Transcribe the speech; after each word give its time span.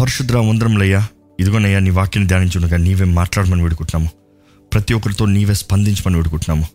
పరిశుద్ర 0.00 0.38
వందరంలయ్యా 0.38 1.06
ఇదిగోనయ్యా 1.40 1.78
నీ 1.78 1.90
వాక్యాన్ని 1.90 2.28
ధ్యానించుండగా 2.28 2.76
నీవే 2.76 3.04
మాట్లాడమని 3.04 3.62
వేడుకుంటున్నాము. 3.62 4.10
ప్రతి 4.72 4.94
ఒక్కరితో 4.94 5.24
నీవే 5.24 5.54
స్పందించమని 5.54 6.16
వేడుకుంటున్నాము. 6.16 6.66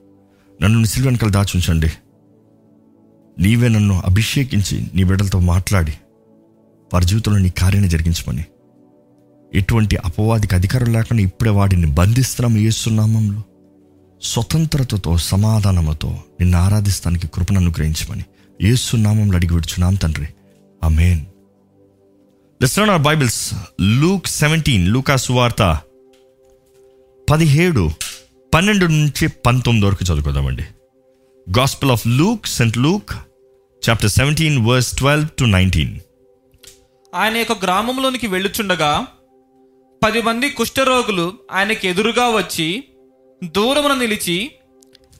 నన్ను 0.61 0.80
నీ 0.80 0.85
సిల్వ 0.85 1.08
వెనకాల 1.08 1.30
దాచుంచండి 1.30 1.92
నీవే 3.40 3.67
నన్ను 3.67 4.04
అభిషేకించి 4.06 4.88
నీ 4.94 5.04
బిడ్డలతో 5.04 5.40
మాట్లాడి 5.40 5.94
వారి 6.94 7.06
జీవితంలో 7.06 7.38
నీ 7.38 7.50
కార్యాన్ని 7.50 7.90
జరిగించమని. 7.90 8.46
ఎటువంటి 9.54 9.96
అపవాదికి 9.96 10.55
అధికారం 10.55 10.94
లేకుండా 10.94 11.24
ఇప్పుడే 11.24 11.50
వాడిని 11.50 11.88
బంధిస్తున్నాము 11.88 12.58
ఏస్తున్నామంలో 12.58 13.44
స్వతంత్రతతో 14.24 15.18
సమాధానముతో 15.18 16.10
నిన్ను 16.40 16.58
ఆరాధిస్తానికి 16.58 17.28
కృపను 17.28 17.60
అనుగ్రహించమని 17.60 18.24
ఏసునామంలో 18.62 19.36
అడిగి 19.36 19.54
విడుచున్నాం 19.54 19.96
తండ్రి. 19.96 20.28
Amen 20.84 21.21
let's 22.62 22.80
are 22.80 22.90
our 22.90 23.02
Bibles 23.02 23.42
Luke 24.02 24.28
seventeen 24.28 24.88
లూకా 24.88 25.16
సువార్త 25.16 25.64
పదిహేడు 27.30 27.84
పన్నెండు 28.54 28.86
నుంచి 28.86 29.28
పంతొమ్మిది 29.28 29.86
వరకు 29.88 30.04
చదువుకుందామండి. 30.04 30.66
Gospel 31.47 31.92
of 31.92 32.08
Luke 32.08 32.47
saint 32.47 32.77
Luke 32.77 33.11
chapter 33.84 34.09
seventeen 34.09 34.66
verse 34.67 34.91
twelve 34.95 35.30
to 35.39 35.45
nineteen 35.45 35.94
ఆయన 37.13 37.38
యొక్క 37.38 37.66
గ్రామంలోనికి 37.66 38.27
వెళ్ళుచుండగా 38.27 38.91
పది 40.03 40.22
మంది 40.22 40.49
కుష్ఠరోగులు 40.49 41.33
ఆయనకి 41.52 41.88
ఎదురుగా 41.88 42.30
వచ్చి 42.30 42.83
దూరమున 43.44 43.94
నిలిచి 43.94 44.38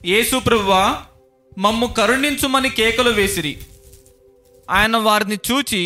యేసు 0.04 0.36
ప్రభువా 0.38 0.84
మమ్ము 1.58 1.86
కరుణించుమని 1.86 2.70
కేకలు 2.70 3.10
వేసిరి. 3.10 3.52
ఆయన 4.70 4.96
వారిని 4.96 5.38
చూచి 5.50 5.82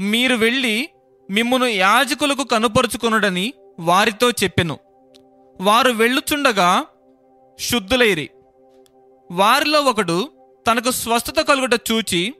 మీరు 0.00 0.34
వెళ్ళి 0.34 0.88
మిమ్మును 1.30 1.64
యాజకులకు 1.64 2.44
కనుపరుచుకొనుడని 2.44 3.52
వారితో 3.80 4.30
చెప్పెను. 4.30 4.78
వారు 5.60 5.92
వెళ్ళుచుండగా 5.92 6.84
శుద్ధులైరి. 7.60 8.30
వారిలో 9.30 9.80
ఒకడు 9.80 10.28
తనకు 10.66 10.90
స్వస్థత 10.90 11.40
కలుగుట 11.40 11.74
చూచి 11.74 12.34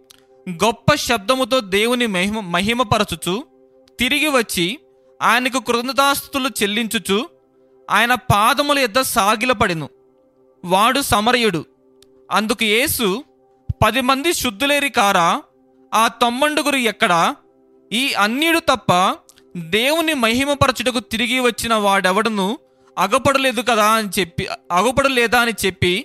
గొప్ప 0.51 0.95
శబ్దముతో 0.95 1.61
దేవుని 1.61 2.07
మహిమ 2.07 2.41
మహిమపరచుచు 2.41 3.45
తిరిగి 3.99 4.29
వచ్చి 4.29 4.79
ఆయనకు 5.23 5.59
కృతజ్ఞతాస్తులు 5.59 6.49
చెల్లించుచు 6.49 7.29
ఆయన 7.91 8.15
పాదముల 8.15 8.79
యొద్ద 8.79 9.01
సాగిలపడెను. 9.01 9.89
వాడు 10.65 11.01
సమరయుడు. 11.01 11.65
అందుకు 12.31 12.65
యేసు 12.65 13.25
పది 13.85 14.01
మంది 14.01 14.33
శుద్ధులేరి 14.33 14.89
కారా 14.89 15.43
ఆ 15.95 16.09
తమ్మండుగురు 16.09 16.77
ఎక్కడా? 16.77 17.37
ఈ 17.93 18.13
అన్యుడు 18.13 18.59
తప్ప 18.59 18.93
దేవుని 19.57 20.15
మహిమపరచుటకు 20.15 21.01
తిరిగి 21.13 21.39
వచ్చిన 21.41 21.75
వాడెవడను? 21.75 22.59
అగపడలేదు 22.99 23.61
కదా 23.61 23.87
అని 23.87 24.09
చెప్పి 24.19 24.45
అగపడలేదా 24.73 25.39
అని 25.41 25.53
చెప్పి 25.67 26.05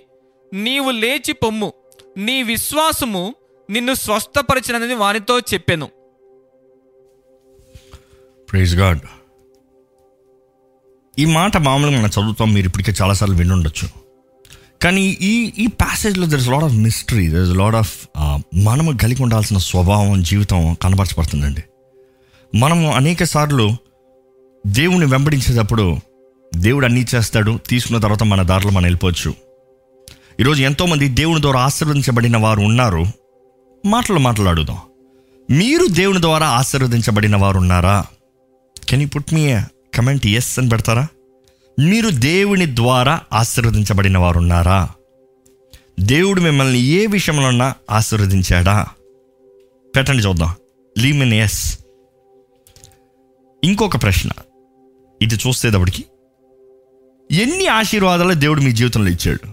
నీవు 0.52 0.90
లేచి 0.90 1.32
పొమ్ము. 1.32 1.72
నీ 2.18 2.42
విశ్వాసము 2.42 3.34
నిన్ను 3.70 3.94
స్వస్థపరిచినదని 3.94 4.94
వానితో 4.94 5.36
చెప్పాను. 5.40 5.88
ప్రైజ్ 8.50 8.74
గాడ్ 8.76 9.00
ఈ 11.18 11.24
మాట 11.24 11.56
మామూలుగా 11.56 11.98
మనం 11.98 12.10
చదువుతాం 12.16 12.52
మీరు 12.54 12.66
ఇప్పటికే 12.66 12.92
చాలాసార్లు 13.02 13.36
వినుండొచ్చు. 13.36 13.88
కానీ 14.82 15.02
ఈ 15.02 15.52
ఈ 15.58 15.66
ప్యాసేజ్లో 15.66 16.26
there 16.26 16.40
is 16.40 16.48
lot 16.48 16.64
of 16.64 16.72
mystery 16.72 17.28
there 17.28 17.48
is 17.48 17.56
lot 17.56 17.76
of 17.76 17.94
మనము 18.64 18.98
కలిగి 18.98 19.22
ఉండాల్సిన 19.22 19.58
స్వభావం 19.58 20.22
జీవితం 20.22 20.76
కనపరచబడుతుందండి 20.82 21.62
మనము 22.56 22.94
అనేక 22.94 23.24
సార్లు 23.24 23.76
దేవుని 24.66 25.06
వెంబడించేటప్పుడు 25.06 25.96
దేవుడు 26.54 26.86
అన్నీ 26.86 27.06
చేస్తాడు 27.14 27.58
తీసుకున్న 27.68 28.00
తర్వాత 28.00 28.22
మన 28.22 28.42
దారిలో 28.42 28.70
మనం 28.70 28.84
వెళ్ళిపోవచ్చు. 28.84 29.34
ఈరోజు 30.40 30.62
ఎంతోమంది 30.62 31.08
దేవుని 31.08 31.42
ద్వారా 31.42 31.60
ఆశీర్వదించబడిన 31.60 32.36
వారు 32.36 32.60
ఉన్నారు. 32.60 33.04
మాటలు 33.86 34.18
మాట్లాడుదాం. 34.18 34.78
మీరు 35.50 35.86
దేవుని 35.86 36.22
ద్వారా 36.22 36.48
ఆశీర్వదించబడిన 36.48 37.36
వారు 37.36 37.58
ఉన్నారా? 37.58 38.04
Can 38.88 39.02
you 39.02 39.08
put 39.08 39.34
me 39.34 39.60
comment 39.94 40.26
yes 40.26 40.58
అని 40.58 40.68
పెడతారా? 40.68 41.06
మీరు 41.80 42.10
దేవుని 42.10 42.76
ద్వారా 42.76 43.20
ఆశీర్వదించబడిన 43.32 44.18
వారు 44.18 44.38
ఉన్నారా? 44.38 44.88
దేవుడు 46.00 46.40
మిమ్మల్ని 46.40 46.78
ఏ 46.78 47.06
విషయంలోన్నా 47.06 47.74
ఆశీర్వదించాడా? 47.90 48.86
పెట్టండి 49.96 50.22
చూద్దాం. 50.22 50.54
లీమిన్ 50.98 51.32
ఎస్ 51.32 51.78
ఇంకొక 53.66 54.02
ప్రశ్న. 54.02 54.30
ఇది 55.22 55.34
చూసేటప్పటికి 55.34 56.04
ఎన్ని 57.32 57.66
ఆశీర్వాదాలు 57.66 58.34
దేవుడు 58.34 58.60
మీ 58.60 58.72
జీవితంలో 58.72 59.10
ఇచ్చాడు? 59.10 59.48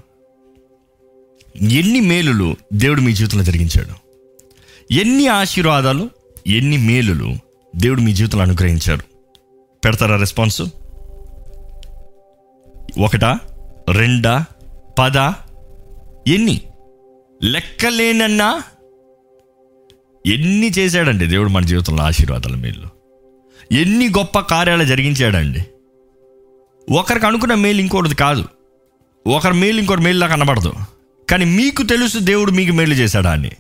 ఎన్ని 1.64 2.02
మేలులు 2.02 2.56
దేవుడు 2.74 3.02
మీ 3.02 3.14
జీవితంలో 3.14 3.44
జరిగించాడు? 3.44 3.94
ఎన్ని 4.94 5.28
ఆశీర్వాదాలు 5.28 6.10
ఎన్ని 6.48 6.78
మేలులు 6.78 7.36
దేవుడు 7.76 8.02
మీ 8.02 8.14
జీవితంలో 8.14 8.44
అనుగ్రహించారు? 8.44 9.02
పెడతారా 9.86 10.16
రెస్పాన్స్? 10.16 10.62
ఒకటా 13.00 13.40
రెండా 13.90 14.46
పద? 15.00 15.18
ఎన్ని? 16.28 16.62
లెక్కలేనన్నా 17.44 18.64
ఎన్ని 20.26 20.70
చేశాడండి 20.70 21.26
దేవుడు 21.26 21.50
మన 21.50 21.66
జీవితంలో 21.66 22.04
ఆశీర్వాదాల 22.04 22.56
మేలు 22.56 22.93
ఎన్ని 23.74 24.10
గొప్ప 24.10 24.40
కార్యాలు 24.40 24.84
జరిగించాడండి. 24.84 25.60
ఒకరికి 26.92 27.26
అనుకున్న 27.26 27.54
మేలు 27.54 27.82
ఇంకోటిది 27.82 28.16
కాదు. 28.16 28.46
ఒకరి 29.28 29.54
మేలు 29.54 29.80
ఇంకోటి 29.80 30.02
మేలులా 30.02 30.28
కనబడదు. 30.28 30.74
కానీ 31.30 31.46
మీకు 31.46 31.84
తెలుసు 31.84 32.20
దేవుడు 32.20 32.52
మీకు 32.52 32.72
మేలు 32.72 32.94
చేశాడా 32.94 33.32
అని. 33.32 33.52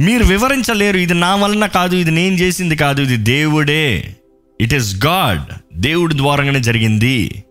మీరు 0.00 0.24
వివరించలేరు 0.24 0.96
ఇది 0.96 1.14
నా 1.14 1.34
వలన 1.34 1.66
కాదు 1.66 1.96
ఇది 1.96 2.10
నేను 2.10 2.34
చేసింది 2.34 2.76
కాదు 2.76 3.02
ఇది 3.02 3.16
దేవుడే. 3.16 4.16
ఇట్ 4.60 4.74
ఈస్ 4.74 5.06
గాడ్ 5.06 5.76
దేవుడి 5.76 6.16
ద్వారంగానే 6.16 6.60
జరిగింది. 6.60 7.44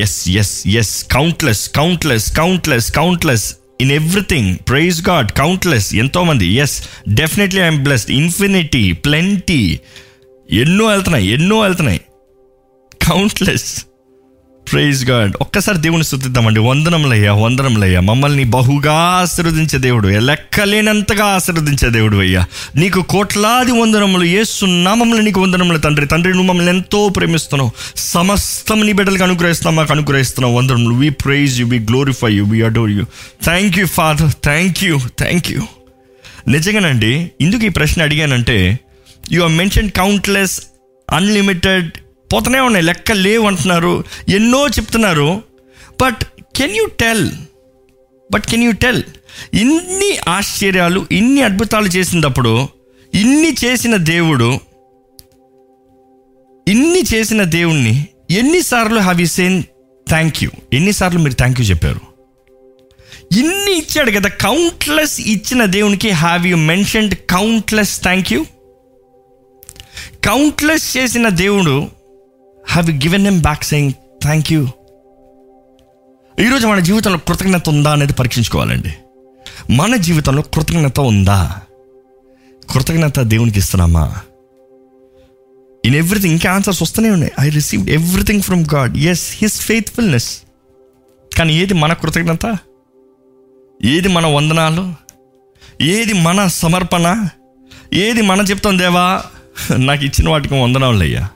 Yes 0.00 0.28
yes 0.28 0.66
yes 0.66 1.04
countless 1.04 1.70
countless 1.70 2.36
countless 2.36 2.92
countless 2.92 3.56
in 3.80 3.92
everything 3.92 4.50
praise 4.68 5.00
God 5.08 5.32
countless 5.32 5.88
ఎంతోమంది 5.94 6.46
yes 6.56 6.76
definitely 7.14 7.60
I'm 7.60 7.82
blessed 7.84 8.12
infinity 8.12 8.92
plenty 9.06 9.60
ఎన్నో 10.48 10.84
వెళ్తున్నాయి 10.88 11.26
ఎన్నో 11.30 11.56
వెళ్తున్నాయి 11.62 12.00
కౌంట్లెస్ 13.00 13.68
ప్రైజ్ 14.70 15.04
గాడ్ 15.04 15.36
ఒక్కసారి 15.40 15.78
దేవుని 15.78 16.04
స్థుతిద్దామండి 16.04 16.60
వందనములయ్యా 16.60 17.32
వందనములయ్యా. 17.32 18.00
మమ్మల్ని 18.00 18.44
బహుగా 18.44 18.92
ఆశీర్వదించే 18.92 19.78
దేవుడు 19.78 20.08
లెక్కలేనంతగా 20.08 21.24
ఆశీర్వదించే 21.24 21.90
దేవుడు 21.90 22.16
అయ్యా. 22.16 22.44
నీకు 22.76 23.02
కోట్లాది 23.02 23.72
వందనములు 23.72 24.24
ఏసునామములు 24.24 25.20
నీకు 25.20 25.40
వందనములు 25.40 25.78
తండ్రి. 25.78 26.06
తండ్రి 26.06 26.32
నువ్వు 26.32 26.46
మమ్మల్ని 26.46 26.72
ఎంతో 26.72 27.08
ప్రేమిస్తున్నావు. 27.08 27.70
సమస్తం 27.96 28.86
నీ 28.86 28.92
బిడ్డలకు 28.92 29.22
అనుగ్రహిస్తున్నావు 29.22 29.76
మాకు 29.76 29.92
అనుగ్రహిస్తున్నావు 29.92 30.56
వందనములు. 30.56 30.94
We 30.94 31.08
praise 31.08 31.60
you 31.60 31.66
we 31.66 31.78
glorify 31.78 32.32
you 32.32 32.44
we 32.44 32.62
adore 32.62 32.90
you 32.90 33.04
thank 33.44 33.78
you 33.78 33.86
father 33.86 34.32
thank 34.44 34.84
you 34.84 34.98
thank 35.18 35.50
you 35.50 35.62
నిజంగానండి 36.48 37.30
ఎందుకు 37.40 37.64
ఈ 37.64 37.68
ప్రశ్న 37.68 38.02
అడిగానంటే 38.02 38.78
you 39.32 39.42
are 39.42 39.52
mention 39.52 39.90
countless 39.90 40.62
unlimited 41.12 41.90
పోతనే 42.32 42.60
ఉన్నాయి 42.60 42.84
లెక్క 42.84 43.12
లేవు 43.12 43.46
అంటున్నారు. 43.46 44.04
ఎన్నో 44.28 44.68
చెప్తున్నారు. 44.68 45.42
But 46.02 46.24
can 46.56 46.76
you 46.76 46.86
tell 47.00 47.30
but 48.32 48.46
can 48.46 48.62
you 48.62 48.72
tell 48.72 49.02
ఇన్ని 49.54 50.18
ఆశ్చర్యాలు 50.28 51.06
ఇన్ని 51.12 51.42
అద్భుతాలు 51.42 51.86
చేసినప్పుడు 51.86 52.68
ఇన్ని 53.14 53.56
చేసిన 53.64 53.96
దేవుడు 53.96 54.60
ఇన్ని 56.68 57.02
చేసిన 57.14 57.42
దేవుణ్ణి 57.42 58.06
ఎన్నిసార్లు 58.30 59.00
have 59.00 59.20
you 59.20 59.26
said 59.26 59.62
thank 60.08 60.44
you 60.44 60.50
ఎన్నిసార్లు 60.72 61.18
మీరు 61.18 61.34
థ్యాంక్ 61.34 61.60
యూ 61.60 61.66
చెప్పారు? 61.66 62.00
ఇన్ని 63.38 63.78
ఇచ్చాడు 63.78 64.10
కదా 64.10 64.28
కౌంట్లెస్ 64.28 65.20
ఇచ్చిన 65.20 65.64
దేవునికి 65.64 66.10
have 66.10 66.46
you 66.46 66.56
mentioned 66.56 67.14
countless 67.14 68.02
thank 68.02 68.32
you 68.32 68.46
countless 70.24 70.96
చేసిన 70.96 71.28
దేవుడు 71.28 71.88
have 72.68 72.90
given 72.90 73.26
them 73.26 73.42
back 73.42 73.64
saying 73.64 73.92
thank 74.22 74.52
you 74.52 74.68
ఈరోజు 76.40 76.66
మన 76.66 76.80
జీవితంలో 76.80 77.18
కృతజ్ఞత 77.18 77.68
ఉందా 77.68 77.92
అనేది 77.92 78.12
పరీక్షించుకోవాలండి. 78.12 78.94
మన 79.70 79.96
జీవితంలో 79.96 80.42
కృతజ్ఞత 80.42 81.00
ఉందా? 81.00 81.60
కృతజ్ఞత 82.70 83.20
దేవునికి 83.20 83.58
ఇస్తున్నామా? 83.58 84.16
ఇన్ 85.84 85.94
ఎవ్రీథింగ్ 85.94 86.32
ఇంకా 86.32 86.52
ఆన్సర్స్ 86.52 86.82
వస్తూనే 86.82 87.10
ఉన్నాయి. 87.10 87.32
I 87.40 87.48
receive 87.48 87.90
everything 87.90 88.42
from 88.42 88.64
God 88.74 88.96
yes 88.96 89.36
his 89.38 89.60
faithfulness 89.60 90.42
కానీ 91.38 91.54
ఏది 91.54 91.74
మన 91.74 91.92
కృతజ్ఞత? 91.92 92.56
ఏది 93.84 94.08
మన 94.08 94.26
వందనాలు? 94.26 94.94
ఏది 95.82 96.12
మన 96.12 96.46
సమర్పణ? 96.46 97.28
ఏది 97.94 98.22
మన 98.22 98.40
చెప్తాం 98.40 98.78
దేవా? 98.78 99.22
నాకు 99.76 100.04
ఇచ్చిన 100.04 100.28
వాటికి 100.28 100.54
వందనాలయ్యా 100.54 101.28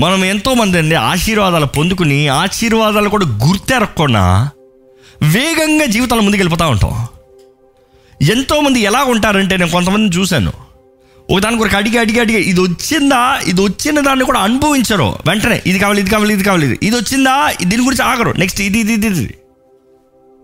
మనం 0.00 0.24
ఎంతోమంది 0.24 0.78
అండి 0.78 0.94
ఆశీర్వాదాలు 0.94 1.66
పొందుకుని 1.66 2.28
ఆశీర్వాదాలు 2.28 3.08
కూడా 3.08 3.26
గుర్తెరక్కుండా 3.26 4.50
వేగంగా 5.22 5.84
జీవితాలు 5.84 6.20
ముందుకెళ్ళిపోతూ 6.20 6.68
ఉంటాం. 6.68 7.06
ఎంతోమంది 8.22 8.80
ఎలా 8.80 9.04
ఉంటారంటే 9.04 9.56
నేను 9.56 9.70
కొంతమందిని 9.70 10.20
చూశాను. 10.20 10.52
ఒక 11.30 11.40
దాని 11.40 11.58
కొరకు 11.58 11.76
అడిగి 11.76 11.98
అడిగి 11.98 12.20
అడిగి 12.20 12.42
ఇది 12.42 12.60
వచ్చిందా? 12.60 13.40
ఇది 13.46 13.60
వచ్చిన 13.60 14.00
దాన్ని 14.00 14.24
కూడా 14.24 14.40
అనుభవించరు. 14.40 15.14
వెంటనే 15.26 15.62
ఇది 15.66 15.78
కావాలి 15.78 16.00
ఇది 16.00 16.10
కావాలి 16.10 16.34
ఇది 16.34 16.44
కావాలి 16.44 16.66
ఇది 16.66 16.78
ఇది 16.82 16.96
వచ్చిందా? 16.96 17.52
దీని 17.64 17.84
గురించి 17.84 18.04
ఆగరు. 18.04 18.30
నెక్స్ట్ 18.30 18.60
ఇది 18.60 18.78
ఇది 18.78 18.92
ఇది 18.92 19.06
ఇది. 19.06 19.34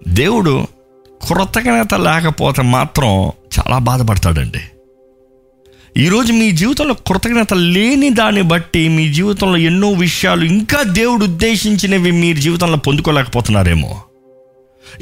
దేవుడు 0.08 0.66
కృతజ్ఞత 1.28 1.94
లేకపోతే 1.94 2.62
మాత్రం 2.62 3.08
చాలా 3.26 3.78
బాధపడతాడండి. 3.78 4.60
ఈరోజు 5.96 6.32
మీ 6.32 6.50
జీవితంలో 6.50 6.94
కృతజ్ఞత 6.94 7.54
లేని 7.54 8.10
దాన్ని 8.10 8.42
బట్టి 8.42 8.88
మీ 8.88 9.12
జీవితంలో 9.12 9.56
ఎన్నో 9.56 9.92
విషయాలు 9.92 10.44
ఇంకా 10.44 10.82
దేవుడు 10.82 11.24
ఉద్దేశించినవి 11.24 12.10
మీ 12.10 12.34
జీవితంలో 12.34 12.76
పొందుకోలేకపోతున్నారేమో. 12.76 14.02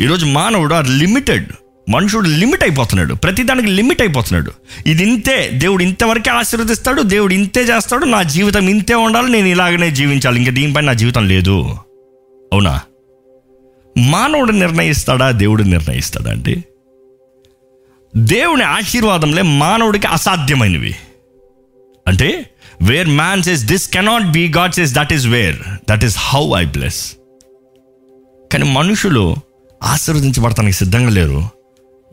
ఈరోజు 0.00 0.26
మానవుడు 0.26 0.74
ఆ 0.74 0.80
లిమిటెడ్. 0.80 1.46
మనుషుడు 1.88 2.28
లిమిట్ 2.28 2.62
అయిపోతున్నాడు. 2.62 3.14
ప్రతిదానికి 3.14 3.68
లిమిట్ 3.68 4.02
అయిపోతున్నాడు. 4.02 4.52
ఇది 4.86 5.02
ఇంతే. 5.02 5.50
దేవుడు 5.52 5.82
ఇంతవరకే 5.82 6.30
ఆశీర్వదిస్తాడు. 6.30 7.02
దేవుడు 7.02 7.34
ఇంతే 7.34 7.60
చేస్తాడు. 7.60 8.04
నా 8.04 8.22
జీవితం 8.22 8.68
ఇంతే 8.68 8.94
ఉండాలి. 8.94 9.32
నేను 9.32 9.46
ఇలాగనే 9.46 9.90
జీవించాలి. 9.90 10.38
ఇంకా 10.38 10.52
దీనిపై 10.52 10.82
నా 10.82 10.92
జీవితం 10.92 11.28
లేదు. 11.28 11.76
అవునా? 12.52 12.80
మానవుడు 13.98 14.52
నిర్ణయిస్తాడా? 14.52 15.30
దేవుడు 15.30 15.62
నిర్ణయిస్తాడా 15.62 16.30
అండి? 16.30 16.64
దేవుని 18.16 18.62
ఆశీర్వాదంలే 18.62 19.42
మానవుడికి 19.42 20.06
అసాధ్యమైనవి. 20.06 20.96
అంటే 22.06 22.50
where 22.82 23.08
man 23.08 23.42
says 23.42 23.64
this 23.64 23.88
cannot 23.88 24.24
be 24.24 24.48
God 24.48 24.72
says 24.72 24.94
that 24.94 25.12
is 25.12 25.26
where 25.26 25.56
that 25.90 26.04
is 26.04 26.16
how 26.18 26.52
I 26.56 26.64
bless 26.64 27.12
కానీ 28.52 28.72
మనుషులు 28.72 29.36
ఆశీర్వదించబడటానికి 29.82 30.76
సిద్ధంగా 30.76 31.10
లేరు. 31.10 31.48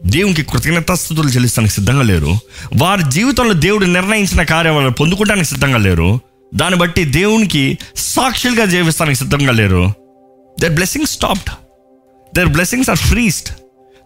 దేవునికి 0.05 0.43
కృతజ్ఞతాస్థుతులు 0.43 1.29
చెల్లిస్తానికి 1.29 1.73
సిద్ధంగా 1.73 2.01
లేరు. 2.01 2.33
వారి 2.75 3.11
జీవితంలో 3.11 3.53
దేవుడు 3.53 3.85
నిర్ణయించిన 3.85 4.43
కార్యాలను 4.43 4.93
పొందుకోవడానికి 4.93 5.45
సిద్ధంగా 5.45 5.77
లేరు. 5.77 6.19
దాన్ని 6.55 6.79
బట్టి 6.79 7.03
దేవునికి 7.03 7.77
సాక్షులుగా 7.95 8.65
జీవిస్తానికి 8.65 9.19
సిద్ధంగా 9.19 9.51
లేరు. 9.51 9.93
Their 10.61 10.71
blessing 10.71 11.05
stopped 11.05 11.53
their 12.35 12.47
blessings 12.47 12.89
are 12.89 12.97
freest 12.97 13.53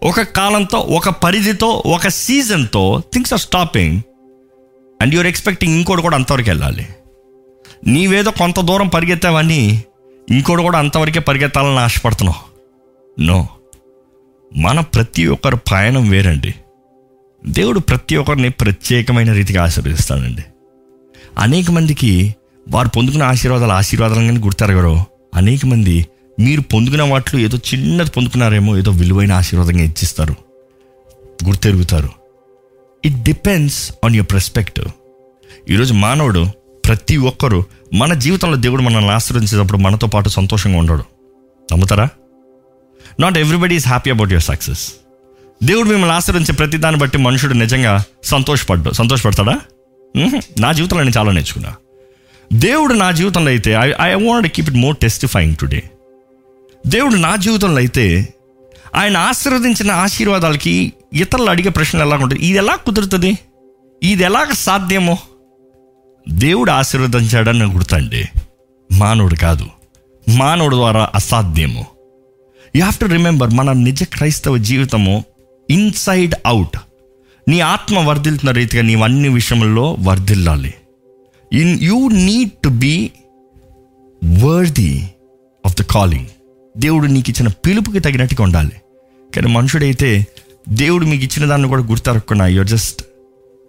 ఒక 0.04 0.22
కాలంతో 0.22 0.78
ఒక 0.78 1.10
పరిధితో 1.10 1.84
ఒక 1.86 2.07
సీజన్తో 2.07 3.01
things 3.13 3.34
are 3.34 3.40
stopping. 3.40 4.01
And 5.01 5.13
you're 5.13 5.28
expecting 5.28 5.75
ఇంకోటి 5.75 6.01
కూడా 6.01 6.16
అంతవరకు 6.16 6.50
వెళ్ళాలి. 6.50 6.88
నీవేదో 7.88 8.31
కొంత 8.31 8.60
దూరం 8.60 8.88
పరిగెత్తావని 8.88 9.84
ఇంకోటి 10.30 10.62
కూడా 10.62 10.80
అంతవరకే 10.80 11.19
పరిగెత్తాలని 11.19 11.80
ఆశపడుతున్నావు. 11.80 12.60
నో. 13.22 13.48
మన 14.56 14.80
ప్రతి 14.80 15.28
ఒక్కరు 15.28 15.56
ప్రయాణం 15.56 16.10
వేరండి. 16.10 16.54
దేవుడు 17.48 17.80
ప్రతి 17.80 18.16
ఒక్కరిని 18.16 18.50
ప్రత్యేకమైన 18.50 19.34
రీతిగా 19.34 19.63
ఆశీర్వదిస్తాడండి. 19.63 20.44
అనేక 21.38 21.72
మందికి 21.72 22.36
వారు 22.72 22.88
పొందుకున్న 22.88 23.24
ఆశీర్వాదాలు 23.24 23.72
ఆశీర్వాదాలుగానే 23.72 24.40
గుర్తారు 24.40 25.04
అనేక 25.36 25.66
మంది 25.66 26.07
మీరు 26.39 26.62
పొందుకున్న 26.62 27.03
వాటిలో 27.03 27.41
ఏదో 27.41 27.57
చిన్నది 27.57 28.09
పొందుకున్నారేమో 28.09 28.77
ఏదో 28.77 28.91
విలువైన 28.91 29.31
ఆశీర్వాదంగా 29.31 29.83
ఇచ్చిస్తారు. 29.83 30.36
గుర్తెరుగుతారు. 31.45 32.09
It 33.06 33.24
depends 33.24 33.91
on 34.06 34.15
your 34.15 34.33
perspective 34.33 34.88
ఈరోజు 35.69 35.94
మానవుడు 35.94 36.47
ప్రతి 36.86 37.18
ఒక్కరూ 37.18 37.63
మన 37.94 38.13
జీవితంలో 38.13 38.57
దేవుడు 38.57 38.81
మనల్ని 38.81 39.12
ఆశీర్వదించేటప్పుడు 39.12 39.77
మనతో 39.77 40.07
పాటు 40.07 40.30
సంతోషంగా 40.30 40.77
ఉండడు. 40.77 41.03
నమ్ముతారా? 41.71 42.09
Not 43.19 43.38
everybody 43.38 43.75
is 43.75 43.88
happy 43.88 44.09
about 44.09 44.31
your 44.31 44.44
success 44.44 44.94
దేవుడు 45.63 45.89
మిమ్మల్ని 45.89 46.15
ఆశ్రయించే 46.15 46.53
ప్రతి 46.53 46.77
దాన్ని 46.77 47.01
బట్టి 47.01 47.18
మనుషుడు 47.18 47.53
నిజంగా 47.53 48.03
సంతోషపడ్డు 48.24 48.91
సంతోషపడతాడా? 48.91 49.59
నా 50.59 50.71
జీవితంలో 50.71 51.03
నేను 51.03 51.18
చాలా 51.18 51.31
నేర్చుకున్నా. 51.31 51.75
దేవుడు 52.53 52.94
నా 52.94 53.12
జీవితంలో 53.12 53.51
అయితే 53.51 53.71
I 53.71 53.91
I 54.01 54.13
want 54.13 54.47
keep 54.47 54.69
it 54.69 54.77
more 54.77 54.97
testifying 54.97 55.56
today 55.56 55.83
దేవుడు 56.88 57.16
నా 57.16 57.36
జీవితంలో 57.36 57.78
అయితే 57.78 58.28
ఆయన 58.96 59.18
ఆశీర్వదించిన 59.18 59.92
ఆశీర్వాదాలకి 59.92 60.94
ఇతరులు 61.14 61.50
అడిగే 61.50 61.70
ప్రశ్నలు 61.70 62.06
ఎలా 62.06 62.16
ఉంటుంది 62.16 62.36
ఇది 62.36 62.58
ఎలా 62.58 62.76
కుదురుతుంది? 62.76 63.38
ఇది 64.04 64.24
ఎలాగ 64.24 64.52
సాధ్యమో? 64.54 65.18
దేవుడు 66.30 66.72
ఆశీర్వదించాడని 66.72 67.64
గుర్తండి. 67.64 68.26
మానవుడు 68.92 69.36
కాదు. 69.36 69.68
మానవుడు 70.30 70.76
ద్వారా 70.76 71.10
అసాధ్యము. 71.16 71.86
యూ 72.76 72.82
హ్యావ్ 72.82 73.00
టు 73.00 73.06
రిమెంబర్ 73.06 73.54
మన 73.54 73.72
నిజ 73.72 74.04
క్రైస్తవ 74.04 74.58
జీవితము 74.58 75.24
ఇన్సైడ్ 75.70 76.36
అవుట్ 76.46 76.78
నీ 77.48 77.60
ఆత్మ 77.60 78.00
వర్ధిల్తున్న 78.00 78.52
రీతిగా 78.52 78.84
నీవు 78.84 79.04
అన్ని 79.04 79.30
విషయంలో 79.30 79.98
వర్ధిల్లాలి. 80.00 80.74
In 81.54 81.80
you 81.82 82.10
need 82.10 82.52
to 82.52 82.70
be 82.70 83.12
worthy 84.44 85.10
of 85.66 85.75
the 85.82 85.84
calling 85.84 86.25
దేవుడు 86.77 87.07
నీకు 87.07 87.30
ఇచ్చిన 87.30 87.48
పిలుపుకి 87.48 88.00
తగినట్టుగా 88.00 88.44
ఉండాలి. 88.44 88.71
కానీ 89.36 89.48
మనుషుడైతే 89.48 90.27
దేవుడు 90.69 91.06
మీకు 91.06 91.24
ఇచ్చిన 91.24 91.50
దాన్ని 91.50 91.68
కూడా 91.68 91.83
గుర్తరకుండా 91.83 92.48
your 92.48 92.68
just 92.68 93.04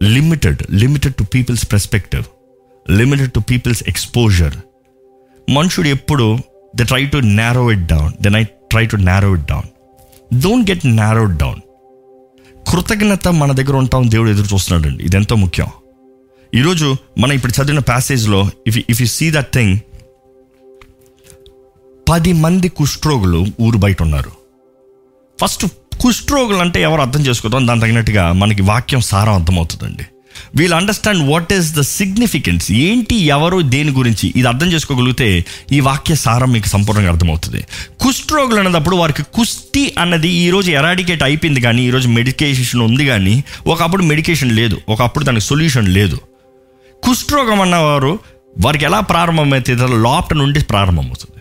limited 0.03 0.63
limited 0.71 1.15
to 1.15 1.23
people's 1.23 1.73
perspective 1.73 2.23
limited 2.91 3.33
to 3.33 3.41
people's 3.41 3.85
exposure 3.89 4.57
మనుషుడు 5.51 5.89
ఎప్పుడు 5.89 6.39
the 6.77 6.83
try 6.83 7.07
to 7.07 7.17
narrow 7.17 7.73
it 7.73 7.87
down 7.87 8.23
then 8.23 8.37
I 8.37 8.45
try 8.45 8.87
to 8.87 8.97
narrow 8.97 9.35
it 9.35 9.45
down 9.45 9.69
don't 10.43 10.71
get 10.71 10.97
narrowed 10.97 11.37
down 11.37 11.61
కృతజ్ఞత 12.69 13.29
మన 13.29 13.53
దగ్గర 13.53 13.77
ఉంటాం 13.77 14.11
దేవుడు 14.11 14.31
ఎదురు 14.31 14.55
చూస్తున్నాడండి. 14.55 15.05
ఇది 15.05 15.17
ఎంతో 15.17 15.35
ముఖ్యం. 15.35 15.67
ఈరోజు 16.55 16.97
మనం 17.19 17.33
ఇప్పుడు 17.33 17.63
చదివిన 17.63 17.79
ప్యాసేజ్లో 17.79 18.51
if 18.67 18.79
if 18.91 19.01
you 19.01 19.07
see 19.07 19.31
that 19.31 19.53
thing 19.53 19.79
పది 22.11 22.33
మంది 22.33 22.69
కుష్ఠరోగులు 22.69 23.47
ఊరు 23.61 23.79
బయట 23.79 24.03
ఉన్నారు 24.03 24.33
ఫస్ట్ 25.41 25.65
కుష్ఠరోగులు 26.01 26.59
అంటే 26.59 26.83
ఎవరు 26.83 27.01
అర్థం 27.01 27.23
చేసుకోవడం 27.27 27.67
దాని 27.69 27.81
తగినట్టుగా 27.81 28.33
మనకి 28.33 28.63
వాక్యం 28.63 29.01
సారం 29.01 29.35
అర్థమవుతుందండి 29.35 30.05
వీళ్ళు 30.57 30.77
understand 30.77 31.23
what 31.31 31.53
is 31.53 31.69
the 31.75 31.81
significance 31.81 32.73
ఏంటి 32.73 33.17
ఎవరు 33.37 33.61
దేని 33.75 33.93
గురించి 33.93 34.33
ఇది 34.37 34.49
అర్థం 34.49 34.69
చేసుకోగలిగితే 34.73 35.29
ఈ 35.73 35.81
వాక్య 35.81 36.15
సారం 36.15 36.53
మీకు 36.53 36.69
సంపూర్ణంగా 36.69 37.11
అర్థమవుతుంది. 37.11 37.61
కుష్ఠరోగులు 38.01 38.61
అన్నప్పుడు 38.61 38.97
వారికి 38.97 39.23
కుస్తీ 39.23 39.95
అన్నది 39.99 40.29
ఈరోజు 40.29 40.71
ఎరాడికేట్ 40.71 41.23
అయిపోయింది 41.23 41.61
కానీ 41.61 41.83
ఈరోజు 41.83 42.09
మెడికేషన్ 42.09 42.83
ఉంది 42.83 43.07
కానీ 43.07 43.45
ఒకప్పుడు 43.67 44.03
మెడికేషన్ 44.03 44.53
లేదు. 44.53 44.79
ఒకప్పుడు 44.89 45.25
దానికి 45.25 45.47
సొల్యూషన్ 45.47 45.89
లేదు. 45.89 46.21
కుష్ఠరోగం 47.05 47.61
అన్నవారు 47.61 48.19
వారికి 48.59 48.85
ఎలా 48.85 49.01
ప్రారంభమైతే 49.01 49.77
లోపట 50.07 50.35
నుండి 50.35 50.61
ప్రారంభమవుతుంది. 50.65 51.40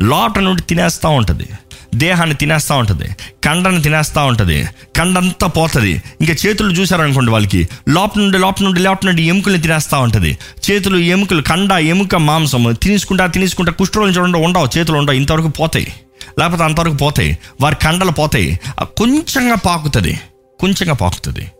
లోట 0.00 0.38
నుండి 0.38 0.62
తినేస్తూ 0.62 1.08
ఉంటుంది. 1.08 1.48
దేహాన్ని 1.94 2.36
తినేస్తూ 2.36 2.76
ఉంటుంది. 2.76 3.04
కండని 3.44 3.82
తినేస్తూ 3.82 4.26
ఉంటుంది. 4.26 4.68
కండంతా 4.96 5.46
పోతుంది. 5.46 6.02
ఇంకా 6.20 6.32
చేతులు 6.46 6.72
చూసారనుకోండి 6.72 7.30
వాళ్ళకి 7.30 7.68
లోపల 7.88 8.20
నుండి 8.20 8.38
లోపల 8.38 8.64
నుండి 8.64 8.80
లోపల 8.80 9.06
నుండి 9.06 9.22
ఎముకల్ని 9.22 9.60
తినేస్తూ 9.60 10.00
ఉంటుంది. 10.00 10.38
చేతులు 10.70 10.96
ఎముకలు 10.96 11.42
కండ 11.42 11.72
ఎముక 11.72 12.16
మాంసం 12.16 12.76
తినేసుకుంటా 12.82 13.26
తినేసుకుంటా 13.26 13.72
కుష్ఠరోగం 13.72 14.10
చూడండి 14.10 14.38
ఉండవు 14.38 14.78
చేతులు 14.78 14.96
ఉండవు 14.96 15.16
ఇంతవరకు 15.16 15.48
పోతాయి. 15.48 15.92
లేకపోతే 16.38 16.62
అంతవరకు 16.62 16.94
పోతాయి. 16.94 17.38
వారి 17.60 17.76
కండలు 17.82 18.10
పోతాయి. 18.10 18.60
ఆ 18.80 18.84
కొంచెంగా 18.84 19.54
పాకుతుంది. 19.54 20.20
కొంచెంగా 20.60 20.94
పాకుతుంది. 20.94 21.50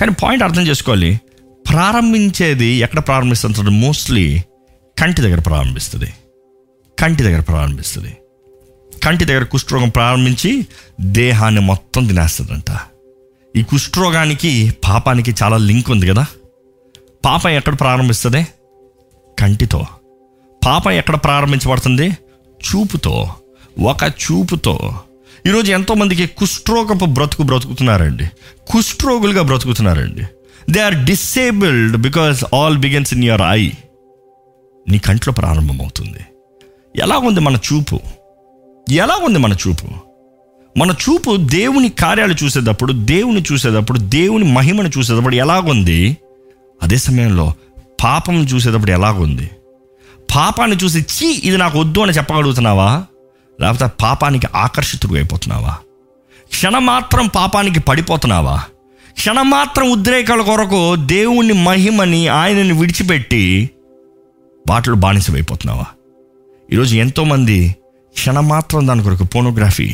కానీ 0.00 0.12
పాయింట్ 0.22 0.44
అర్థం 0.44 0.62
చేసుకోవాలి. 0.62 1.20
ప్రారంభించేది 1.70 2.66
ఎక్కడ 2.66 2.98
ప్రారంభిస్తుంది 2.98 3.60
మోస్ట్లీ 3.60 4.42
కంటి 4.98 5.22
దగ్గర 5.22 5.40
ప్రారంభిస్తుంది. 5.40 6.12
కంటి 7.00 7.22
దగ్గర 7.22 7.40
ప్రారంభిస్తుంది. 7.40 8.16
కంటి 9.04 9.24
దగ్గర 9.24 9.44
కుష్ఠరోగం 9.44 9.88
ప్రారంభించి 9.88 10.66
దేహాన్ని 11.00 11.60
మొత్తం 11.60 12.06
తినేస్తుందంట. 12.06 12.78
ఈ 13.56 13.62
కుష్ఠరోగానికి 13.62 14.74
పాపానికి 14.88 15.34
చాలా 15.42 15.56
లింక్ 15.56 15.90
ఉంది 15.90 16.06
కదా. 16.06 16.26
పాపం 17.24 17.50
ఎక్కడ 17.50 17.80
ప్రారంభిస్తుంది? 17.80 18.46
కంటితో. 19.38 19.86
పాపం 20.66 20.90
ఎక్కడ 20.90 21.14
ప్రారంభించబడుతుంది? 21.14 22.08
చూపుతో. 22.38 23.34
ఒక 23.80 24.02
చూపుతో. 24.02 24.94
ఈరోజు 25.46 25.72
ఎంతోమందికి 25.72 26.26
కుష్ఠరోగపు 26.26 27.04
బ్రతుకు 27.04 27.42
బ్రతుకుతున్నారండి. 27.42 28.30
కుష్ఠరోగులుగా 28.70 29.42
బ్రతుకుతున్నారండి. 29.42 30.22
They 30.70 30.80
are 30.80 31.04
disabled 31.04 31.96
because 31.96 32.44
all 32.54 32.78
begins 32.78 33.14
in 33.14 33.24
your 33.24 33.42
eye 33.42 33.70
నీ 34.88 34.98
కంట్లో 34.98 35.32
ప్రారంభమవుతుంది. 35.32 36.18
ఎలా 36.96 37.18
ఉంది 37.18 37.40
మన 37.40 37.58
చూపు? 37.72 38.00
ఎలా 38.90 39.16
ఉంది 39.24 39.38
మన 39.38 39.52
చూపు? 39.52 39.86
మన 40.78 40.90
చూపు 40.90 41.36
దేవుని 41.36 41.88
కార్యాలు 41.88 42.34
చూసేటప్పుడు 42.44 42.92
దేవుని 42.92 43.44
చూసేటప్పుడు 43.52 43.98
దేవుని 43.98 44.44
మహిమను 44.44 44.90
చూసేటప్పుడు 44.98 45.34
ఎలాగుంది? 45.34 46.16
అదే 46.82 46.96
సమయంలో 46.96 47.54
పాపం 48.04 48.42
చూసేటప్పుడు 48.42 48.90
ఎలాగుంది? 48.90 49.50
పాపాన్ని 50.36 50.76
చూసి 50.76 51.00
చీ 51.00 51.40
ఇది 51.44 51.56
నాకు 51.56 51.80
వద్దు 51.80 52.00
అని 52.00 52.12
చెప్పగలుగుతున్నావా? 52.12 53.04
లేకపోతే 53.60 53.92
పాపానికి 54.02 54.46
ఆకర్షితుడు 54.54 55.14
అయిపోతున్నావా? 55.14 55.76
క్షణమాత్రం 56.50 57.26
పాపానికి 57.26 57.80
పడిపోతున్నావా? 57.80 58.62
క్షణమాత్రం 59.12 59.90
ఉద్రేకాల 59.90 60.40
కొరకు 60.40 60.96
దేవుని 60.96 61.52
మహిమని 61.52 62.28
ఆయనని 62.28 62.72
విడిచిపెట్టి 62.72 63.70
బాటలు 64.68 64.94
బానిసమైపోతున్నావా? 64.94 65.84
ఈరోజు 66.70 66.94
ఎంతోమంది 66.96 67.56
క్షణమాత్రం 68.14 68.86
దాని 68.88 69.02
కొరకు 69.02 69.24
పోనోగ్రఫీ 69.24 69.86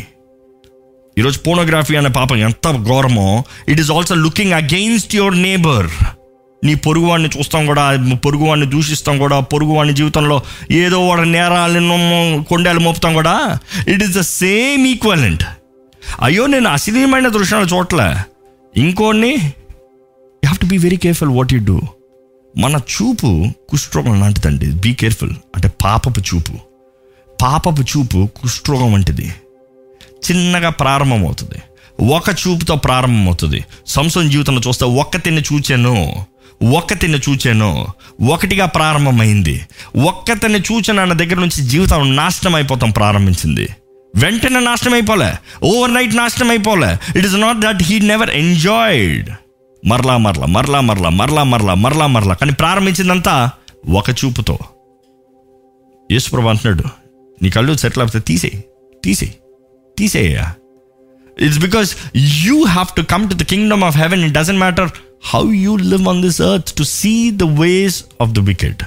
ఈరోజు 1.16 1.38
పోనోగ్రఫీ 1.38 1.94
అనే 1.96 2.10
పాపం 2.10 2.38
ఎంత 2.38 2.72
ఘోరమో 2.86 3.28
it 3.68 3.80
is 3.80 3.90
also 3.90 4.14
looking 4.14 4.52
against 4.52 5.14
your 5.14 5.36
neighbour 5.38 5.88
నీ 6.62 6.74
పొరుగువాడిని 6.74 7.30
చూస్తాం 7.36 7.62
కూడా 7.66 7.84
పొరుగువాడిని 8.22 8.66
దూషిస్తాం 8.66 9.16
కూడా 9.18 9.40
పొరుగువాడిని 9.52 9.94
జీవితంలో 9.96 10.36
ఏదో 10.80 11.00
వాడు 11.06 11.26
నేరాలను 11.30 11.98
కొండలు 12.48 12.80
మోపుతాం 12.80 13.14
కూడా 13.14 13.34
it 13.88 14.02
is 14.02 14.14
the 14.18 14.24
same 14.34 14.84
equivalent 14.86 15.44
అయ్యో 16.20 16.46
నేను 16.46 16.68
అశ్లీలమైన 16.68 17.28
దృశ్యాలు 17.28 17.68
చూడలే 17.74 18.10
ఇంకోడిని 18.74 19.32
you 19.32 20.42
have 20.42 20.58
to 20.58 20.66
be 20.66 20.78
very 20.78 20.96
careful 20.96 21.30
what 21.30 21.52
you 21.52 21.60
do 21.64 21.78
మన 22.58 22.74
చూపు 22.76 23.48
కుష్ఠరోగం 23.68 24.20
లాంటిదండి. 24.20 24.66
బీ 24.66 24.94
కేర్ఫుల్ 24.94 25.32
అంటే 25.56 25.70
పాపపు 25.84 26.20
చూపు. 26.20 26.52
పాపపు 27.42 27.82
చూపు 27.82 28.28
కుష్ఠరోగం 28.36 28.92
వంటిది. 28.92 29.34
చిన్నగా 30.30 30.70
ప్రారంభమవుతుంది. 30.70 31.62
ఒక 32.14 32.30
చూపుతో 32.30 32.74
ప్రారంభమవుతుంది. 32.74 33.64
సంసం 33.86 34.30
జీవితంలో 34.30 34.62
చూస్తే 34.68 34.84
ఒక్కతిని 34.84 35.40
చూచాను. 35.40 36.26
ఒక్కతిని 36.76 37.18
చూచాను. 37.18 37.86
ఒకటిగా 38.32 38.66
ప్రారంభమైంది. 38.66 39.62
ఒక్కతిని 39.96 40.58
చూచాను 40.58 41.00
అన్న 41.00 41.12
దగ్గర 41.12 41.36
నుంచి 41.36 41.62
జీవితం 41.62 42.16
నాశనం 42.16 42.54
అయిపోతాం 42.54 42.90
ప్రారంభించింది. 42.90 43.68
వెంటనే 44.14 44.60
నాశనం 44.60 44.94
అయిపోలే 44.94 45.32
ఓవర్ 45.62 45.94
నైట్ 45.94 46.16
నాశనం 46.16 46.50
అయిపోలే 46.50 47.18
it 47.18 47.26
is 47.26 47.34
not 47.34 47.58
that 47.58 47.82
he 47.82 47.98
never 47.98 48.30
enjoyed 48.30 49.30
మరలా 49.90 50.14
మరలా 50.24 50.46
మరలా 50.56 50.78
మరలా 50.88 51.10
మరలా 51.20 51.42
మరలా 51.52 51.74
మరలా 51.84 52.06
మరలా. 52.14 52.34
కానీ 52.40 52.52
ప్రారంభించిందంతా 52.60 53.34
ఒక 53.98 54.08
చూపుతో. 54.20 54.56
యేసుప్రభు 56.10 56.48
అంటున్నాడు 56.52 56.86
నీ 57.38 57.48
కళ్ళు 57.56 57.72
సెటిల్ 57.82 58.02
అవుతే 58.04 58.20
తీసే 58.28 58.50
తీసేయి 59.02 59.34
తీసేయ్యా. 59.96 60.44
It's 61.46 61.60
because 61.66 61.90
you 62.46 62.56
have 62.74 62.90
to 62.98 63.02
come 63.12 63.24
to 63.30 63.34
the 63.40 63.44
kingdom 63.52 63.82
of 63.88 63.96
heaven 64.02 64.22
it 64.26 64.34
doesn't 64.38 64.60
matter 64.64 64.90
how 65.32 65.42
you 65.64 65.72
live 65.92 66.04
on 66.12 66.20
this 66.26 66.40
earth 66.50 66.72
to 66.80 66.86
see 66.98 67.12
the 67.42 67.46
ways 67.62 67.98
of 68.24 68.32
the 68.38 68.42
wicked 68.50 68.82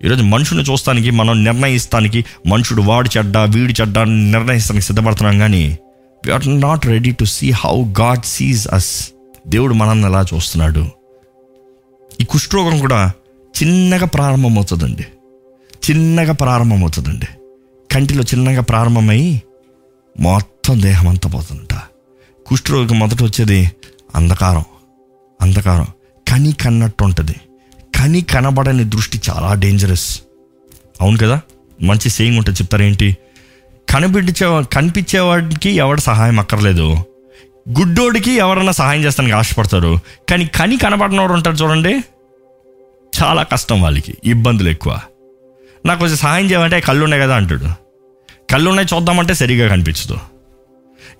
ఈరోజు 0.00 0.24
మనుషుని 0.34 0.64
చూస్తానికి 0.70 1.10
మనం 1.20 1.34
నిర్ణయిస్తానికి 1.44 2.20
మనుషుడు 2.52 2.82
వాడు 2.82 3.08
చెడ్డ 3.16 3.38
వీడు 3.54 3.74
చెడ్డ 3.80 3.98
నిర్ణయిస్తానికి 4.34 4.86
సిద్ధపడుతున్నాం 4.86 5.36
కానీ 5.38 5.64
we are 6.22 6.46
not 6.66 6.86
ready 6.94 7.12
to 7.20 7.26
see 7.36 7.48
how 7.64 7.76
God 8.00 8.24
sees 8.34 8.64
us 8.78 8.92
దేవుడు 9.46 9.74
మనల్ని 9.74 10.08
ఎలా 10.08 10.24
చూస్తున్నాడు? 10.34 10.86
ఈ 12.20 12.24
కుష్ఠరోగం 12.24 12.78
కూడా 12.78 13.12
చిన్నగా 13.62 14.06
ప్రారంభమవుతుందండి. 14.06 15.06
చిన్నగా 15.90 16.32
ప్రారంభమవుతుందండి. 16.32 17.26
కంటిలో 17.94 18.22
చిన్నగా 18.22 18.60
ప్రారంభమై 18.60 19.42
మొత్తం 20.20 20.82
దేహం 20.82 21.08
అంతా 21.08 21.30
పోతుందంట. 21.30 21.74
కుష్ఠరోగం 22.46 22.98
మొదట 22.98 23.22
వచ్చేది 23.22 23.70
అంధకారం. 24.14 24.64
అంధకారం. 25.40 25.86
కని 26.28 26.52
కన్నట్టు 26.52 27.04
ఉంటుంది. 27.04 27.34
కని 27.98 28.20
కనబడని 28.20 28.84
దృష్టి 28.84 29.20
చాలా 29.30 29.54
డేంజరస్ 29.54 30.22
అవును 31.00 31.18
కదా? 31.18 31.40
మంచి 31.82 32.08
సేయింగ్ 32.08 32.38
ఉంటుంది 32.38 32.62
చెప్తారేంటి? 32.62 33.16
కనిపించే 33.88 34.64
కనిపించేవాడికి 34.72 35.70
ఎవడు 35.70 36.00
సహాయం 36.00 36.40
అక్కర్లేదు. 36.40 36.96
గుడ్డోడికి 37.68 38.32
ఎవరన్నా 38.32 38.72
సహాయం 38.72 39.04
చేస్తానికి 39.04 39.34
ఆశపడతారు. 39.34 39.98
కానీ 40.28 40.46
కని 40.46 40.76
కనబడినవాడు 40.76 41.32
ఉంటారు 41.32 41.56
చూడండి. 41.56 42.00
చాలా 43.22 43.42
కష్టం 43.42 43.82
వాళ్ళకి 43.82 44.14
ఇబ్బందులు 44.24 44.68
ఎక్కువ. 44.68 44.98
నాకు 45.86 46.00
కొంచెం 46.00 46.16
సహాయం 46.16 46.50
చేయమంటే 46.50 46.80
కళ్ళు 46.80 47.04
ఉన్నాయి 47.04 47.22
కదా 47.22 47.36
అంటాడు. 47.36 47.66
కళ్ళు 48.50 48.70
ఉన్నాయి 48.70 48.96
చూద్దామంటే 48.96 49.34
సరిగా 49.34 49.68
కనిపించదు. 49.68 50.18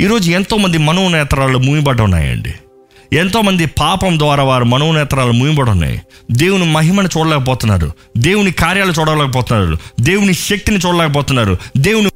ఈరోజు 0.00 0.30
ఎంతోమంది 0.30 0.78
మనోనేత్రాలు 0.78 1.58
మూయబడి 1.58 2.02
ఉన్నాయండి. 2.02 2.54
ఎంతోమంది 3.12 3.66
పాపం 3.66 4.18
ద్వారా 4.18 4.42
వారు 4.42 4.64
మనోనేత్రాలు 4.64 5.32
మూయబడి 5.32 5.70
ఉన్నాయి. 5.70 6.02
దేవుని 6.30 6.64
మహిమను 6.64 7.08
చూడలేకపోతున్నారు. 7.18 7.92
దేవుని 8.18 8.50
కార్యాలు 8.50 8.92
చూడలేకపోతున్నారు. 8.92 9.76
దేవుని 10.00 10.34
శక్తిని 10.34 10.78
చూడలేకపోతున్నారు. 10.87 11.56
దేవుని 11.76 12.11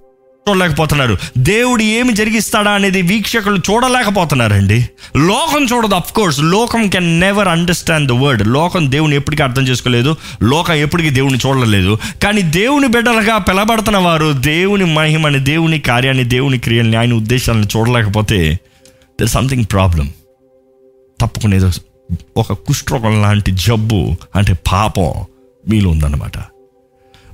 చూడలేకపోతున్నారు. 0.49 1.17
దేవుడు 1.38 1.83
ఏమి 1.83 2.12
జరిగిస్తాడా 2.12 2.71
అనేది 2.71 3.03
వీక్షకులు 3.03 3.57
చూడలేకపోతున్నారండి. 3.57 4.88
లోకం 5.17 5.65
చూడదు 5.65 5.95
అఫ్ 5.95 6.12
కోర్స్ 6.12 6.41
లోకం 6.41 6.88
can 6.88 7.21
never 7.21 7.49
understand 7.49 8.09
the 8.09 8.12
word 8.12 8.47
లోకం 8.47 8.91
దేవుని 8.93 9.17
ఎప్పటికీ 9.17 9.43
అర్థం 9.43 9.62
చేసుకోలేదు. 9.62 10.17
లోకం 10.43 10.75
ఎప్పటికీ 10.75 11.11
దేవుని 11.11 11.38
చూడలేదు. 11.47 11.99
కానీ 12.23 12.43
దేవుని 12.43 12.88
బిడ్డలుగా 12.88 13.38
పిలబడుతున్న 13.38 13.99
వారు 13.99 14.33
దేవుని 14.33 14.85
మహిమని 14.85 15.38
దేవుని 15.38 15.81
కార్యాన్ని 15.81 16.25
దేవుని 16.25 16.59
క్రియల్ని 16.59 16.97
ఆయన 16.97 17.12
ఉద్దేశాలను 17.12 17.67
చూడలేకపోతే 17.76 18.59
దర్ 19.21 19.29
సంథింగ్ 19.29 19.65
ప్రాబ్లం 19.73 20.12
తప్పకుండా 21.21 21.57
ఏదో 21.57 21.71
ఒక 22.37 22.53
కుష్ఠరోగం 22.53 23.23
లాంటి 23.23 23.50
జబ్బు 23.50 24.17
అంటే 24.37 24.53
పాపం 24.73 25.12
మీలో 25.69 25.91
ఉందన్నమాట. 25.91 26.38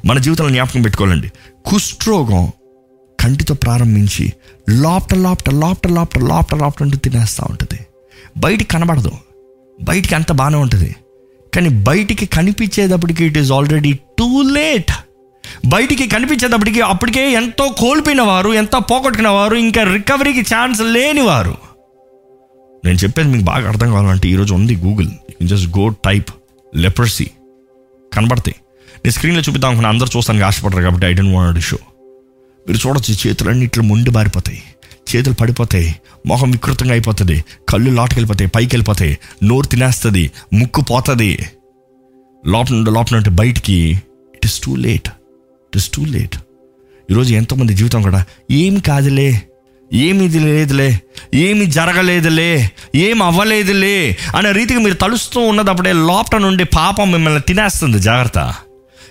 మన 0.07 0.19
జీవితంలో 0.19 0.51
జ్ఞాపకం 0.51 0.83
పెట్టుకోవాలండి. 0.83 1.31
కుష్ఠరోగం 1.65 2.53
కంటితో 3.23 3.55
ప్రారంభించి 3.55 4.33
లోపట 4.71 5.15
లోపట 5.15 5.51
లోపట 5.51 5.89
లోపట 5.89 6.19
లోపట 6.19 6.55
లోపట 6.55 6.83
అంటూ 6.83 6.99
తినేస్తూ 6.99 7.47
ఉంటుంది. 7.51 7.79
బయటికి 8.37 8.71
కనబడదు. 8.71 9.13
బయటికి 9.83 10.15
అంత 10.15 10.33
బాగానే 10.33 10.57
ఉంటుంది. 10.57 10.97
కానీ 11.55 11.69
బయటికి 11.69 12.27
కనిపించేటప్పటికి 12.27 13.25
it 13.25 13.39
is 13.39 13.53
already 13.53 13.93
too 13.93 14.43
late 14.43 14.93
బయటికి 15.67 16.09
కనిపించేటప్పటికి 16.09 16.81
అప్పటికే 16.81 17.33
ఎంతో 17.33 17.75
కోల్పోయిన 17.79 18.23
వారు 18.23 18.51
ఎంతో 18.51 18.79
పోగొట్టుకున్న 18.81 19.29
వారు 19.29 19.57
ఇంకా 19.57 19.83
రికవరీకి 19.83 20.41
ఛాన్స్ 20.55 20.81
లేని 20.81 21.21
వారు 21.21 21.55
నేను 22.85 22.99
చెప్పేది 22.99 23.29
మీకు 23.29 23.45
బాగా 23.45 23.69
అర్థం 23.69 23.91
కావాలంటే 23.91 24.29
ఈరోజు 24.29 24.55
ఉంది 24.55 24.77
Google 24.77 25.11
you 25.43 25.49
just 25.49 25.79
go 25.79 25.89
type 25.89 26.31
leprosy 26.77 27.31
కనబడతాయి. 28.13 28.55
నేను 28.97 29.11
స్క్రీన్లో 29.11 29.43
చూపిద్దాం 29.43 29.69
అనుకున్నా 29.71 29.91
అందరూ 29.91 30.09
చూస్తానికి 30.17 30.45
ఆశపడరు 30.45 30.83
కాబట్టి 30.83 31.07
ఐ 31.07 31.13
డోంట్ 31.13 31.35
వాంట్ 31.35 31.61
షో 31.61 31.79
మీరు 32.69 32.89
చూడొచ్చు 32.89 33.29
చేతులన్నీ 33.29 33.65
ఇట్లా 33.65 33.85
మొండి 33.85 34.11
మారిపోతాయి. 34.11 34.63
చేతులు 35.17 35.35
పడిపోతాయి. 35.35 35.95
మొహం 36.27 36.51
వికృతంగా 36.51 36.93
అయిపోతుంది. 36.93 37.45
కళ్ళు 37.69 37.91
లోటుకెళ్ళిపోతాయి. 37.91 38.51
పైకి 38.55 38.77
వెళ్ళిపోతాయి 38.77 39.19
నోరు 39.45 39.67
తినేస్తుంది. 39.67 40.31
ముక్కు 40.53 40.81
పోతుంది. 40.81 41.39
లోపల 42.47 42.75
నుండి 42.75 42.91
లోపల 42.91 43.15
నుండి 43.15 43.31
బయటికి 43.31 43.75
it 44.35 44.47
is 44.47 44.61
too 44.61 44.77
late 44.77 45.09
it 45.09 45.77
is 45.77 45.89
too 45.89 46.05
late 46.05 46.37
ఈరోజు 47.11 47.35
ఎంతోమంది 47.35 47.75
జీవితం 47.75 48.03
కూడా 48.03 48.25
ఏం 48.51 48.79
కాదులే. 48.79 49.43
ఏమి 49.93 50.25
ఇది 50.25 50.39
లేదులే. 50.39 51.01
ఏమి 51.35 51.67
జరగలేదులే. 51.67 52.71
ఏం 52.95 53.23
అవ్వలేదులే 53.23 54.17
అనే 54.37 54.53
రీతికి 54.53 54.81
మీరు 54.81 54.95
తలుస్తూ 54.95 55.41
ఉన్నదప్పుడే 55.41 55.93
లోపల 55.93 56.39
నుండి 56.39 56.65
పాపం 56.65 57.13
మిమ్మల్ని 57.13 57.41
తినేస్తుంది. 57.41 57.99
జాగ్రత్త. 57.99 58.55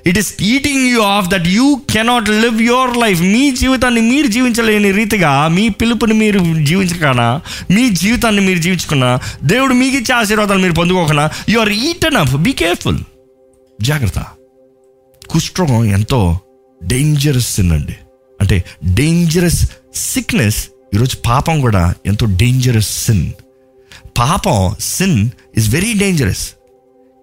It 0.08 0.17
is 0.17 0.36
eating 0.41 0.88
you 0.88 1.01
off 1.01 1.27
that 1.27 1.48
you 1.48 1.81
cannot 1.89 2.29
live 2.29 2.62
your 2.62 2.98
life 2.98 3.22
మీ 3.22 3.51
జీవితాన్ని 3.51 4.01
మీరు 4.01 4.27
జీవించలేని 4.27 4.91
రీతిగా 4.91 5.48
మీ 5.48 5.70
పిలుపుని 5.70 6.13
మీరు 6.13 6.39
జీవించకనా? 6.39 7.41
మీ 7.72 7.89
జీవితాన్ని 7.89 8.41
మీరు 8.41 8.60
జీవించుకున్నా 8.60 9.20
దేవుడు 9.43 9.74
మీకు 9.74 9.96
ఇచ్చే 9.96 10.15
ఆశీర్వాదాలు 10.15 10.60
మీరు 10.60 10.74
పొందుకోకనా? 10.74 11.29
You 11.50 11.60
are 11.60 11.70
eaten 11.70 12.15
up 12.15 12.36
be 12.36 12.51
careful 12.51 13.00
జాగ్రత్త. 13.81 14.25
కుష్ఠరోగం 15.29 15.86
ఎంతో 15.86 16.39
డేంజరస్ 16.84 17.55
సిన్ 17.55 17.72
అండి. 17.72 17.96
అంటే 18.41 18.63
డేంజరస్ 18.93 19.72
సిక్నెస్ 19.96 20.67
ఈరోజు 20.93 21.17
పాపం 21.25 21.62
కూడా 21.62 21.93
ఎంతో 22.05 22.25
డేంజరస్ 22.25 23.05
సిన్ 23.05 23.31
పాపం 24.17 24.75
సిన్ 24.79 25.29
ఇస్ 25.58 25.70
వెరీ 25.70 25.93
డేంజరస్ 25.93 26.50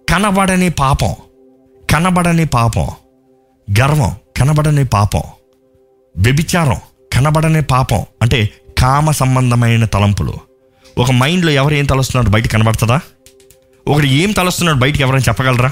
కనబడని 0.09 0.71
పాపం. 0.71 1.15
కనబడని 1.91 2.45
పాపం 2.45 2.89
గర్వం 3.81 4.13
కనబడని 4.37 4.85
పాపం 4.85 5.23
వ్యభిచారం 6.17 6.77
కనబడని 7.13 7.63
పాపం 7.63 8.05
అంటే 8.23 8.51
కామ 8.79 9.11
సంబంధమైన 9.11 9.85
తలంపులు. 9.85 10.35
ఒక 10.99 11.11
మైండ్లో 11.11 11.53
ఎవరు 11.53 11.75
ఏం 11.75 11.85
తలుస్తున్నాడు 11.85 12.31
బయట 12.31 12.47
కనబడుతుందా? 12.47 13.01
ఒకటి 13.89 14.09
ఏం 14.09 14.33
తలుస్తున్నాడు 14.33 14.79
బయటకు 14.79 15.03
ఎవరైనా 15.03 15.25
చెప్పగలరా? 15.29 15.71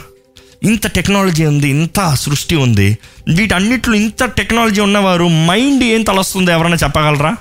ఇంత 0.63 0.87
టెక్నాలజీ 0.87 1.47
ఉంది 1.47 1.69
ఇంత 1.69 2.15
సృష్టి 2.15 2.57
ఉంది 2.57 2.99
వీటన్నిట్లో 3.29 3.95
ఇంత 3.95 4.25
టెక్నాలజీ 4.25 4.81
ఉన్నవారు 4.81 5.25
మైండ్ 5.25 5.85
ఏం 5.85 6.03
తలొస్తుందో 6.03 6.53
ఎవరైనా 6.53 6.77
చెప్పగలరా? 6.77 7.37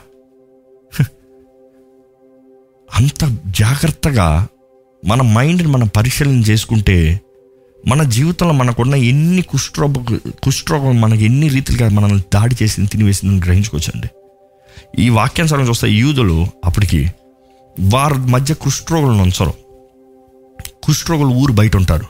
అంత 2.96 3.38
జాగ్రత్తగా 3.46 4.48
మన 5.05 5.22
మైండ్ని 5.22 5.67
మనం 5.67 5.88
పరిశీలన 5.88 6.39
చేసుకుంటే 6.39 7.22
మన 7.88 8.04
జీవితంలో 8.04 8.54
మనకున్న 8.54 8.96
ఎన్ని 8.96 9.42
కుష్ఠరోగ 9.42 10.18
కుష్ఠరోగం 10.44 11.01
మనకి 11.01 11.25
ఎన్ని 11.25 11.48
రీతిలుగా 11.48 11.89
మనల్ని 11.89 12.24
దాడి 12.34 12.56
చేసింది 12.63 12.89
తినివేసిందని 12.89 13.38
గ్రహించుకోవచ్చండి. 13.38 14.08
ఈ 15.01 15.10
వాక్యానుసారం 15.10 15.68
చూస్తే 15.68 15.89
యూదులు 15.89 16.48
అప్పటికి 16.65 17.12
వారి 17.80 18.13
మధ్య 18.13 18.54
కుష్ఠరోగులను 18.54 19.24
ఉంచరు. 19.24 19.54
కుష్ఠరోగులు 20.84 21.27
ఊరు 21.27 21.54
బయట 21.54 21.75
ఉంటారు. 21.75 22.06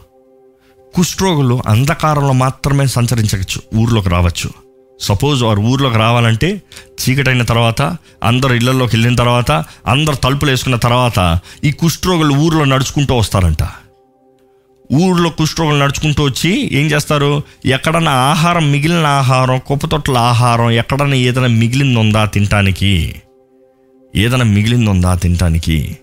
కుష్ఠరోగులు 0.95 1.61
అంధకారంలో 1.67 2.33
మాత్రమే 2.33 2.87
సంచరించవచ్చు 2.87 3.77
ఊర్లోకి 3.81 4.09
రావచ్చు. 4.09 4.49
సపోజ్ 5.01 5.43
వారు 5.43 5.59
ఊర్లోకి 5.59 5.97
రావాలంటే 5.97 6.61
చీకటైన 7.01 7.43
తర్వాత 7.43 7.81
అందరు 8.23 8.53
ఇళ్ళలోకి 8.53 8.95
వెళ్ళిన 8.95 9.15
తర్వాత 9.15 9.51
అందరు 9.87 10.15
తలుపులు 10.15 10.51
వేసుకున్న 10.51 10.75
తర్వాత 10.75 11.39
ఈ 11.63 11.71
కుష్ఠరోగులు 11.71 12.33
ఊర్లో 12.33 12.65
నడుచుకుంటూ 12.65 13.15
వస్తారంట. 13.15 13.63
ఊర్లో 14.93 15.29
కుష్ఠరోగులు 15.29 15.75
నడుచుకుంటూ 15.75 16.23
వచ్చి 16.23 16.69
ఏం 16.73 16.87
చేస్తారు? 16.87 17.43
ఎక్కడన్నా 17.65 18.11
ఆహారం 18.11 18.71
మిగిలిన 18.71 19.05
ఆహారం 19.05 19.61
కుప్పతొట్ల 19.67 20.17
ఆహారం 20.17 20.71
ఎక్కడన్నా 20.71 21.15
ఏదైనా 21.15 21.47
మిగిలింది 21.47 21.99
ఉందా 21.99 22.25
తినటానికి? 22.25 23.15
ఏదైనా 24.15 24.43
మిగిలింది 24.43 24.89
ఉందా 24.89 25.15
తినటానికి? 25.15 25.97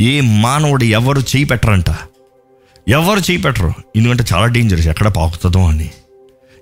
ఏ 0.00 0.20
మానవుడు 0.20 0.84
ఎవరు 0.84 1.20
చేయి 1.20 1.44
పెట్టరంట? 1.44 1.90
ఎవరు 2.88 3.18
చేయి 3.18 3.36
పెట్టరు? 3.36 3.72
ఎందుకంటే 3.96 4.24
చాలా 4.34 4.46
డేంజరస్ 4.46 4.86
ఎక్కడ 4.86 5.08
పాకుతుందో 5.08 5.66
అని. 5.66 5.90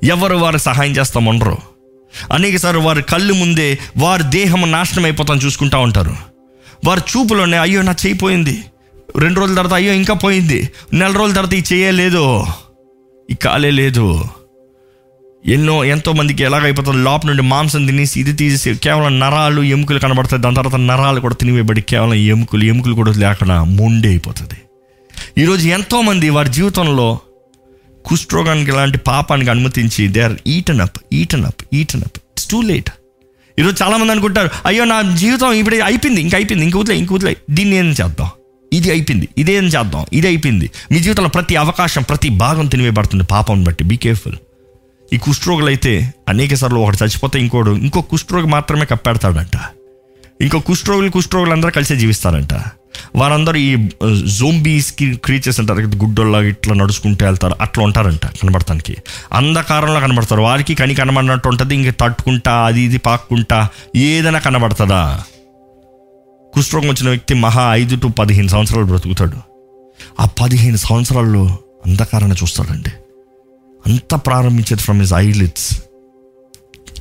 ఎవరు 0.05 0.37
వారికి 0.37 0.63
సహాయం 0.63 0.93
చేస్తామనరు. 0.93 1.59
అనేకసార్లు 2.33 2.81
వారి 2.81 3.03
కళ్ళు 3.03 3.33
ముందే 3.33 3.79
వారి 3.99 4.23
దేహం 4.23 4.73
నాశనం 4.73 5.05
అయిపోతాను 5.05 5.41
చూసుకుంటా 5.41 5.79
ఉంటారు. 5.79 6.17
వారి 6.85 7.01
చూపులోనే 7.01 7.57
అయ్యో 7.59 7.83
నా 7.83 7.93
చేయిపోయింది 7.93 8.65
రెండు 9.17 9.41
రోజుల 9.41 9.57
తర్వాత 9.57 9.75
అయ్యో 9.75 9.93
ఇంకా 9.93 10.15
పోయింది. 10.15 10.69
నెల 10.93 11.13
రోజుల 11.13 11.35
తర్వాత 11.35 11.55
ఈ 11.55 11.63
చేయలేదు 11.73 12.47
ఈ 13.31 13.35
కాలే 13.35 13.71
లేదు. 13.71 14.25
ఎన్నో 15.47 15.85
ఎంతోమందికి 15.85 16.43
ఎలాగైపోతుంది 16.43 17.03
లోపల 17.03 17.29
నుండి 17.29 17.43
మాంసం 17.43 17.87
తినేసి 17.87 18.21
ఇది 18.21 18.33
తీసేసి 18.33 18.75
కేవలం 18.75 19.21
నరాలు 19.21 19.63
ఎముకలు 19.63 19.99
కనబడతాయి. 19.99 20.43
దాని 20.43 20.57
తర్వాత 20.57 20.75
నరాలు 20.75 21.21
కూడా 21.21 21.35
తినివేయబడి 21.35 21.83
కేవలం 21.83 22.15
ఎముకలు 22.15 22.65
ఎముకలు 22.65 22.95
కూడా 22.95 23.13
లేకుండా 23.13 23.65
మొండి 23.65 24.09
అయిపోతుంది. 24.09 24.59
ఈరోజు 25.39 25.69
ఎంతోమంది 25.69 26.31
వారి 26.31 26.49
జీవితంలో 26.49 27.19
కుష్ఠరోగానికి 28.05 28.71
ఇలాంటి 28.71 28.99
పాపానికి 28.99 29.51
అనుమతించి 29.51 30.09
they 30.09 30.21
are 30.21 30.37
eaten 30.47 30.81
up 30.81 30.99
eaten 31.13 31.45
up 31.45 31.63
eaten 31.73 32.03
up 32.03 32.19
it's 32.19 32.49
too 32.49 32.61
late 32.61 32.91
ఈరోజు 33.59 33.83
చాలామంది 33.83 34.13
అనుకుంటారు 34.13 34.51
అయ్యో 34.67 34.85
నా 34.85 35.03
జీవితం 35.03 35.53
ఇప్పుడే 35.53 35.81
అయిపోయింది 35.81 36.21
ఇంక 36.21 36.35
అయిపోయింది 36.35 36.67
ఇంక 36.67 36.77
వదిలే 36.77 36.99
ఇంక 36.99 37.13
వదిలే 37.13 37.37
దీన్ని 37.51 37.77
ఏం 37.77 37.91
చేద్దాం? 37.91 38.31
ఇది 38.73 38.91
అయిపోయింది. 38.91 39.29
ఇదేం 39.39 39.65
చేద్దాం? 39.65 40.07
ఇది 40.13 40.27
అయిపోయింది. 40.27 40.71
మీ 40.93 40.99
జీవితంలో 40.99 41.29
ప్రతి 41.29 41.57
అవకాశం 41.57 42.03
ప్రతి 42.03 42.29
భాగం 42.29 42.67
తినివేయబడుతుంది. 42.67 43.25
పాపం 43.25 43.65
బట్టి. 43.65 43.85
బీ 43.85 43.97
కేర్ఫుల్ 43.97 44.35
ఈ 45.13 45.17
కుష్ఠరోగులు 45.17 45.67
అయితే 45.67 46.15
అనేక 46.29 46.55
సార్లు 46.55 46.81
ఒకటి 46.81 46.99
చచ్చిపోతే 47.05 47.41
ఇంకోడు 47.41 47.71
ఇంకో 47.71 48.01
కుష్ఠరోగి 48.01 48.47
మాత్రమే 48.47 48.85
కప్పెడతాడంట. 48.85 49.57
ఇంకో 50.41 50.59
కుష్ఠరోగులు 50.59 51.11
కుష్ఠరోగులు 51.11 51.53
అందరూ 51.53 51.71
కలిసి 51.71 51.97
జీవిస్తారంట. 51.97 52.55
వారందరూ 53.17 53.57
ఈ 53.57 53.89
జోంబీస్ 54.25 54.95
క్రీచర్స్ 55.25 55.61
అంటారు. 55.61 55.81
గుడ్డోళ్ళ 55.81 56.37
ఇట్లా 56.37 56.75
నడుచుకుంటూ 56.75 57.27
వెళ్తారు. 57.27 57.55
అట్లా 57.61 57.85
ఉంటారంట 57.85 58.27
కనబడటానికి 58.27 58.97
అంధకారంలో 59.33 60.01
కనబడతారు. 60.01 60.41
వారికి 60.41 60.75
కని 60.75 60.95
కనబడినట్టు 60.95 61.49
ఉంటుంది. 61.49 61.75
ఇంక 61.75 61.95
తట్టుకుంటా 62.01 62.53
అది 62.67 62.81
ఇది 62.81 62.99
పాక్కుంటా 62.99 63.69
ఏదైనా 63.97 64.39
కనబడుతుందా? 64.39 65.23
కుష్ఠరోగం 66.55 66.89
వచ్చిన 66.89 67.09
వ్యక్తి 67.09 67.35
మహా 67.35 67.75
ఐదు 67.75 67.97
టు 67.97 68.07
పదిహేను 68.07 68.49
సంవత్సరాలు 68.49 68.87
బ్రతుకుతాడు. 68.87 69.37
ఆ 70.21 70.29
పదిహేను 70.41 70.77
సంవత్సరాల్లో 70.77 71.59
అంధకారాన్ని 71.87 72.37
చూస్తాడండి. 72.43 72.91
అంత 73.87 74.15
ప్రారంభించేది 74.15 74.83
ఫ్రమ్ 74.83 75.01
హిస్ 75.01 75.13
ఐలిట్స్ 75.13 75.83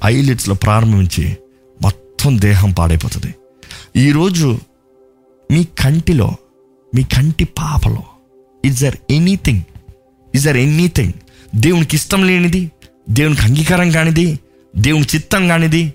ఐలిట్స్లో 0.06 0.56
ప్రారంభించి 0.56 1.38
మొత్తం 1.82 2.42
దేహం 2.42 2.72
పాడైపోతుంది. 2.72 3.36
ఈరోజు 3.96 4.60
మీ 5.52 5.64
కంటిలో 5.64 6.36
మీ 6.96 7.04
కంటి 7.04 7.44
పాపలో 7.44 8.04
is 8.66 8.82
there 8.82 8.96
anything 9.10 9.62
is 10.36 10.46
there 10.46 10.58
anything 10.58 11.14
దేవునికి 11.56 11.96
ఇష్టం 11.96 12.28
లేనిది 12.28 12.72
దేవునికి 13.10 13.42
అంగీకారం 13.42 13.92
కానిది 13.92 14.40
దేవుని 14.76 15.06
చిత్తం 15.16 15.48
కానిది 15.48 15.94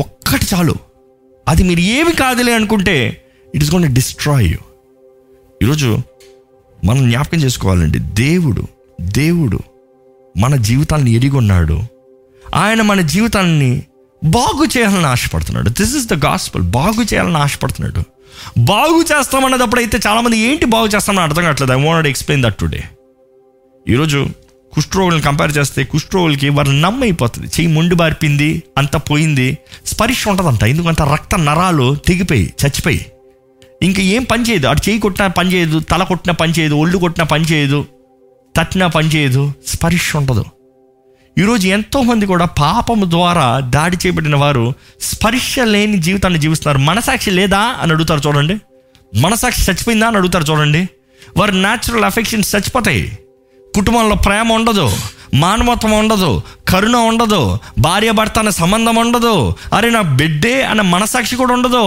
ఒక్కటి 0.00 0.46
చాలు. 0.54 0.74
అది 1.48 1.62
మీరు 1.62 1.80
ఏమి 1.80 2.12
కాదులే 2.12 2.54
అనుకుంటే 2.54 3.24
it 3.54 3.64
is 3.64 3.74
gonna 3.74 3.94
destroy 3.94 4.46
you 4.46 4.58
ఈరోజు 5.62 5.98
మనం 6.84 7.10
జ్ఞాపకం 7.10 7.38
చేసుకోవాలండి. 7.38 7.98
దేవుడు 7.98 8.62
దేవుడు 9.00 9.58
మన 10.38 10.56
జీవితాన్ని 10.56 11.10
ఎరిగొన్నాడు. 11.10 11.82
ఆయన 12.54 12.82
మన 12.82 13.00
జీవితాన్ని 13.00 13.82
బాగు 14.24 14.64
చేయాలని 14.64 15.06
ఆశపడుతున్నాడు. 15.06 15.68
దిస్ 15.68 15.96
ఇస్ 15.96 16.06
ద 16.06 16.14
గాస్పల్ 16.24 16.62
బాగు 16.62 17.02
చేయాలని 17.02 17.36
ఆశపడుతున్నాడు. 17.36 18.02
బాగు 18.58 19.02
చేస్తామన్నదప్పుడు 19.02 19.80
అయితే 19.80 19.98
చాలామంది 20.06 20.38
ఏంటి 20.38 20.64
బాగు 20.64 20.86
చేస్తామని 20.86 21.20
అర్థం 21.20 21.42
కావట్లేదు. 21.42 21.72
I 21.72 21.84
want 21.84 22.08
explain 22.08 22.46
that 22.46 22.56
today 22.56 22.84
ఈరోజు 23.88 24.26
కుష్ఠరోగులను 24.76 25.22
కంపేర్ 25.22 25.56
చేస్తే 25.56 25.84
కుష్ఠరోగులకి 25.84 26.48
వారు 26.48 26.70
నమ్మైపోతుంది 26.70 27.46
చెయ్యి 27.46 27.72
ముండి 27.72 27.94
బారిపింది 27.94 28.62
అంత 28.78 28.96
పోయింది 28.96 29.58
స్పర్శ 29.86 30.28
ఉంటుందంట. 30.28 30.64
ఎందుకంత 30.64 31.02
రక్త 31.02 31.34
నరాలు 31.38 31.94
తెగిపోయి 31.94 32.42
చచ్చిపోయి. 32.42 33.06
ఇంకా 33.82 34.02
ఏం 34.02 34.22
పని 34.22 34.42
చేయదు. 34.42 34.66
అటు 34.66 34.82
చేయి 34.88 34.98
కొట్టినా 34.98 35.28
పని 35.28 35.52
చేయదు 35.52 35.78
తల 35.80 36.02
కొట్టినా 36.02 36.34
పని 36.34 36.52
చేయదు 36.58 36.74
ఒళ్ళు 36.74 36.98
కొట్టినా 36.98 37.24
పని 37.24 37.44
చేయదు 37.44 37.86
తట్టినా 38.56 38.86
పని 38.86 39.08
చేయదు 39.08 39.52
స్పర్శ 39.66 40.16
ఉండదు. 40.16 40.44
ఈరోజు 41.38 41.68
ఎంతోమంది 41.68 42.26
కూడా 42.26 42.44
పాపము 42.44 43.10
ద్వారా 43.10 43.60
దాడి 43.60 43.96
చేయబడిన 43.96 44.36
వారు 44.36 44.74
స్పర్శ 45.00 45.58
లేని 45.58 45.98
జీవితాన్ని 45.98 46.40
జీవిస్తున్నారు. 46.40 46.78
మనసాక్షి 46.78 47.30
లేదా 47.30 47.58
అని 47.58 47.92
అడుగుతారు 47.92 48.22
చూడండి. 48.26 48.56
మనసాక్షి 49.14 49.70
చచ్చిపోయిందా 49.70 50.06
అని 50.06 50.16
అడుగుతారు 50.16 50.44
చూడండి. 50.44 50.88
వారి 51.36 51.52
న్యాచురల్ 51.52 52.04
అఫెక్షన్స్ 52.04 52.56
చచ్చిపోతాయి. 52.56 53.18
కుటుంబంలో 53.76 54.16
ప్రేమ 54.16 54.52
ఉండదు 54.52 54.86
మానవత్వం 55.34 55.92
ఉండదు 55.98 56.30
కరుణ 56.68 56.96
ఉండదు 56.96 57.40
భార్య 57.78 58.10
భర్త 58.10 58.38
అనే 58.38 58.50
సంబంధం 58.50 58.96
ఉండదు 58.96 59.32
అరే 59.72 59.88
నా 59.90 60.02
బిడ్డే 60.18 60.54
అనే 60.62 60.82
మనసాక్షి 60.82 61.36
కూడా 61.36 61.52
ఉండదు. 61.52 61.82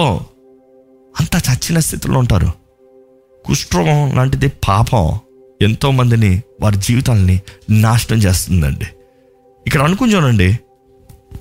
అంత 1.15 1.35
చచ్చిన 1.47 1.79
స్థితిలో 1.79 2.17
ఉంటారు. 2.19 2.49
కుష్ఠరోగం 3.45 3.99
లాంటిది 4.15 4.47
పాపం 4.67 5.05
ఎంతోమందిని 5.61 6.31
వారి 6.61 6.77
జీవితాలని 6.77 7.37
నాశనం 7.69 8.19
చేస్తుందండి. 8.19 8.87
ఇక్కడ 9.67 9.81
అనుకుని 9.81 10.13
చూడండి 10.13 10.49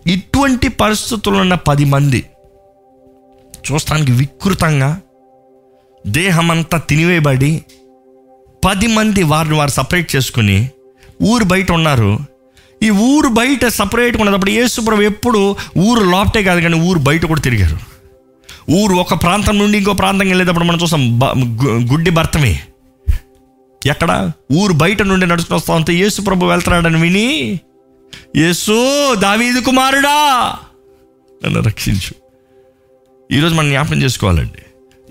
ఇటువంటి 0.06 0.68
పరిస్థితుల్లో 0.68 1.40
ఉన్న 1.40 1.54
పది 1.68 1.84
మంది 1.84 2.20
చూస్తానికి 3.66 4.12
వికృతంగా 4.12 4.90
దేహమంతా 6.06 6.78
తినివేయబడి 6.78 7.52
పది 8.64 8.86
మంది 8.86 9.22
వారిని 9.22 9.56
వారు 9.56 9.70
సపరేట్ 9.70 10.16
చేసుకుని 10.16 10.58
ఊరు 11.22 11.44
బయట 11.44 11.72
ఉన్నారు. 11.72 12.18
ఈ 12.82 12.90
ఊరు 12.90 13.28
బయట 13.28 13.66
సపరేట్గా 13.66 14.22
ఉన్నప్పుడు 14.22 14.50
యేసుప్రభు 14.50 15.02
ఎప్పుడు 15.02 15.56
ఊరు 15.78 16.02
లోపటే 16.10 16.42
కాదు 16.42 16.60
కానీ 16.60 16.76
ఊరు 16.88 16.98
బయట 16.98 17.24
కూడా 17.26 17.40
తిరిగారు. 17.40 17.78
ఊరు 18.70 18.94
ఒక 18.94 19.22
ప్రాంతం 19.22 19.58
నుండి 19.58 19.78
ఇంకో 19.78 19.92
ప్రాంతం 19.92 20.26
వెళ్ళేటప్పుడు 20.28 20.64
మనం 20.64 20.78
చూసాం 20.82 21.02
గుడ్డి 21.92 22.10
భర్తమే. 22.10 22.60
ఎక్కడ? 23.86 24.30
ఊరు 24.52 24.72
బయట 24.72 25.02
నుండి 25.02 25.26
నడుచుకుని 25.26 25.56
వస్తా 25.56 25.74
ఉంటే 25.74 25.92
యేసు 25.94 26.20
ప్రభు 26.20 26.46
వెళ్తున్నాడని 26.46 27.00
విని 27.00 27.60
యేసు 28.36 28.76
దావీదు 29.14 29.60
కుమారుడా 29.60 30.16
నన్ను 31.44 31.60
రక్షించు. 31.62 32.14
ఈరోజు 33.36 33.54
మనం 33.54 33.68
జ్ఞాపకం 33.70 34.02
చేసుకోవాలండి. 34.02 34.62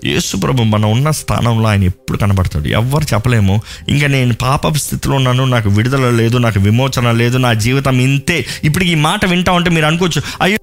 యేసు 0.04 0.36
ప్రభు 0.36 0.62
మనం 0.62 0.90
ఉన్న 0.90 1.10
స్థానంలో 1.10 1.68
ఆయన 1.68 1.84
ఎప్పుడు 1.84 2.18
కనబడతాడు? 2.18 2.68
ఎవ్వరు 2.68 3.04
చెప్పలేము. 3.14 3.62
ఇంకా 3.88 4.06
నేను 4.06 4.34
పాప 4.34 4.76
స్థితిలో 4.76 5.14
ఉన్నాను 5.14 5.44
నాకు 5.44 5.68
విడుదల 5.68 6.10
లేదు 6.10 6.38
నాకు 6.38 6.60
విమోచన 6.60 7.12
లేదు 7.12 7.38
నా 7.38 7.52
జీవితం 7.52 8.00
ఇంతే. 8.00 8.46
ఇప్పుడు 8.64 8.84
ఈ 8.84 8.94
మాట 8.94 9.26
వింటా 9.26 9.52
ఉంటే 9.52 9.70
మీరు 9.70 9.86
అనుకోవచ్చు 9.86 10.22
అయ్యో 10.40 10.58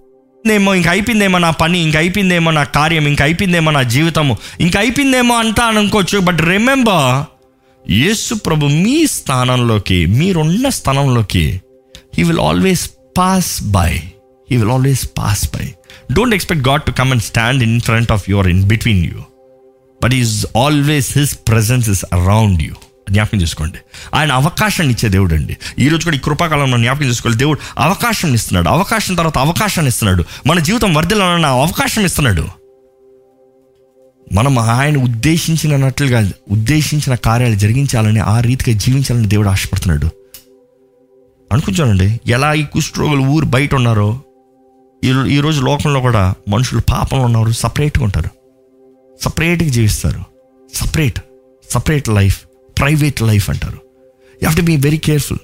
ఏమో 0.53 0.73
ఇంక 0.73 0.87
అయిపోయిందేమో 0.87 1.37
నా 1.37 1.49
పని 1.49 1.79
ఇంక 1.79 1.95
అయిపోయిందేమో 1.95 2.51
నా 2.51 2.63
కార్యం 2.63 3.07
ఇంక 3.07 3.21
అయిపోయిందేమో 3.21 3.71
నా 3.71 3.81
జీవితము 3.81 4.37
ఇంక 4.59 4.77
అయిపోయిందేమో 4.77 5.35
అంతా 5.35 5.65
అని 5.65 5.79
అనుకోవచ్చు. 5.79 6.19
బట్ 6.19 6.41
రిమెంబర్ 6.41 7.25
యేసు 7.91 8.33
ప్రభు 8.33 8.65
మీ 8.65 9.07
స్థానంలోకి 9.07 10.05
మీరున్న 10.05 10.69
స్థానంలోకి 10.69 11.61
he 12.17 12.23
will 12.23 12.39
always 12.39 12.89
pass 13.17 13.63
by 13.63 13.95
he 14.51 14.57
will 14.57 14.69
always 14.69 15.09
pass 15.17 15.55
by 15.55 15.73
don't 16.11 16.35
expect 16.35 16.67
God 16.67 16.83
to 16.83 16.91
come 16.91 17.11
and 17.11 17.21
stand 17.21 17.63
in 17.63 17.81
front 17.81 18.11
of 18.11 18.29
your 18.29 18.47
in 18.47 18.63
between 18.63 19.05
you 19.05 19.23
but 20.03 20.13
is 20.13 20.45
always 20.57 21.17
his 21.17 21.39
presence 21.47 21.89
is 21.89 22.05
around 22.13 22.61
you 22.63 22.73
జ్ఞాపకం 23.11 23.41
చేసుకోండి. 23.41 23.77
ఆయన 24.13 24.31
అవకాశాన్ని 24.31 24.93
ఇచ్చే 24.93 25.09
దేవుడు 25.09 25.33
అండి 25.33 25.57
ఈ 25.79 25.87
రోజు 25.87 26.03
కూడా 26.03 26.15
ఈ 26.15 26.19
కృపాకాలంలో 26.19 26.77
జ్ఞాపకం 26.77 27.05
చేసుకోవాలి. 27.05 27.37
దేవుడు 27.37 27.59
అవకాశం 27.77 28.33
ఇస్తున్నాడు. 28.33 28.69
అవకాశం 28.69 29.15
తర్వాత 29.15 29.37
అవకాశాన్ని 29.37 29.87
ఇస్తున్నాడు. 29.87 30.25
మన 30.45 30.59
జీవితం 30.59 30.93
వర్ధిల్లాలన్న 30.93 31.45
అవకాశం 31.45 32.05
ఇస్తున్నాడు. 32.05 32.47
మనం 34.33 34.59
ఆయన 34.59 34.97
ఉద్దేశించినట్లుగా 34.97 36.31
ఉద్దేశించిన 36.51 37.15
కార్యాలు 37.15 37.55
జరిగించాలని 37.55 38.19
ఆ 38.19 38.39
రీతిగా 38.39 38.77
జీవించాలని 38.77 39.27
దేవుడు 39.27 39.49
ఆశపడుతున్నాడు. 39.49 40.09
అనుకుంటానండి 41.51 42.19
ఎలా 42.27 42.53
ఈ 42.53 42.63
కుష్ఠరోగులు 42.63 43.21
ఊరు 43.21 43.45
బయట 43.45 43.75
ఉన్నారో 43.75 44.19
ఈ 45.05 45.35
ఈరోజు 45.35 45.61
లోకంలో 45.61 45.99
కూడా 45.99 46.33
మనుషులు 46.49 46.81
పాపంలో 46.81 47.23
ఉన్నారు 47.23 47.51
సపరేట్గా 47.51 48.03
ఉంటారు. 48.03 48.29
సపరేట్గా 49.23 49.69
జీవిస్తారు. 49.69 50.19
Separate 50.73 51.19
separate 51.71 52.09
life 52.09 52.45
private 52.79 53.21
life 53.21 53.49
అంటారు. 53.49 53.77
You 54.33 54.39
have 54.43 54.55
to 54.57 54.61
be 54.61 54.75
very 54.75 54.97
careful 54.97 55.39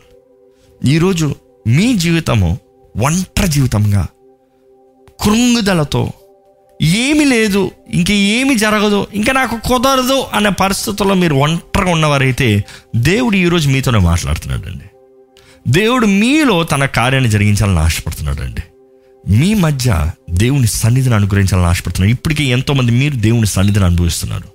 ఈరోజు 0.85 1.35
మీ 1.67 1.93
జీవితము 1.93 2.59
ఒంటరి 3.01 3.47
జీవితంగా 3.47 4.07
కృంగుదలతో 5.19 6.11
ఏమి 6.81 7.25
లేదు 7.25 7.71
ఇంక 7.89 8.11
ఏమి 8.11 8.55
జరగదు 8.55 9.07
ఇంకా 9.13 9.33
నాకు 9.33 9.55
కుదరదు 9.67 10.25
అనే 10.33 10.49
పరిస్థితుల్లో 10.49 11.15
మీరు 11.15 11.35
ఒంటరిగా 11.35 11.91
ఉన్నవారైతే 11.91 12.63
దేవుడు 12.95 13.35
ఈరోజు 13.35 13.69
మీతోనే 13.69 13.99
మాట్లాడుతున్నాడండి. 13.99 14.85
దేవుడు 15.67 16.05
మీలో 16.05 16.63
తన 16.63 16.85
కార్యాన్ని 16.85 17.29
జరిగించాలని 17.29 17.79
ఆశపడుతున్నాడండి. 17.79 18.61
మీ 19.29 19.53
మధ్య 19.53 20.11
దేవుని 20.29 20.67
సన్నిధిని 20.67 21.15
అనుగ్రహించాలని 21.15 21.67
ఆశపడుతున్నారు 21.67 22.11
ఇప్పటికే 22.11 22.43
ఎంతోమంది 22.43 22.91
మీరు 22.91 23.15
దేవుని 23.15 23.47
సన్నిధిని 23.47 23.85
అనుభవిస్తున్నారు. 23.85 24.47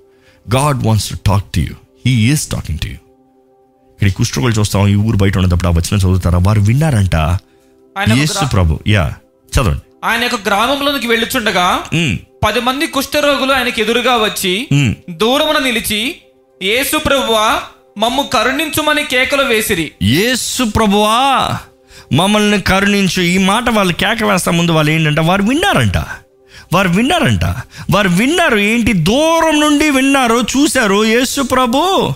God 0.54 0.86
wants 0.86 1.08
to 1.10 1.16
talk 1.26 1.52
to 1.52 1.60
you 1.60 1.74
he 2.06 2.12
is 2.32 2.48
talking 2.48 2.78
to 2.78 2.86
you 2.86 2.92
ఇక్కడ 2.92 4.12
కుష్ఠరోగులు 4.12 4.52
చూస్తాం. 4.52 4.88
ఈ 4.88 4.94
ఊరు 4.94 5.16
బయట 5.16 5.38
ఉన్నప్పుడు 5.38 5.68
ఆ 5.68 5.70
వచ్చిన 5.70 5.96
చదువుతారా? 5.96 6.38
వారు 6.42 6.60
విన్నారంట. 6.60 7.14
యేసు 8.12 8.44
ప్రభు. 8.52 8.78
యా 8.88 9.14
చదవండి. 9.52 9.80
ఆయన 10.04 10.22
యొక్క 10.22 10.48
గ్రామంలోనికి 10.48 11.06
వెళ్ళుచుండగా 11.06 11.82
పది 12.46 12.60
మంది 12.60 12.86
కుష్ఠరోగులు 12.86 13.52
ఆయనకి 13.52 13.82
ఎదురుగా 13.82 14.16
వచ్చి. 14.16 14.68
దూరమున 15.10 15.64
నిలిచి 15.64 16.16
యేసు 16.62 16.96
ప్రభువా 16.98 17.60
మమ్ము 17.98 18.22
కరుణించుమని 18.22 19.04
కేకలు 19.04 19.42
వేసిరి. 19.42 19.92
యేసు 20.02 20.64
ప్రభువా 20.64 21.58
మమ్మల్ని 22.12 22.60
కరుణించు. 22.60 23.22
ఈ 23.22 23.38
మాట 23.38 23.70
వాళ్ళు 23.70 23.94
కేక 23.94 24.24
వేస్తా 24.24 24.52
ముందు 24.52 24.72
వాళ్ళు 24.72 24.92
ఏంటంటే 24.92 25.20
వారు 25.20 25.42
విన్నారంట. 25.42 25.96
వారు 26.72 26.88
విన్నారంట. 26.88 27.44
వారు 27.90 28.08
విన్నారు. 28.08 28.58
ఏంటి 28.58 28.92
దూరం 28.92 29.60
నుండి 29.60 29.90
విన్నారు. 29.90 30.40
చూశారు. 30.40 31.04
యేసు 31.04 31.42
ప్రభు. 31.42 32.12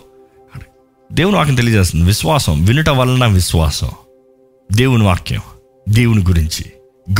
దేవుని 1.12 1.36
వాక్యం 1.36 1.54
తెలియజేస్తుంది. 1.54 2.06
విశ్వాసం. 2.06 2.64
వినుట 2.64 2.88
వలన 2.88 3.26
విశ్వాసం. 3.26 3.90
దేవుని 4.72 5.04
వాక్యం. 5.04 5.40
దేవుని 5.88 6.24
గురించి. 6.24 6.64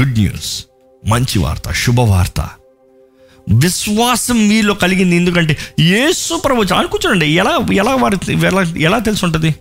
గుడ్ 0.00 0.18
న్యూస్ 0.18 0.64
మంచి 1.06 1.38
వార్త. 1.38 1.72
శుభవార్త 1.72 2.50
విశ్వాసం 3.54 4.48
మీలో 4.48 4.74
కలిగింది. 4.74 5.16
ఎందుకంటే 5.16 5.56
యేసు 5.80 6.34
ప్రభు 6.34 6.74
అనుకుంటాండి 6.74 7.26
ఎలా 7.26 7.58
ఎలా 7.72 7.94
వారి 7.94 8.16
ఎలా 8.32 8.62
ఎలా 8.62 8.98
తెలిసి 8.98 9.24
ఉంటుంది 9.24 9.54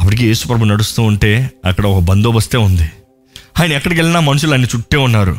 అప్పటికి 0.00 0.26
యేసుప్రభు 0.26 0.64
నడుస్తూ 0.64 1.02
ఉంటే 1.02 1.50
అక్కడ 1.64 1.86
ఒక 1.86 2.02
బందోబస్తే 2.02 2.58
ఉంది. 2.58 2.90
ఆయన 3.60 3.72
ఎక్కడికి 3.72 4.00
వెళ్ళినా 4.00 4.20
మనుషులు 4.20 4.52
ఆయన 4.52 4.64
చుట్టే 4.64 4.96
ఉన్నారు. 4.96 5.36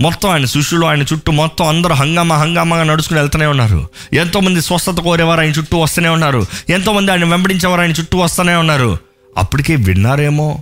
మొత్తం 0.00 0.30
ఆయన 0.30 0.44
శిష్యులు 0.44 0.86
ఆయన 0.86 1.02
చుట్టూ 1.02 1.32
మొత్తం 1.32 1.66
అందరూ 1.66 1.94
హంగామా 1.94 2.36
హంగామాగా 2.36 2.84
నడుచుకుని 2.84 3.20
వెళ్తూనే 3.20 3.46
ఉన్నారు. 3.46 3.88
ఎంతోమంది 4.12 4.62
స్వస్థత 4.62 5.00
కోరేవారు 5.00 5.40
ఆయన 5.40 5.50
చుట్టూ 5.50 5.78
వస్తూనే 5.78 6.08
ఉన్నారు. 6.08 6.46
ఎంతోమంది 6.68 7.12
ఆయన 7.12 7.24
వెంబడించేవారు 7.24 7.80
ఆయన 7.80 7.90
చుట్టూ 7.90 8.18
వస్తూనే 8.18 8.56
ఉన్నారు. 8.56 8.98
అప్పటికే 9.36 9.76
విన్నారేమో? 9.76 10.58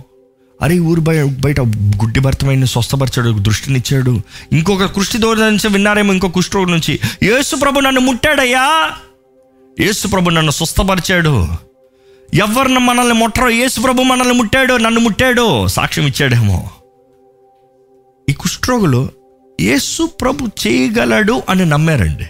అరే 0.61 0.79
ఊరు 0.79 1.01
బయ 1.01 1.23
బయట 1.23 1.59
గుడ్డి 2.01 2.19
భర్తమైన 2.19 2.65
స్వస్థపరిచాడు 2.65 3.39
దృష్టినిచ్చాడు. 3.39 4.21
ఇంకొక 4.51 4.85
కృష్టి 4.85 5.17
దూరం 5.17 5.41
నుంచి 5.41 5.67
విన్నారేమో 5.67 6.13
ఇంకో 6.13 6.27
కుష్ఠరోగి 6.27 6.71
నుంచి? 6.71 6.99
యేసు 7.23 7.55
ప్రభు 7.55 7.79
నన్ను 7.79 8.01
ముట్టాడయ్యా! 8.01 8.91
యేసు 9.79 10.07
ప్రభు 10.07 10.29
నన్ను 10.29 10.51
స్వస్థపరిచాడు. 10.51 11.47
ఎవరిని 12.33 12.79
మనల్ని 12.79 13.13
ముట్టరో? 13.13 13.49
యేసు 13.49 13.81
ప్రభు 13.81 14.01
మనల్ని 14.01 14.33
ముట్టాడో? 14.33 14.77
నన్ను 14.77 14.99
ముట్టాడో? 15.01 15.67
సాక్ష్యం 15.67 16.05
ఇచ్చాడేమో. 16.05 16.69
ఈ 18.29 18.33
కుష్ఠరోగులు 18.33 19.09
యేసు 19.61 20.05
ప్రభు 20.05 20.67
చేయగలడు 20.67 21.43
అని 21.49 21.65
నమ్మారండి. 21.65 22.25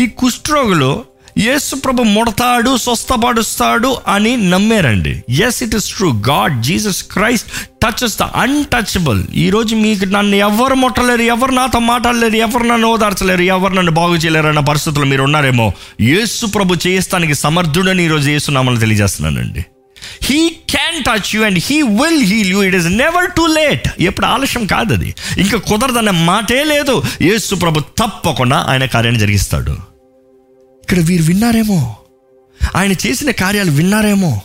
ఈ 0.00 0.06
కుష్ఠరోగులు 0.06 1.04
యేసు 1.38 1.74
ప్రభు 1.74 2.02
ముడతాడు 2.02 2.76
స్వస్థపడుస్తాడు 2.76 3.96
అని 4.08 4.36
నమ్మారండి. 4.36 5.22
Yes 5.46 5.62
it 5.62 5.74
is 5.74 5.88
true 5.88 6.08
God 6.28 6.62
Jesus 6.62 7.02
Christ 7.14 7.48
touches 7.84 8.18
the 8.18 8.22
untouchable 8.22 9.22
ఈరోజు 9.34 9.74
మీకు 9.74 10.04
నన్ను 10.04 10.36
ఎవరు 10.36 10.74
ముట్టలేరు 10.74 11.22
ఎవరు 11.22 11.52
నాతో 11.52 11.78
మాట్లాడలేరు 11.78 12.36
ఎవరు 12.36 12.62
నన్ను 12.62 12.88
ఓదార్చలేరు 12.94 13.42
ఎవరు 13.42 13.74
నన్ను 13.74 13.92
బాగు 13.92 14.14
చేయలేరు 14.14 14.46
అన్న 14.46 14.60
పరిస్థితులు 14.60 15.04
మీరు 15.04 15.22
ఉన్నారేమో. 15.22 15.72
యేసు 16.00 16.46
ప్రభు 16.46 16.80
చేయిస్తానికి 16.86 17.34
సమర్థుడని 17.34 18.04
ఈరోజు 18.04 18.28
యేసునామని 18.30 18.82
తెలియజేస్తున్నానండి. 18.84 19.62
He 20.22 20.40
can 20.48 20.98
touch 21.08 21.36
you 21.36 21.44
and 21.44 21.58
he 21.58 21.82
will 21.82 22.24
heal 22.24 22.50
you 22.50 22.62
it 22.62 22.74
is 22.74 22.86
never 22.86 23.30
too 23.38 23.46
late 23.58 23.88
ఎప్పుడు 24.00 24.26
ఆలస్యం 24.26 24.66
కాదు 24.66 24.94
అది 24.94 25.14
ఇంకా 25.38 25.58
కుదరదన్న 25.58 26.10
మాటే 26.10 26.64
లేదు. 26.64 27.02
యేసు 27.22 27.54
ప్రభు 27.54 27.80
తప్పకుండా 27.80 28.56
ఆయన 28.68 28.84
కార్యాన్ని 28.84 29.20
జరిగిస్తాడు. 29.20 29.91
ఇక్కడ 30.82 30.98
వీరు 30.98 31.22
విన్నారేమో? 31.22 31.96
ఆయన 32.76 32.92
చేసిన 32.92 33.30
కార్యాలు 33.30 33.70
విన్నారేమో? 33.70 34.40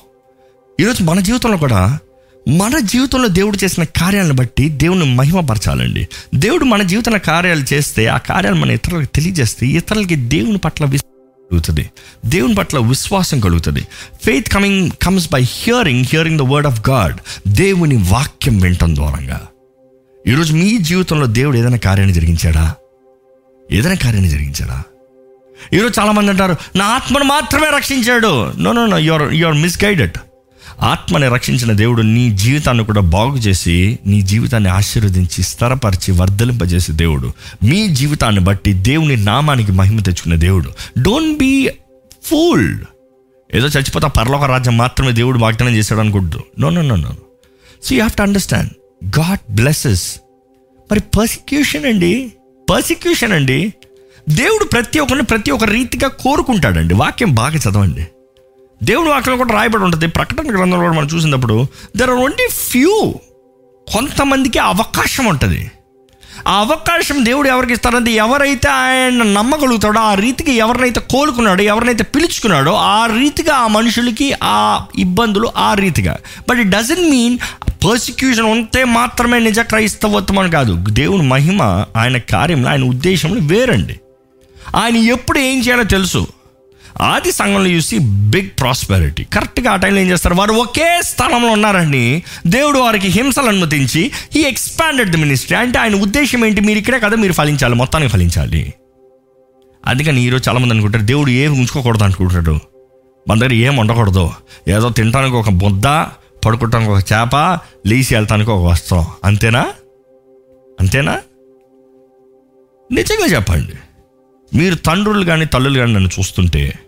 ఈరోజు 0.80 1.04
మన 1.04 1.20
జీవితంలో 1.20 1.58
కూడా 1.58 2.00
మన 2.48 2.80
జీవితంలో 2.80 3.28
దేవుడు 3.28 3.58
చేసిన 3.64 3.84
కార్యాలను 3.84 4.34
బట్టి 4.34 4.70
దేవుని 4.70 5.16
మహిమపరచాలండి. 5.16 6.08
దేవుడు 6.36 6.66
మన 6.66 6.82
జీవితంలో 6.82 7.20
కార్యాలు 7.20 7.74
చేస్తే 7.74 8.08
ఆ 8.08 8.18
కార్యాలు 8.18 8.56
మన 8.56 8.72
ఇతరులకు 8.72 9.16
తెలియజేస్తే 9.16 9.68
ఇతరులకి 9.68 10.16
దేవుని 10.16 10.58
పట్ల 10.58 10.86
కలుగుతుంది. 10.86 11.90
దేవుని 12.26 12.56
పట్ల 12.56 12.80
విశ్వాసం 12.80 13.40
కలుగుతుంది. 13.40 13.88
Faith 14.24 14.50
coming 14.50 14.92
comes 15.02 15.32
by 15.32 15.42
hearing 15.42 16.06
hearing 16.06 16.38
the 16.38 16.42
word 16.42 16.68
of 16.68 16.90
God 16.90 17.50
దేవుని 17.50 17.96
వాక్యం 17.96 18.60
వినటం 18.60 18.96
ద్వారంగా. 18.96 19.48
ఈరోజు 20.28 20.54
మీ 20.54 20.78
జీవితంలో 20.78 21.26
దేవుడు 21.26 21.58
ఏదైనా 21.58 21.78
కార్యాన్ని 21.78 22.14
జరిగించాడా? 22.14 22.76
ఏదైనా 23.72 23.96
కార్యాన్ని 23.96 24.30
జరిగించాడా? 24.30 24.84
ఈరోజు 25.74 26.00
చాలామంది 26.00 26.32
అంటారు 26.32 26.56
నా 26.76 26.86
ఆత్మను 26.86 27.24
మాత్రమే 27.24 27.68
రక్షించాడు. 27.76 28.54
No 28.58 28.72
no 28.72 28.86
no 28.86 29.00
your 29.00 29.34
your 29.34 29.56
misguided 29.56 30.18
ఆత్మని 30.82 31.28
రక్షించిన 31.28 31.72
దేవుడు 31.72 32.02
నీ 32.02 32.30
జీవితాన్ని 32.30 32.86
కూడా 32.86 33.02
బాగు 33.02 33.38
చేసి 33.38 34.00
నీ 34.06 34.22
జీవితాన్ని 34.22 34.70
ఆశీర్వదించి 34.70 35.44
స్థిరపరిచి 35.44 36.12
వర్ధలింపజేసే 36.12 36.94
దేవుడు. 36.94 37.32
మీ 37.64 37.88
జీవితాన్ని 37.88 38.42
బట్టి 38.42 38.74
దేవుని 38.74 39.16
నామానికి 39.16 39.72
మహిమ 39.72 40.00
తెచ్చుకునే 40.00 40.38
దేవుడు. 40.38 40.74
డోంట్ 41.02 41.38
బీ 41.38 41.70
ఫూల్డ్ 42.24 42.86
ఏదో 43.54 43.68
చచ్చిపోతా 43.68 44.08
పర్లోక 44.08 44.44
రాజ్యం 44.44 44.78
మాత్రమే 44.78 45.12
దేవుడు 45.12 45.40
వాగ్దానం 45.40 45.76
చేశాడు 45.76 46.00
అనుకుంటు. 46.00 46.42
No 46.60 46.70
no 46.70 46.82
no 46.82 46.96
no 46.96 47.10
so 47.84 47.96
you 47.96 48.02
have 48.02 48.12
to 48.12 48.22
understand 48.22 48.72
God 49.20 49.56
blesses 49.56 50.16
మరి 50.92 51.00
పర్సిక్యూషన్ 51.00 51.86
అండి? 51.86 52.32
పర్సిక్యూషన్ 52.70 53.34
అండి? 53.34 53.74
దేవుడు 54.30 54.64
ప్రతి 54.64 55.00
ఒక్కరిని 55.00 55.26
ప్రతి 55.26 55.52
ఒక్క 55.52 55.66
రీతిగా 55.66 56.08
కోరుకుంటాడండి. 56.08 56.94
వాక్యం 56.94 57.36
బాగా 57.36 57.56
చదవండి. 57.56 58.08
దేవుడు 58.84 59.10
వాక్యం 59.10 59.38
కూడా 59.38 59.54
రాయబడి 59.54 59.84
ఉంటుంది. 59.84 60.08
ప్రకటన 60.08 60.44
గ్రంథంలో 60.44 60.78
కూడా 60.78 60.92
మనం 60.92 61.08
చూసినప్పుడు 61.08 61.68
దర్ 61.98 62.10
ఆర్ 62.10 62.20
ఓన్లీ 62.20 62.48
ఫ్యూ 62.50 63.16
కొంతమందికి 63.94 64.60
అవకాశం 64.60 65.26
ఉంటుంది. 65.26 65.72
ఆ 66.48 66.52
అవకాశం 66.52 67.26
దేవుడు 67.26 67.48
ఎవరికి 67.48 67.74
ఇస్తారంటే 67.74 68.12
ఎవరైతే 68.12 68.70
ఆయన 68.70 69.24
నమ్మగలుగుతాడో 69.24 70.00
ఆ 70.00 70.14
రీతికి 70.14 70.52
ఎవరినైతే 70.52 71.00
కోలుకున్నాడో 71.00 71.64
ఎవరినైతే 71.64 72.04
పిలుచుకున్నాడో 72.04 72.74
ఆ 72.74 73.06
రీతిగా 73.06 73.56
ఆ 73.56 73.68
మనుషులకి 73.68 74.34
ఆ 74.44 74.86
ఇబ్బందులు 75.00 75.52
ఆ 75.58 75.74
రీతిగా. 75.74 76.18
But 76.50 76.60
it 76.60 76.70
doesn't 76.70 77.12
mean 77.12 77.38
persecution 77.70 78.46
ఉంటే 78.46 78.84
మాత్రమే 78.84 79.40
నిజ 79.40 79.60
క్రైస్తవత్వం 79.60 80.40
అని 80.40 80.52
కాదు. 80.52 80.86
దేవుని 80.90 81.24
మహిమ 81.24 81.86
ఆయన 81.96 82.18
కార్యంలో 82.18 82.70
ఆయన 82.70 82.84
ఉద్దేశంలో 82.84 83.42
వేరండి. 83.42 84.00
ఆయన 84.76 84.96
ఎప్పుడు 84.96 85.40
ఏం 85.40 85.60
చేయాలో 85.60 85.84
తెలుసు. 85.84 86.28
ఆది 87.02 87.32
సంఘంలో 87.32 87.70
చూసి 87.70 87.98
బిగ్ 87.98 88.50
ప్రాస్పెరిటీ 88.60 89.24
కరెక్ట్గా 89.24 89.72
ఆ 89.72 89.76
టైంలో 89.76 90.02
ఏం 90.02 90.10
చేస్తారు? 90.10 90.36
వారు 90.36 90.54
ఒకే 90.54 91.00
స్థలంలో 91.02 91.50
ఉన్నారండి. 91.50 92.24
దేవుడు 92.48 92.80
వారికి 92.80 93.08
హింసలు 93.08 93.46
అనుమతించి 93.46 94.12
ఈ 94.36 94.40
ఎక్స్పాండెడ్ 94.40 95.10
ది 95.10 95.18
మినిస్ట్రీ 95.18 95.58
అంటే 95.58 95.80
ఆయన 95.80 95.96
ఉద్దేశం 95.96 96.46
ఏంటి? 96.46 96.62
మీరు 96.62 96.80
ఇక్కడే 96.80 97.00
కదా 97.00 97.16
మీరు 97.16 97.34
ఫలించాలి. 97.34 97.76
మొత్తానికి 97.76 98.12
ఫలించాలి. 98.12 98.74
అందుకని 99.86 100.22
ఈరోజు 100.22 100.50
చాలామంది 100.50 100.74
అనుకుంటారు 100.74 101.04
దేవుడు 101.04 101.30
ఏం 101.30 101.54
ఉంచుకోకూడదు 101.54 102.04
అనుకుంటాడు. 102.04 102.60
మన 103.30 103.40
దగ్గర 103.40 103.54
ఏం 103.54 103.78
ఉండకూడదు. 103.78 104.32
ఏదో 104.68 104.90
తినడానికి 104.90 105.36
ఒక 105.36 105.50
ముద్ద 105.50 105.84
పడుకోవటానికి 106.46 106.92
ఒక 106.92 106.98
చేప 106.98 107.60
లేచి 107.88 108.16
వెళ్తానికి 108.16 108.52
ఒక 108.52 108.72
వస్త్రం. 108.72 109.06
అంతేనా? 109.24 109.70
అంతేనా? 110.80 111.20
నిజంగా 112.92 113.26
చెప్పండి. 113.26 113.74
మీరు 114.54 114.76
తండ్రులు 114.76 115.26
కానీ 115.26 115.46
తల్లులు 115.46 115.80
కానీ 115.80 115.94
నన్ను 115.94 116.10
చూస్తుంటే 116.20 116.80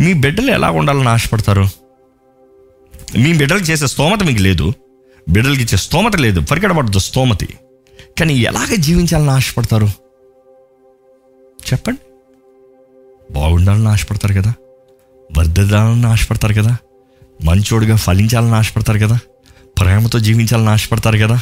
మీ 0.00 0.12
బిడ్డలు 0.12 0.50
ఎలా 0.50 0.70
ఉండాలని 0.70 1.08
ఆశపడతారు? 1.08 1.62
మీ 3.18 3.32
బిడ్డలు 3.32 3.58
చేసే 3.58 3.86
స్తోమత 3.86 4.22
మీకు 4.22 4.42
లేదు. 4.42 4.72
బిడ్డలకి 5.28 5.62
ఇచ్చే 5.62 5.78
స్తోమత 5.78 6.16
లేదు. 6.16 6.40
పరిగెడబడదు 6.40 6.98
స్తోమతి. 6.98 7.48
కానీ 8.18 8.34
ఎలాగ 8.34 8.74
జీవించాలని 8.74 9.30
ఆశపడతారు? 9.30 9.86
చెప్పండి. 11.72 11.98
బాగుండాలని 13.32 13.88
ఆశపడతారు 13.88 14.34
కదా? 14.34 14.54
వర్ధిల్లాలని 15.38 16.06
ఆశపడతారు 16.06 16.54
కదా? 16.54 16.76
మంచోడుగా 17.44 17.96
ఫలించాలని 17.96 18.54
ఆశపడతారు 18.54 18.98
కదా? 18.98 19.18
ప్రేమతో 19.80 20.18
జీవించాలని 20.18 20.68
ఆశపడతారు 20.68 21.18
కదా? 21.18 21.40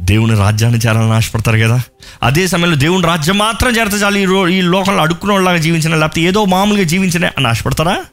దేవుని 0.00 0.34
రాజ్యాన్ని 0.34 0.80
చేరాలని 0.86 1.12
ఆశపడతారు 1.12 1.58
కదా? 1.58 1.82
అదే 2.22 2.46
సమయంలో 2.46 2.76
దేవుని 2.76 3.06
రాజ్యం 3.06 3.38
మాత్రం 3.38 3.76
చేరత 3.76 4.02
చాలు. 4.02 4.18
ఈ 4.18 4.24
రో 4.24 4.48
ఈ 4.48 4.60
లోకంలో 4.60 5.02
అడుక్కున్న 5.02 5.34
వాళ్ళగా 5.34 5.56
జీవించిన 5.56 5.96
లేకపోతే 5.96 6.20
ఏదో 6.20 6.44
మామూలుగా 6.44 6.84
జీవించిన 6.84 7.30
అని 7.38 7.48
ఆశపడతారా? 7.48 8.04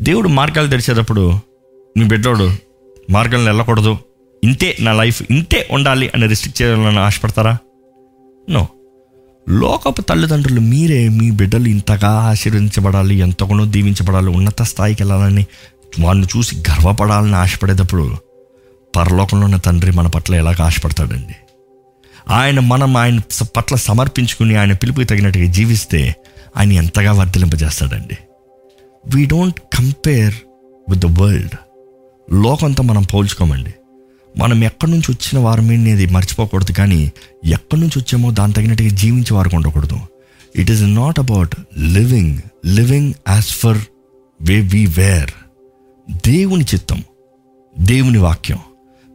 దేవుడు 0.00 0.28
మార్గాలు 0.28 0.68
తెరిచేటప్పుడు 0.68 1.38
మీ 1.98 2.04
బిడ్డోడు 2.04 2.50
మార్గాలను 3.10 3.44
వెళ్ళకూడదు. 3.44 3.98
ఇంతే 4.44 4.76
నా 4.80 4.92
లైఫ్ 4.92 5.22
ఇంతే 5.30 5.68
ఉండాలి 5.70 6.10
అని 6.14 6.26
రిస్ట్రిక్ట్ 6.26 6.62
చేయాలని 6.62 6.98
ఆశపడతారా? 6.98 7.58
నో. 8.50 8.68
లోకపు 9.48 10.00
తల్లిదండ్రులు 10.02 10.60
మీరే 10.60 11.08
మీ 11.08 11.30
బిడ్డలు 11.30 11.68
ఇంతగా 11.68 12.08
ఆశీర్వదించబడాలి 12.08 13.14
ఎంతగానో 13.14 13.64
దీవించబడాలి 13.64 14.28
ఉన్నత 14.28 14.62
స్థాయికి 14.62 15.02
వెళ్ళాలని 15.02 15.46
వాళ్ళని 16.00 16.26
చూసి 16.36 16.56
గర్వపడాలని 16.56 17.36
ఆశపడేటప్పుడు 17.36 18.16
పరలోకంలో 18.96 19.44
ఉన్న 19.44 19.56
తండ్రి 19.56 19.92
మన 19.92 20.06
పట్ల 20.06 20.34
ఎలాగ 20.34 20.62
ఆశపడతాడండి? 20.62 21.34
ఆయన 22.28 22.60
మనం 22.60 22.96
ఆయన 22.96 23.20
పట్ల 23.56 23.76
సమర్పించుకుని 23.76 24.56
ఆయన 24.56 24.72
పిలుపుకి 24.72 25.04
తగినట్టుగా 25.04 25.46
జీవిస్తే 25.46 26.14
ఆయన 26.56 26.72
ఎంతగా 26.72 27.12
వర్ధలింపజేస్తాడండి 27.12 28.18
we 29.14 29.26
don't 29.26 29.60
compare 29.60 30.34
with 30.88 31.00
the 31.00 31.20
world 31.20 31.54
లోకంతో 32.32 32.82
మనం 32.82 33.02
పోల్చుకోమండి. 33.02 33.74
మనం 34.38 34.64
ఎక్కడి 34.64 34.90
నుంచి 34.90 35.12
వచ్చిన 35.12 35.38
వారమే 35.38 35.74
అనేది 35.76 36.06
మర్చిపోకూడదు 36.06 36.72
కానీ 36.72 37.12
ఎక్కడి 37.44 37.80
నుంచి 37.80 37.98
వచ్చామో 37.98 38.30
దాని 38.30 38.52
తగినట్టుగా 38.52 38.88
జీవించే 38.88 39.34
వారికి 39.34 39.56
ఉండకూడదు. 39.56 39.98
It 40.56 40.70
is 40.70 40.82
not 40.82 41.18
about 41.18 41.56
living 41.78 42.38
living 42.66 43.14
as 43.28 43.46
for 43.46 43.78
way 44.42 44.60
we 44.60 44.86
were 44.86 45.30
దేవుని 46.26 46.64
చిత్తం 46.64 47.04
దేవుని 47.78 48.18
వాక్యం. 48.18 48.58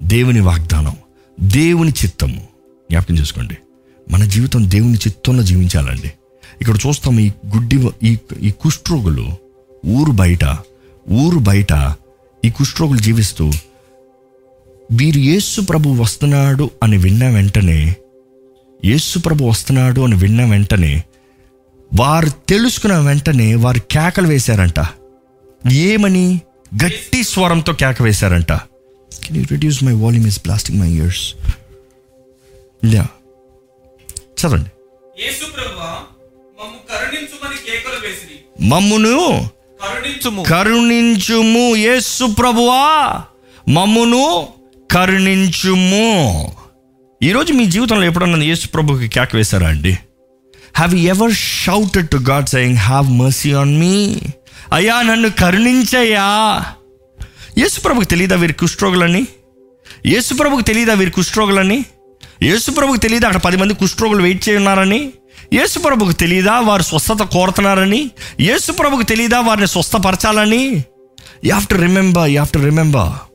దేవుని 0.04 0.40
వాగ్దానం 0.40 0.96
దేవుని 1.42 1.92
చిత్తము. 1.92 2.48
జ్ఞాపకం 2.92 3.18
చేసుకోండి. 3.18 3.58
మన 4.12 4.24
జీవితం 4.24 4.72
దేవుని 4.72 4.96
చిత్తంలో 4.96 5.44
జీవించాలండి. 5.44 6.12
ఇక్కడ 6.62 6.76
చూస్తాం 6.88 7.20
ఈ 7.20 7.32
గుడ్డి 7.56 7.90
ఈ 8.04 8.18
ఈ 8.42 8.52
కుష్ఠరోగులు 8.52 9.28
ఊరు 9.86 10.12
బయట 10.12 10.58
ఊరు 11.12 11.40
బయట 11.40 11.96
ఈ 12.46 12.50
కుష్ఠరోగులు 12.50 12.98
జీవిస్తూ 12.98 13.52
వీరు 14.92 15.18
యేసు 15.18 15.62
ప్రభు 15.62 15.90
వస్తున్నాడు 15.90 16.70
అని 16.84 16.98
విన్న 16.98 17.28
వెంటనే 17.28 17.96
యేసు 18.86 19.20
ప్రభు 19.20 19.44
వస్తున్నాడు 19.44 20.02
అని 20.02 20.16
విన్న 20.16 20.46
వెంటనే 20.46 21.04
వారు 22.00 22.30
తెలుసుకున్న 22.30 22.98
వెంటనే 22.98 23.56
వారు 23.56 23.80
కేకలు 23.80 24.28
వేశారంట. 24.28 24.86
ఏమని? 25.72 26.42
గట్టి 26.86 27.24
స్వరంతో 27.24 27.74
కేక 27.74 28.02
వేశారంట. 28.02 28.52
Can 29.28 29.38
you 29.38 29.44
reduce 29.52 29.84
my 29.84 29.94
volume 29.94 30.28
is 30.28 30.40
blasting 30.40 30.82
my 30.82 30.90
ears 30.90 31.34
ya 32.94 33.08
చదవండి. 34.42 34.72
మమ్మును 38.62 39.50
కరుణించుము. 39.84 40.44
కరుణించుము 40.44 41.76
యేసు 41.76 42.26
ప్రభువా. 42.26 43.24
మమ్మును 43.70 44.48
కరుణించుము. 44.92 46.08
ఈరోజు 47.24 47.54
మీ 47.54 47.66
జీవితంలో 47.66 48.04
ఎప్పుడన్నా 48.04 48.44
యేసు 48.44 48.68
ప్రభుకి 48.68 49.08
కేక 49.08 49.36
వేశారా 49.36 49.68
అండి? 49.68 49.92
Have 50.76 50.96
ever 50.96 51.34
shouted 51.34 52.10
to 52.10 52.18
God 52.18 52.48
saying 52.48 52.78
have 52.78 53.10
mercy 53.10 53.54
on 53.54 53.80
me 53.80 54.20
అయ్యా 54.74 55.02
నన్ను 55.02 55.30
కరుణించయ్యా. 55.30 56.66
యేసుప్రభుకు 57.58 58.06
తెలియదా 58.06 58.36
వీరి 58.36 58.54
కుష్ఠరోగులని 58.54 59.28
యేసుప్రభుకి 60.06 60.64
తెలియదా 60.64 60.94
వీరి 60.94 61.12
కుష్ఠరోగులని 61.12 61.86
యేసు 62.44 62.72
ప్రభుకి 62.72 63.00
తెలియదా 63.00 63.28
అక్కడ 63.28 63.42
పది 63.42 63.58
మంది 63.58 63.74
కుష్ఠరోగులు 63.74 64.24
వెయిట్ 64.24 64.50
చేయున్నారని 64.50 65.12
ఉన్నారని? 65.54 66.14
తెలియదా 66.14 66.60
వారు 66.60 66.82
స్వస్థత 66.82 67.24
కోరుతున్నారని? 67.32 68.12
యేసుప్రభుకి 68.40 69.04
తెలియదా 69.04 69.40
వారిని 69.40 69.68
స్వస్థపరచాలని? 69.68 70.66
You 71.46 71.52
have 71.52 71.66
to 71.68 71.76
remember 71.76 72.24
you 72.24 72.32
have 72.32 72.48
to 72.48 72.60
remember 72.60 73.34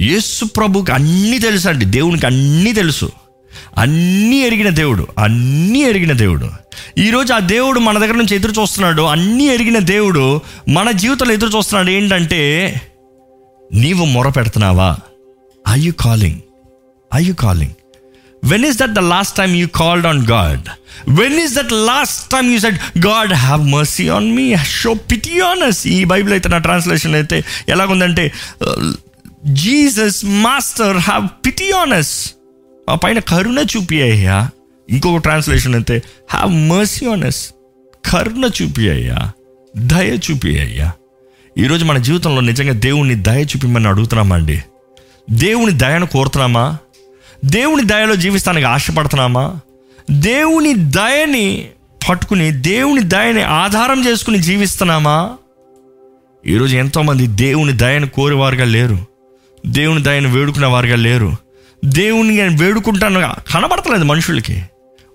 యేసుప్రభుకి 0.00 0.92
అన్నీ 0.92 1.38
తెలుసు 1.38 1.68
అండి. 1.68 1.84
దేవునికి 1.84 2.26
అన్నీ 2.26 2.72
తెలుసు. 2.72 3.12
అన్నీ 3.78 4.40
ఎరిగిన 4.40 4.68
దేవుడు 4.68 5.06
అన్నీ 5.18 5.78
ఎరిగిన 5.78 6.12
దేవుడు. 6.12 6.50
ఈరోజు 6.98 7.32
ఆ 7.32 7.38
దేవుడు 7.38 7.80
మన 7.80 7.98
దగ్గర 7.98 8.14
నుంచి 8.14 8.36
ఎదురు 8.36 8.60
చూస్తున్నాడు. 8.60 9.02
అన్నీ 9.02 9.44
ఎరిగిన 9.44 9.78
దేవుడు 9.78 10.40
మన 10.68 10.90
జీవితంలో 10.90 11.32
ఎదురు 11.32 11.56
చూస్తున్నాడు. 11.56 11.90
ఏంటంటే 11.90 12.74
నీవు 13.72 14.04
మొర 14.14 14.28
పెడుతున్నావా 14.28 14.90
I 15.64 15.76
you 15.80 15.92
calling 16.04 16.40
I 17.10 17.20
you 17.22 17.34
calling 17.42 17.74
when 18.42 18.64
is 18.68 18.78
that 18.82 18.94
the 18.98 19.02
last 19.12 19.34
time 19.36 19.52
you 19.54 19.66
called 19.80 20.06
on 20.06 20.22
God 20.26 20.64
when 21.20 21.36
is 21.44 21.54
that 21.58 21.72
last 21.90 22.20
time 22.30 22.48
you 22.52 22.58
said 22.58 22.78
God 23.06 23.32
have 23.44 23.62
mercy 23.74 24.06
on 24.08 24.28
me 24.36 24.46
show 24.74 24.92
pity 25.12 25.36
on 25.50 25.62
us 25.68 25.80
ఈ 25.86 25.98
Bible 26.04 26.32
అయితే 26.32 26.48
నా 26.48 26.60
translation 26.68 27.14
అయితే 27.14 27.38
ఎలాగుందంటే 27.68 28.26
Jesus 29.62 30.20
master 30.44 30.98
have 31.08 31.26
pity 31.46 31.68
on 31.82 31.94
us 32.00 32.14
ఆ 32.88 32.96
పైన 33.04 33.18
కరుణ 33.32 33.60
చూపియ్యా 33.72 34.38
ఇంకొక 34.88 35.20
translation 35.22 35.74
అయితే 35.74 35.96
హ్యావ్ 36.30 36.52
మర్సీ 36.70 37.04
ఆన్ 37.06 37.24
అస్ 37.24 37.42
కరుణ 38.04 38.44
చూపియ్యా 38.58 39.20
దయ 39.74 40.10
చూపియ్యా 40.26 40.88
ఈరోజు 41.58 41.84
మన 41.84 41.98
జీవితంలో 41.98 42.40
నిజంగా 42.40 42.72
దేవుణ్ణి 42.72 43.14
దయ 43.14 43.42
చూపిమని 43.42 43.88
అడుగుతున్నామా 43.88 44.36
అండి? 44.36 44.62
దేవుని 45.30 45.72
దయను 45.72 46.06
కోరుతున్నామా? 46.06 46.76
దేవుని 47.44 47.84
దయలో 47.84 48.16
జీవిస్తానికి 48.16 48.66
ఆశపడుతున్నామా? 48.66 49.60
దేవుని 50.10 50.74
దయని 50.74 51.68
పట్టుకుని 52.08 52.50
దేవుని 52.50 53.02
దయని 53.02 53.42
ఆధారం 53.42 54.06
చేసుకుని 54.06 54.38
జీవిస్తున్నామా? 54.38 55.30
ఈరోజు 56.46 56.76
ఎంతోమంది 56.76 57.26
దేవుని 57.26 57.72
దయను 57.72 58.08
కోరేవారుగా 58.08 58.64
లేరు. 58.64 58.98
దేవుని 59.66 60.02
దయను 60.02 60.32
వేడుకునే 60.32 60.66
వారుగా 60.66 60.96
లేరు. 60.96 61.36
దేవుని 61.84 62.40
వేడుకుంటాను 62.40 63.34
కనబడతలేదు 63.54 64.04
మనుషులకి. 64.04 64.62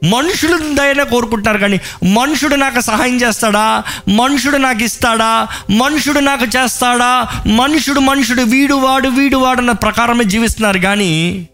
మనుషులు 0.04 0.58
దయనే 0.58 1.04
కోరుకుంటున్నారు 1.04 1.58
కానీ 1.58 1.80
మనుషుడు 2.14 2.56
నాకు 2.56 2.82
సహాయం 2.82 3.18
చేస్తాడా? 3.18 3.84
మనుషుడు 4.10 4.58
నాకు 4.58 4.84
ఇస్తాడా? 4.84 5.48
మనుషుడు 5.70 6.20
నాకు 6.20 6.46
చేస్తాడా? 6.46 7.28
మనుషుడు 7.48 8.00
మనుషుడు 8.00 8.42
వీడు 8.42 8.74
వాడు 8.74 9.08
వీడు 9.08 9.38
వాడు 9.38 9.60
అన్న 9.60 9.72
ప్రకారమే 9.72 10.24
జీవిస్తున్నారు 10.24 10.78
కానీ 10.78 11.48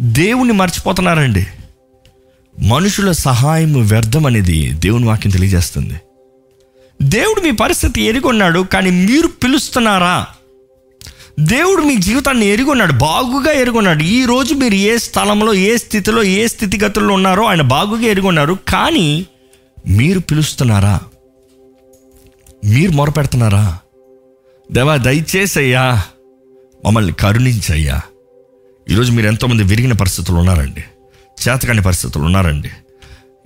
దేవుణ్ణి 0.00 0.54
మర్చిపోతున్నారండి. 0.54 1.46
మనుషుల 2.62 3.12
సహాయం 3.12 3.88
వ్యర్థం 3.88 4.26
అనేది 4.26 4.72
దేవుని 4.72 5.06
వాక్యం 5.06 5.30
తెలియజేస్తుంది. 5.30 6.00
దేవుడు 7.02 7.40
మీ 7.40 7.50
పరిస్థితి 7.50 8.02
ఎరిగొన్నాడు 8.02 8.60
కానీ 8.60 8.90
మీరు 8.90 9.26
పిలుస్తున్నారా? 9.26 10.26
దేవుడు 11.40 11.82
మీ 11.82 11.96
జీవితాన్ని 11.96 12.46
ఎరుగున్నాడు 12.46 12.92
బాగుగా 12.92 13.52
ఎరుగున్నాడు. 13.52 14.02
ఈ 14.02 14.24
రోజు 14.24 14.54
మీరు 14.54 14.74
ఏ 14.74 14.98
స్థలంలో 14.98 15.54
ఏ 15.54 15.76
స్థితిలో 15.76 16.22
ఏ 16.22 16.46
స్థితిగతుల్లో 16.46 17.14
ఉన్నారో 17.14 17.44
ఆయన 17.44 17.62
బాగుగా 17.62 18.00
ఎరుగున్నారు. 18.00 18.58
కానీ 18.68 19.26
మీరు 19.88 20.18
పిలుస్తున్నారా? 20.18 21.00
మీరు 22.64 22.90
మొరపెడుతున్నారా? 22.90 23.78
దేవా 24.72 24.96
దయచేసయ్యా 24.96 26.02
మమ్మల్ని 26.86 27.12
కరుణించయ్యా. 27.12 28.00
ఈరోజు 28.90 29.12
మీరు 29.12 29.26
ఎంతోమంది 29.26 29.62
విరిగిన 29.62 29.92
పరిస్థితులు 29.92 30.36
ఉన్నారండి. 30.36 30.84
చేతకాని 31.48 31.82
పరిస్థితులు 31.82 32.24
ఉన్నారండి. 32.24 32.70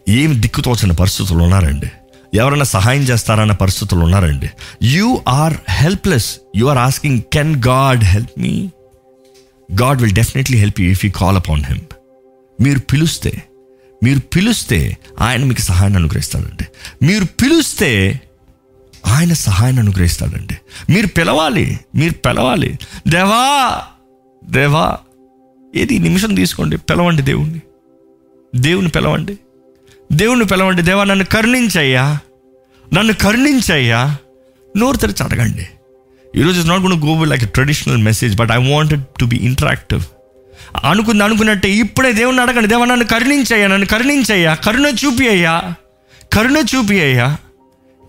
ఏమి 0.08 0.34
దిక్కుతోచని 0.34 0.94
పరిస్థితులు 0.94 1.38
ఉన్నారండి. 1.38 1.86
ఎవరైనా 2.34 2.64
సహాయం 2.64 3.02
చేస్తారన్న 3.02 3.52
పరిస్థితులు 3.52 4.00
ఉన్నారండి. 4.00 4.50
You 4.82 5.20
are 5.28 5.54
helpless 5.70 6.38
you 6.56 6.66
are 6.66 6.78
asking 6.78 7.20
can 7.32 7.62
God 7.68 8.04
help 8.04 8.40
me 8.40 8.70
God 9.82 10.02
will 10.02 10.12
definitely 10.12 10.58
help 10.58 10.80
you 10.80 10.90
if 10.90 11.04
you 11.04 11.10
call 11.16 11.36
upon 11.36 11.64
him 11.64 11.80
మీరు 12.62 12.78
పిలుస్తే 12.78 13.42
మీరు 14.04 14.20
పిలుస్తే 14.20 14.96
ఆయన 15.20 15.44
మీకు 15.44 15.60
సహాయాన్ని 15.60 15.98
అనుగ్రహిస్తాడండి. 15.98 16.64
మీరు 17.06 17.24
పిలుస్తే 17.24 18.20
ఆయన 19.06 19.32
సహాయాన్ని 19.32 19.82
అనుగ్రహిస్తాడండి. 19.82 20.56
మీరు 20.92 21.06
పిలవాలి 21.06 21.78
మీరు 21.94 22.12
పిలవాలి. 22.12 22.78
దేవా 23.08 23.80
దేవా 24.44 24.98
ఏది 25.76 25.98
నిమిషం 25.98 26.34
తీసుకోండి 26.34 26.78
పిలవండి 26.78 27.22
దేవుణ్ణి. 27.22 27.60
దేవుని 28.54 28.88
పిలవండి. 28.88 29.38
దేవుణ్ణి 30.12 30.46
పిలవండి 30.46 30.82
దేవా 30.82 31.04
నన్ను 31.04 31.24
కరుణించయ్యా 31.24 32.18
నన్ను 32.92 33.12
కరుణించయ్యా 33.12 34.16
నోరు 34.76 34.96
తెరిచి 34.96 35.22
అడగండి. 35.22 35.68
ఈరోజు 36.36 36.60
is 36.60 36.68
not 36.68 36.80
gonna 36.80 36.94
go 37.04 37.24
like 37.24 37.52
traditional 37.52 37.98
message 37.98 38.36
but 38.36 38.50
I 38.50 38.72
wanted 38.72 39.04
to 39.20 39.24
be 39.24 39.36
interactive 39.36 40.02
అనుకుంది 40.84 41.24
అనుకున్నట్టే 41.24 41.70
ఇప్పుడే 41.70 42.12
దేవుణ్ణి 42.12 42.42
అడగండి 42.42 42.68
దేవా 42.68 42.84
నన్ను 42.84 43.04
కరుణించయ్యా 43.04 43.68
నన్ను 43.68 43.86
కరుణించయ్యా 43.86 44.54
కరుణ 44.54 44.86
చూపి 45.04 45.28
అయ్యా 45.28 45.74
కరుణ 46.34 46.58
చూపి 46.74 47.00
అయ్యా 47.02 47.36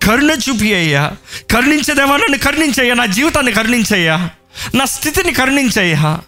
కరుణ 0.06 0.32
చూపి 0.32 0.76
అయ్యా 0.76 1.12
కరుణించదేవా 1.52 2.18
నన్ను 2.18 2.38
కరుణించయ్యా 2.38 2.94
నా 2.94 3.06
జీవితాన్ని 3.06 3.52
కరుణించయ్యా 3.52 4.30
నా 4.76 4.86
స్థితిని 4.86 5.34
కరుణించయ్యా. 5.34 6.20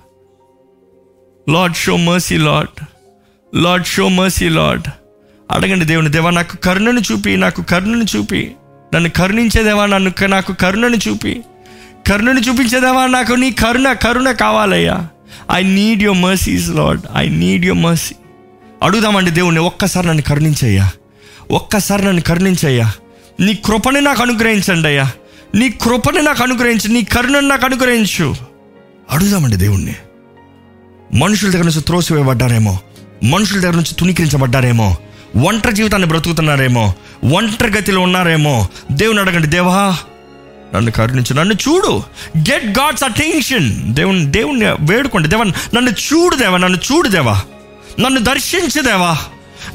Lord 1.50 1.76
show 1.76 1.98
mercy 1.98 2.38
Lord 2.38 2.80
Lord 3.56 3.86
show 3.86 4.08
mercy 4.10 4.50
Lord 4.50 4.88
అడగండి 5.52 5.86
దేవుని 5.86 6.10
దేవా 6.10 6.30
నాకు 6.30 6.58
కరుణను 6.58 7.00
చూపి 7.00 7.38
నాకు 7.38 7.62
కరుణను 7.62 8.06
చూపి. 8.16 8.52
నన్ను 8.96 9.10
కరుణించేదేవా 9.10 9.86
నన్ను 9.86 10.26
నాకు 10.26 10.54
కరుణను 10.54 10.96
చూపి. 10.96 11.42
కరుణను 12.08 12.40
చూపించేదేవా 12.40 13.06
నాకు 13.06 13.34
నీ 13.34 13.52
కరుణ 13.52 13.94
కరుణ 13.94 14.32
కావాలయ్యా. 14.32 15.08
I 15.52 15.64
need 15.64 16.04
your 16.04 16.20
mercies 16.20 16.70
Lord 16.70 17.02
I 17.16 17.30
need 17.30 17.66
your 17.66 17.84
mercy 17.84 18.16
అడుగుదామండి 18.84 19.32
దేవుణ్ణి 19.32 19.62
ఒక్కసారి 19.62 20.08
నన్ను 20.08 20.24
కరుణించయ్యా. 20.24 20.92
ఒక్కసారి 21.52 22.06
నన్ను 22.06 22.22
కరుణించయ్యా. 22.22 22.92
నీ 23.40 23.54
కృపని 23.54 24.02
నాకు 24.02 24.22
అనుగ్రహించండి 24.22 24.88
అయ్యా. 24.88 25.12
నీ 25.56 25.70
కృపని 25.70 26.22
నాకు 26.22 26.44
అనుగ్రహించు 26.44 26.94
నీ 26.94 27.04
కరుణను 27.04 27.48
నాకు 27.48 27.66
అనుగ్రహించు. 27.66 28.36
అడుగుదామండి 29.12 29.56
దేవుణ్ణి. 29.56 29.96
మనుషుల 31.14 31.52
దగ్గర 31.52 31.64
నుంచి 31.64 31.82
త్రోసివేయబడ్డారేమో. 31.82 32.80
మనుషుల 33.24 33.60
దగ్గర 33.60 33.74
నుంచి 33.74 33.96
తుణీకరించబడ్డారేమో. 34.00 34.98
ఒంటరి 35.38 35.74
జీవితాన్ని 35.74 36.08
బ్రతుకుతున్నారేమో 36.08 36.94
ఒంటరి 37.34 37.72
గతిలో 37.72 38.02
ఉన్నారేమో. 38.02 38.68
దేవుని 38.92 39.20
అడగండి 39.20 39.48
దేవా 39.48 39.98
నన్ను 40.76 40.92
కరుణించు 40.92 41.34
నన్ను 41.34 41.54
చూడు. 41.54 42.04
గెట్ 42.38 42.80
గాడ్స్ 42.80 43.04
అటెన్షన్ 43.04 43.96
దేవుని 43.96 44.26
దేవుణ్ణి 44.26 44.66
వేడుకోండి 44.66 45.28
దేవా 45.28 45.44
నన్ను 45.44 45.92
చూడు 45.92 46.36
దేవా 46.36 46.58
నన్ను 46.58 46.80
చూడు 46.92 47.10
దేవా. 47.10 47.42
నన్ను 48.00 48.20
దర్శించు 48.20 48.82
దేవా. 48.82 49.18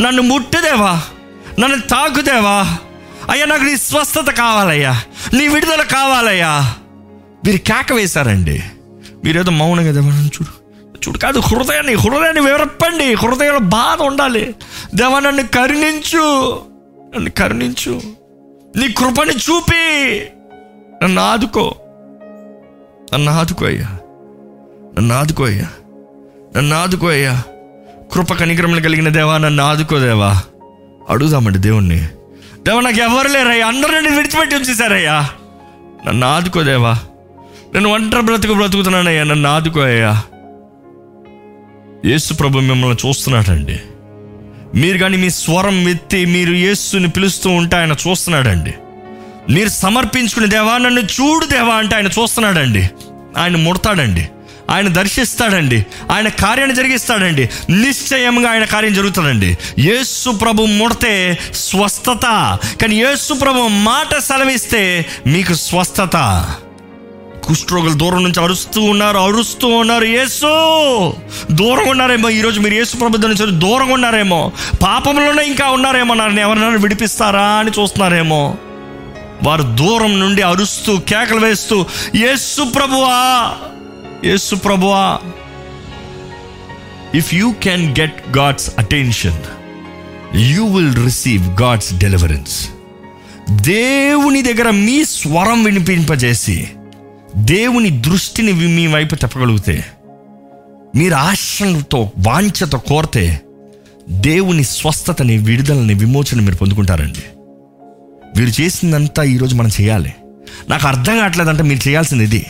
నన్ను 0.01 0.23
ముట్టు 0.23 0.61
దేవా. 0.61 1.03
నన్ను 1.61 1.81
తాగుదేవా 1.81 2.77
అయ్యా 3.31 3.47
నాకు 3.47 3.63
నీ 3.63 3.77
స్వస్థత 3.77 4.31
కావాలయ్యా. 4.31 5.03
నీ 5.33 5.49
విడుదల 5.49 5.83
కావాలయ్యా. 5.83 6.75
మీరు 7.47 7.57
కేక 7.57 7.93
వేశారండి. 7.93 8.63
మీరేదో 9.25 9.51
మౌనంగా 9.51 9.93
దేవా 9.93 10.09
నన్ను 10.09 10.27
చూడు. 10.27 10.58
చూడు 10.99 11.19
కాదు 11.19 11.39
హృదయాన్ని 11.39 11.95
హృదయాన్ని 11.95 12.41
వివరపండి 12.41 13.15
హృదయంలో 13.15 13.59
బాధ 13.59 14.03
ఉండాలి. 14.03 14.55
దేవా 14.95 15.21
నన్ను 15.21 15.43
కరుణించు 15.43 16.55
నన్ను 17.15 17.31
కరుణించు. 17.31 18.01
నీ 18.77 18.93
కృపని 18.93 19.33
చూపి 19.33 20.21
నన్ను 21.05 21.23
ఆదుకో. 21.23 21.77
నన్ను 23.15 23.33
ఆదుకో 23.33 23.67
అయ్యా. 23.67 23.87
నన్ను 24.99 25.15
ఆదుకో 25.15 25.45
అయ్యా. 25.45 25.67
నన్ను 26.57 26.77
ఆదుకో 26.77 27.07
అయ్యా. 27.07 27.43
కృప 28.13 28.33
కనిక్రమలు 28.33 28.81
కలిగిన 28.81 29.09
దేవా 29.09 29.39
నన్ను 29.39 29.65
ఆదుకో 29.65 29.99
దేవా. 29.99 30.43
అడుగుదామండి 31.11 31.59
దేవుణ్ణి. 31.59 31.99
దేవా 32.63 32.81
నాకు 32.81 32.97
ఎవరు 32.97 33.29
లేరయ్యా? 33.29 33.67
అందరూ 33.67 33.95
నన్ను 33.95 34.17
విడిచిపెట్టి 34.17 34.57
ఉంచేశారయ్యా. 34.57 35.31
నన్ను 36.07 36.27
ఆదుకో 36.27 36.63
దేవా. 36.63 36.93
నేను 37.75 37.91
ఒంటరి 37.91 38.23
బ్రతుకు 38.23 38.55
బ్రతుకుతున్నానయ్యా. 38.55 39.25
నన్ను 39.25 39.51
ఆదుకో 39.51 39.81
అయ్యా. 39.81 40.23
యేసు 42.07 42.35
ప్రభు 42.35 42.59
మిమ్మల్ని 42.59 43.09
చూస్తున్నాడండి. 43.09 43.81
మీరు 44.75 44.99
కానీ 44.99 45.17
మీ 45.17 45.31
స్వరం 45.31 45.89
ఎత్తి 45.89 46.27
మీరు 46.27 46.53
యేసుని 46.53 47.09
పిలుస్తూ 47.09 47.51
ఉంటే 47.51 47.77
ఆయన 47.77 47.93
చూస్తున్నాడండి. 47.93 48.75
మీరు 49.51 49.69
సమర్పించుకుని 49.69 50.49
దేవా 50.49 50.79
నన్ను 50.79 51.01
చూడు 51.01 51.47
దేవా 51.47 51.75
అంటే 51.75 51.97
ఆయన 51.97 52.07
చూస్తున్నాడండి. 52.07 52.91
ఆయన 53.37 53.57
ముడతాడండి. 53.57 54.29
ఆయన 54.71 54.89
దర్శిస్తాడండి. 54.89 55.87
ఆయన 56.11 56.29
కార్యాన్ని 56.29 56.77
జరిగిస్తాడండి. 56.77 57.49
నిశ్చయంగా 57.71 58.51
ఆయన 58.51 58.65
కార్యం 58.65 58.95
జరుగుతుందండి. 58.95 59.57
యేసు 59.79 60.31
ప్రభు 60.31 60.63
ముడితే 60.63 61.39
స్వస్థత. 61.53 62.59
కానీ 62.83 62.97
యేసు 62.97 63.35
ప్రభు 63.35 63.69
మాట 63.69 64.19
సెలవిస్తే 64.19 65.07
మీకు 65.27 65.55
స్వస్థత. 65.55 66.45
కుష్ఠరోగులు 67.49 67.95
దూరం 67.95 68.25
నుంచి 68.25 68.41
అరుస్తూ 68.41 68.83
ఉన్నారు 68.83 69.19
అరుస్తూ 69.19 69.69
ఉన్నారు. 69.69 70.05
యేసు! 70.05 70.47
దూరంగా 71.51 71.91
ఉన్నారేమో 71.91 72.29
ఈరోజు 72.29 72.61
మీరు 72.61 72.75
యేసు 72.75 72.97
ప్రభుత్వం 72.97 73.31
నుంచి 73.31 73.59
దూరంగా 73.59 73.93
ఉన్నారేమో. 73.93 74.53
పాపంలోనే 74.83 75.47
ఇంకా 75.47 75.71
ఉన్నారేమో 75.71 76.15
నన్ను. 76.15 76.41
ఎవరినైనా 76.41 76.77
విడిపిస్తారా 76.77 77.45
అని 77.45 77.71
చూస్తున్నారేమో. 77.79 78.55
వారు 79.45 79.63
దూరం 79.63 80.21
నుండి 80.21 80.43
అరుస్తూ 80.43 80.99
కేకలు 80.99 81.47
వేస్తూ 81.47 81.87
యేసు 82.15 82.63
ప్రభువా! 82.63 83.53
యేసు 84.25 84.55
ప్రభువా! 84.55 85.19
If 87.15 87.35
you 87.35 87.55
can 87.63 88.01
get 88.01 88.39
God's 88.39 88.71
attention 88.79 89.43
you 90.35 90.67
will 90.67 91.05
receive 91.05 91.63
God's 91.63 91.95
deliverance 91.95 92.69
దేవుని 93.51 94.43
దగ్గర 94.43 94.71
మీ 94.71 95.05
స్వరం 95.05 95.65
వినిపింపజేసి 95.65 96.69
దేవుని 97.37 97.91
దృష్టిని 97.91 98.53
వి- 98.53 98.71
మీ 98.71 98.87
వైపు 98.87 99.15
తిప్పగలిగితే 99.15 99.85
మీరు 100.97 101.15
ఆశతో 101.15 102.11
వాంఛతో 102.19 102.79
కోరితే 102.79 103.41
దేవుని 104.11 104.65
స్వస్థతని 104.65 105.39
విడుదలని 105.39 105.95
విమోచన 105.95 106.41
మీరు 106.41 106.57
పొందుకుంటారండి. 106.57 107.23
వీరు 108.37 108.63
చేసిందంతా 108.63 109.23
ఈరోజు 109.23 109.55
మనం 109.55 109.71
చేయాలి. 109.81 110.15
నాకు 110.69 110.89
అర్థం 110.89 111.19
కావట్లేదంటే 111.19 111.63
మీరు 111.63 111.89
చేయాల్సింది 111.89 112.25
ఇది. 112.25 112.47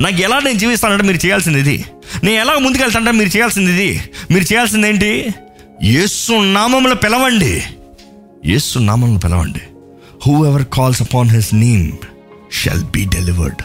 నాకు 0.00 0.16
ఎలా 0.16 0.38
నేను 0.38 0.58
జీవిస్తానంటే 0.58 1.04
మీరు 1.04 1.26
చేయాల్సింది 1.26 1.60
ఇది. 1.60 1.84
నేను 2.24 2.40
ఎలా 2.40 2.58
ముందుకెళ్తానంటే 2.58 3.12
మీరు 3.12 3.36
చేయాల్సింది 3.36 3.72
ఇది. 3.72 4.00
మీరు 4.30 4.44
చేయాల్సింది 4.44 4.88
ఏంటి? 4.88 5.34
యేసు 5.84 6.32
నామంలో 6.32 6.94
పిలవండి. 6.94 7.62
యేసు 8.46 8.78
నామంలో 8.78 9.18
పిలవండి. 9.18 9.60
Whoever 10.46 10.64
calls 10.72 11.02
upon 11.02 11.30
his 11.30 11.54
name 11.54 11.92
shall 12.52 12.84
be 12.84 13.04
delivered 13.04 13.62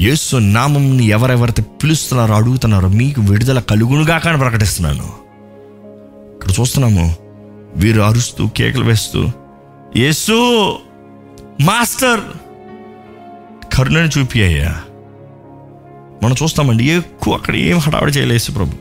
Yesu 0.00 0.36
నామంని 0.36 1.04
ఎవరెవరైతే 1.04 1.62
పిలుస్తున్నారో 1.82 2.34
అడుగుతున్నారో 2.34 2.88
మీకు 2.88 3.20
విడుదల 3.20 3.60
కలుగునుగా 3.60 4.18
కానీ 4.18 4.38
ప్రకటిస్తున్నాను. 4.38 5.12
ఇక్కడ 6.34 6.50
చూస్తున్నాము 6.60 7.16
వీరు 7.76 8.00
అరుస్తూ 8.00 8.48
కేకలు 8.48 8.84
వేస్తూ 8.84 9.28
యేసు 9.96 10.32
మాస్టర్! 11.60 12.20
కరుణను 13.74 14.10
చూపి 14.18 14.42
అయ్యా! 14.42 14.82
మనం 16.22 16.34
చూస్తామండి 16.42 16.84
ఎక్కువ 16.90 17.34
అక్కడ 17.34 17.56
ఏం 17.56 17.78
హడావడి 17.78 18.12
చేయలేసు 18.12 18.52
ప్రభు. 18.52 18.72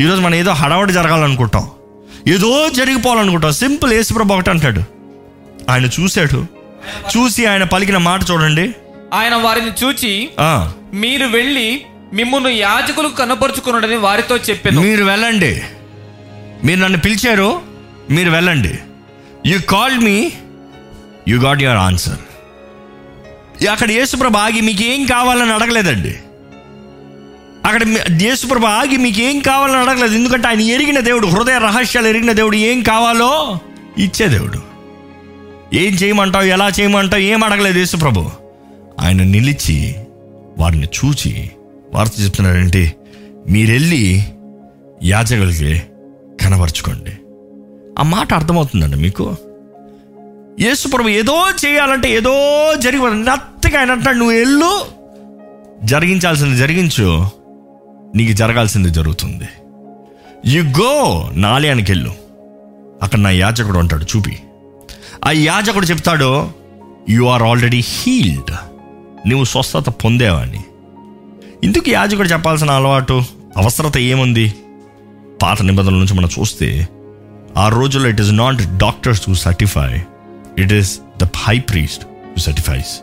ఈరోజు 0.00 0.20
మనం 0.20 0.34
ఏదో 0.34 0.50
హడావడి 0.50 0.92
జరగాలనుకుంటాం. 0.92 1.70
ఏదో 2.28 2.68
జరిగిపోవాలనుకుంటాం. 2.68 3.52
సింపుల్ 3.52 3.92
యేసు 3.92 4.14
ప్రభు 4.14 4.34
ఒకటి 4.34 4.50
అంటాడు. 4.50 4.80
ఆయన 5.70 5.84
చూశాడు. 5.84 6.46
చూసి 7.16 7.46
ఆయన 7.46 7.64
పలికిన 7.64 7.96
మాట 7.96 8.20
చూడండి. 8.30 8.74
ఆయన 9.14 9.34
వారిని 9.34 9.70
చూచి 9.84 10.28
మీరు 10.94 11.26
వెళ్ళి 11.26 11.82
మిమ్మును 12.12 12.48
యాజకులకు 12.48 13.16
కనపరుచుకున్నాడని 13.16 13.96
వారితో 13.96 14.36
చెప్పాను. 14.36 14.80
మీరు 14.80 15.04
వెళ్ళండి. 15.04 15.62
మీరు 16.64 16.80
నన్ను 16.80 16.98
పిలిచారు 16.98 17.62
మీరు 18.10 18.30
వెళ్ళండి. 18.30 18.78
You 19.46 19.58
call 19.58 19.98
me 19.98 20.32
you 21.28 21.38
got 21.38 21.62
your 21.62 21.78
answer 21.78 22.18
అక్కడ 23.66 23.90
యేసుప్రభ 23.90 24.36
ఆగి 24.36 24.60
మీకు 24.60 24.82
ఏం 24.82 25.06
కావాలని 25.06 25.52
అడగలేదండి. 25.52 26.18
అక్కడ 27.64 27.82
యేసుప్రభ 28.22 28.64
ఆగి 28.64 28.96
మీకు 28.96 29.20
ఏం 29.20 29.40
కావాలని 29.40 29.76
అడగలేదు. 29.76 30.14
ఎందుకంటే 30.14 30.48
ఆయన 30.48 30.60
ఎరిగిన 30.60 31.00
దేవుడు 31.00 31.26
హృదయ 31.26 31.58
రహస్యాలు 31.58 32.08
ఎరిగిన 32.08 32.32
దేవుడు 32.32 32.56
ఏం 32.56 32.82
కావాలో 32.82 33.58
ఇచ్చే 33.98 34.28
దేవుడు. 34.28 34.62
ఏం 35.74 35.94
చేయమంటావు? 35.94 36.44
ఎలా 36.44 36.68
చేయమంటావు? 36.68 37.22
ఏం 37.22 37.44
అడగలేదు 37.44 37.78
యేసుప్రభు. 37.78 38.39
ఆయన 39.00 39.22
నిలిచి 39.22 39.94
వారిని 40.58 40.86
చూచి 40.86 41.50
వార్త 41.94 42.12
చెప్తున్నాడంటే 42.20 42.96
మీరెళ్ళి 43.48 44.24
యాజకులకి 45.04 45.82
కనబరుచుకోండి. 46.42 47.10
ఆ 47.98 48.02
మాట 48.02 48.34
అర్థమవుతుందండి 48.34 48.96
మీకు? 48.96 49.36
యేసుప్రభు 50.60 51.08
ఏదో 51.08 51.50
చేయాలంటే 51.66 52.14
ఏదో 52.14 52.34
జరిగి 52.78 53.24
నత్తగా 53.24 53.78
ఆయన 53.78 53.90
అంటాడు 53.90 54.16
నువ్వు 54.16 54.34
వెళ్ళు 54.34 54.82
జరిగించాల్సింది 55.84 56.56
జరిగించు 56.56 57.26
నీకు 58.16 58.32
జరగాల్సింది 58.32 58.90
జరుగుతుంది. 58.90 59.48
యు 60.46 60.62
గో 60.62 61.30
నా 61.34 61.48
ఆలయానికి 61.48 61.92
వెళ్ళు. 61.92 62.14
అక్కడ 63.02 63.18
నా 63.18 63.30
యాజకుడు 63.30 63.78
అంటాడు 63.78 64.04
చూపి. 64.04 64.38
ఆ 65.24 65.30
యాజకుడు 65.30 65.86
చెప్తాడు 65.86 66.48
యు 67.10 67.24
ఆర్ 67.24 67.42
ఆల్రెడీ 67.42 67.80
హీల్డ్ 67.84 68.54
నువ్వు 69.26 69.44
స్వస్థత 69.44 69.88
పొందేవాడిని 69.88 70.60
ఇందుకు 71.64 71.90
యాజకుడు 71.90 72.28
చెప్పాల్సిన 72.28 72.70
అలవాటు 72.70 73.22
అవసరత 73.56 73.98
ఏముంది? 73.98 74.54
పాత 75.42 75.62
నిబంధనల 75.62 75.94
నుంచి 75.94 76.14
మనం 76.14 76.28
చూస్తే 76.40 76.88
ఆ 77.56 77.68
రోజుల్లో 77.68 78.08
it 78.08 78.20
is 78.20 78.32
not 78.32 78.78
doctors 78.78 79.20
to 79.26 79.34
certify 79.34 80.02
it 80.58 80.72
is 80.72 80.98
the 81.22 81.26
high 81.36 81.58
priest 81.58 82.04
to 82.04 82.40
certifies 82.40 83.00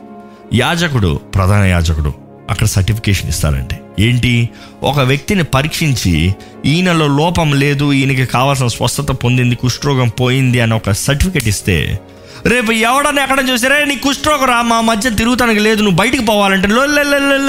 యాజకుడు 0.53 1.19
ప్రధాన 1.35 1.63
యాజకుడు 1.63 2.13
అక్కడ 2.49 2.67
సర్టిఫికేషన్ 2.67 3.29
ఇస్తారంటే. 3.29 3.81
ఏంటి? 3.99 4.49
ఒక 4.83 4.99
వ్యక్తిని 4.99 5.43
పరీక్షించి 5.43 6.35
ఈయనలో 6.65 7.07
లోపం 7.07 7.53
లేదు 7.53 7.93
ఈయనకి 7.93 8.25
కావాల్సిన 8.25 8.67
స్వస్థత 8.67 9.11
పొందింది 9.11 9.55
కుష్ఠరోగం 9.55 10.07
పోయింది 10.07 10.59
అని 10.59 10.73
ఒక 10.73 10.91
సర్టిఫికేట్ 10.91 11.47
ఇస్తే 11.47 11.99
రేపు 12.47 12.71
ఎవడన్నా 12.71 13.23
ఎక్కడ 13.23 13.49
చూసారే 13.49 13.85
నీ 13.85 13.95
కుష్ఠరోగరా 13.95 14.61
మా 14.61 14.81
మధ్య 14.81 15.09
తిరుగుతానికి 15.09 15.59
లేదు 15.59 15.81
నువ్వు 15.81 15.95
బయటికి 15.95 16.25
పోవాలంటే 16.25 16.67
"లో, 16.67 16.85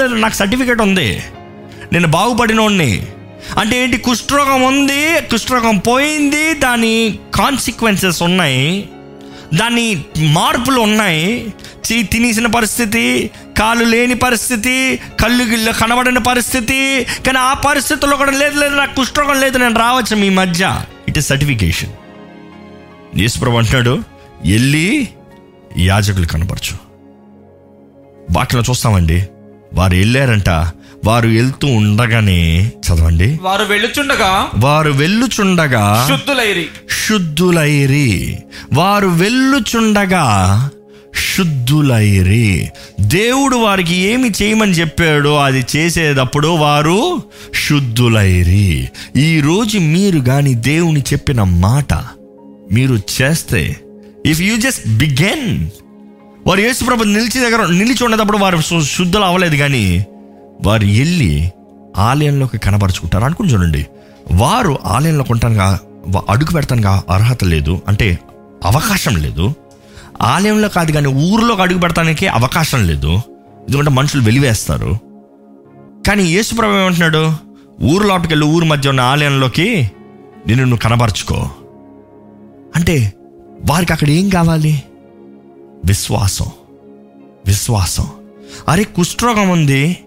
నాకు 0.07 0.33
సర్టిఫికేట్ 0.33 0.81
ఉంది. 0.81 1.23
నేను 1.93 2.07
బాగుపడినోడిని. 2.07 3.07
అంటే 3.59 3.83
ఏంటి 3.83 3.97
కుష్ఠరోగం 3.97 4.61
ఉంది 4.61 5.21
కుష్ఠరోగం 5.21 5.77
పోయింది 5.77 6.53
దాని 6.53 7.19
కాన్సిక్వెన్సెస్ 7.35 8.23
ఉన్నాయి 8.23 8.89
దాని 9.53 10.03
మార్పులు 10.17 10.79
ఉన్నాయి. 10.79 11.53
చీ- 11.91 12.05
తినేసిన 12.05 12.47
పరిస్థితి 12.47 13.31
కాలు 13.59 13.83
లేని 13.83 14.15
పరిస్థితి 14.15 14.99
కళ్ళు 15.21 15.43
గిళ్ళు 15.43 15.71
కనబడిన 15.71 16.17
పరిస్థితి. 16.17 17.07
కానీ 17.27 17.37
ఆ 17.37 17.53
పరిస్థితుల్లో 17.53 18.17
కూడా 18.17 18.31
లేదు 18.31 18.59
లేదు 18.59 18.75
నాకు 18.75 18.95
కుష్ఠరోగం 18.95 19.41
లేదు 19.41 19.57
నేను 19.57 19.79
రావచ్చు 19.79 20.15
మీ 20.15 20.29
మధ్య. 20.29 20.81
ఇట్ 21.07 21.17
ఇస్ 21.17 21.27
సర్టిఫికేషన్ 21.27 21.89
యేసుప్రభు 23.19 23.57
అంటున్నాడు 23.57 24.18
వెళ్ళి 24.45 25.07
యాజకులు 25.77 26.25
కనపరచు 26.25 26.77
వాటిలో 28.31 28.63
చూస్తామండి. 28.69 29.25
వారు 29.73 29.95
వెళ్ళారంట 29.95 30.49
వారు 31.05 31.27
వెళ్తూ 31.27 31.67
ఉండగానే 31.67 32.71
చదవండి. 32.87 33.39
వారు 33.41 33.63
వెళ్ళుచుండగా 33.63 34.45
వారు 34.55 34.91
వెళ్ళుచుండగా 34.91 36.07
శుద్ధులైరి. 36.09 36.65
శుద్ధులైరి. 37.07 38.37
వారు 38.73 39.07
వెళ్ళుచుండగా 39.07 40.69
శుద్ధులైరి. 41.35 42.69
దేవుడు 43.01 43.55
వారికి 43.55 43.95
ఏమి 43.95 44.31
చేయమని 44.41 44.71
చెప్పాడో 44.71 45.35
అది 45.35 45.65
చేసేటప్పుడు 45.75 46.47
వారు 46.47 47.23
శుద్ధులైరి. 47.67 48.89
ఈరోజు 49.17 49.77
మీరు 49.77 50.19
కానీ 50.19 50.53
దేవుని 50.53 51.01
చెప్పిన 51.01 51.43
మాట 51.43 51.93
మీరు 52.71 52.99
చేస్తే 53.21 53.75
ఇఫ్ 54.25 54.41
యూ 54.41 54.57
జస్ట్ 54.57 54.97
బిగెన్ 54.97 55.69
వారు 56.47 56.59
యేసుప్రభు 56.59 57.03
నిలిచి 57.03 57.39
దగ్గర 57.39 57.65
నిలిచి 57.65 58.03
ఉండేటప్పుడు 58.03 58.37
వారు 58.37 58.81
శుద్ధులు 58.81 59.23
అవ్వలేదు 59.23 59.55
కానీ 59.55 60.05
వారు 60.65 60.81
వెళ్ళి 60.81 61.51
ఆలయంలోకి 61.97 62.57
కనబరుచుకుంటారు. 62.57 63.23
అనుకుని 63.23 63.53
చూడండి. 63.53 63.87
వారు 64.31 64.79
ఆలయంలో 64.85 65.23
కొనటానికి 65.23 65.61
అడుగు 66.29 66.53
పెడతానికి 66.53 66.87
అర్హత 66.87 67.43
లేదు. 67.43 67.81
అంటే 67.87 68.19
అవకాశం 68.65 69.15
లేదు. 69.15 69.53
ఆలయంలో 70.21 70.69
కాదు 70.69 70.91
కానీ 70.91 71.07
ఊరిలోకి 71.07 71.61
అడుగు 71.61 71.79
పెడతానికి 71.79 72.27
అవకాశం 72.27 72.87
లేదు. 72.87 73.21
ఎందుకంటే 73.69 73.89
మనుషులు 73.89 74.21
వెలివేస్తారు. 74.21 74.97
కానీ 76.07 76.23
యేసుప్రభు 76.23 76.71
ఏమంటున్నాడు? 76.71 77.33
ఊరు 77.83 78.07
లోపలికి 78.07 78.33
వెళ్ళి 78.33 78.47
ఊరు 78.47 78.65
మధ్య 78.65 78.89
ఉన్న 78.89 79.01
ఆలయంలోకి 79.01 79.91
నిన్ను 80.47 80.63
నువ్వు 80.63 80.77
కనబరుచుకో. 80.77 81.49
అంటే 82.75 83.13
వారికి 83.65 83.93
అక్కడ 83.93 84.09
ఏం 84.09 84.29
కావాలి? 84.29 84.83
విశ్వాసం. 85.85 86.45
విశ్వాసం. 87.45 88.07
అరే 88.67 88.83
కుష్ఠరోగం 88.83 89.49
ఉంది. 89.49 89.97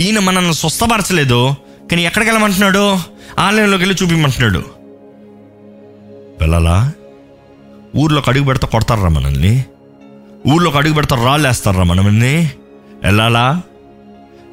ఈయన 0.00 0.18
మనల్ని 0.18 0.54
స్వస్థపరచలేదు. 0.54 1.54
కానీ 1.90 2.06
ఎక్కడికి 2.06 2.30
వెళ్ళమంటున్నాడు? 2.30 2.98
ఆలయంలోకి 3.38 3.84
వెళ్ళి 3.84 4.04
చూపించమంటున్నాడు. 4.04 4.58
వెళ్ళాలా? 6.40 6.92
ఊర్లోకి 7.96 8.30
అడుగు 8.30 8.44
పెడతా 8.44 8.68
కొడతారా 8.68 9.08
మనల్ని? 9.08 9.64
ఊర్లోకి 10.48 10.76
అడుగు 10.76 10.94
పెడతా 10.94 11.24
రాళ్ళు 11.24 11.48
వేస్తారా 11.48 11.82
మనల్ని? 11.82 12.50
వెళ్ళాలా? 13.02 13.62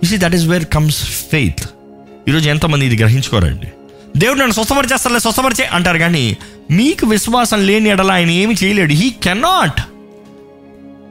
You 0.03 0.17
that 0.17 0.35
is 0.35 0.45
where 0.45 0.65
comes 0.65 1.03
faith 1.03 1.69
ఈరోజు 2.27 2.49
ఎంతమంది 2.49 2.85
ఇది 2.85 2.97
గ్రహించుకోరండి? 2.97 3.67
దేవుడు 4.17 4.39
నన్ను 4.39 4.53
స్వస్థపరిచేస్తాలే 4.53 5.19
స్వస్థపరిచే 5.19 5.65
అంటారు. 5.65 5.97
కానీ 5.97 6.37
మీకు 6.71 7.07
విశ్వాసం 7.07 7.67
లేని 7.67 7.89
ఎడల 7.89 8.11
ఆయన 8.11 8.29
ఏమి 8.29 8.55
చేయలేడు. 8.63 8.93
He 8.93 9.09
cannot 9.09 9.81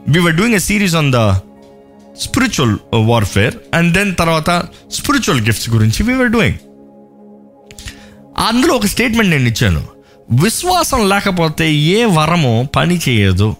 we 0.08 0.18
were 0.18 0.34
doing 0.34 0.54
a 0.54 0.58
series 0.58 0.94
on 0.94 1.12
the 1.12 1.32
spiritual 2.20 2.76
warfare 2.94 3.54
and 3.74 3.94
then 3.94 4.16
తర్వాత 4.16 4.64
స్పిరిచువల్ 4.92 5.40
గిఫ్ట్స్ 5.40 5.70
గురించి 5.70 6.02
వి 6.02 6.14
వర్ 6.14 6.28
డూయింగ్ 6.28 6.54
అందులో 8.38 8.74
ఒక 8.74 8.86
స్టేట్మెంట్ 8.86 9.30
నేను 9.30 9.48
ఇచ్చాను. 9.48 9.86
విశ్వాసం 10.42 11.08
లేకపోతే 11.08 11.74
ఏ 11.74 12.04
వరము 12.04 12.68
పని 12.76 13.00
చేయదు. 13.08 13.54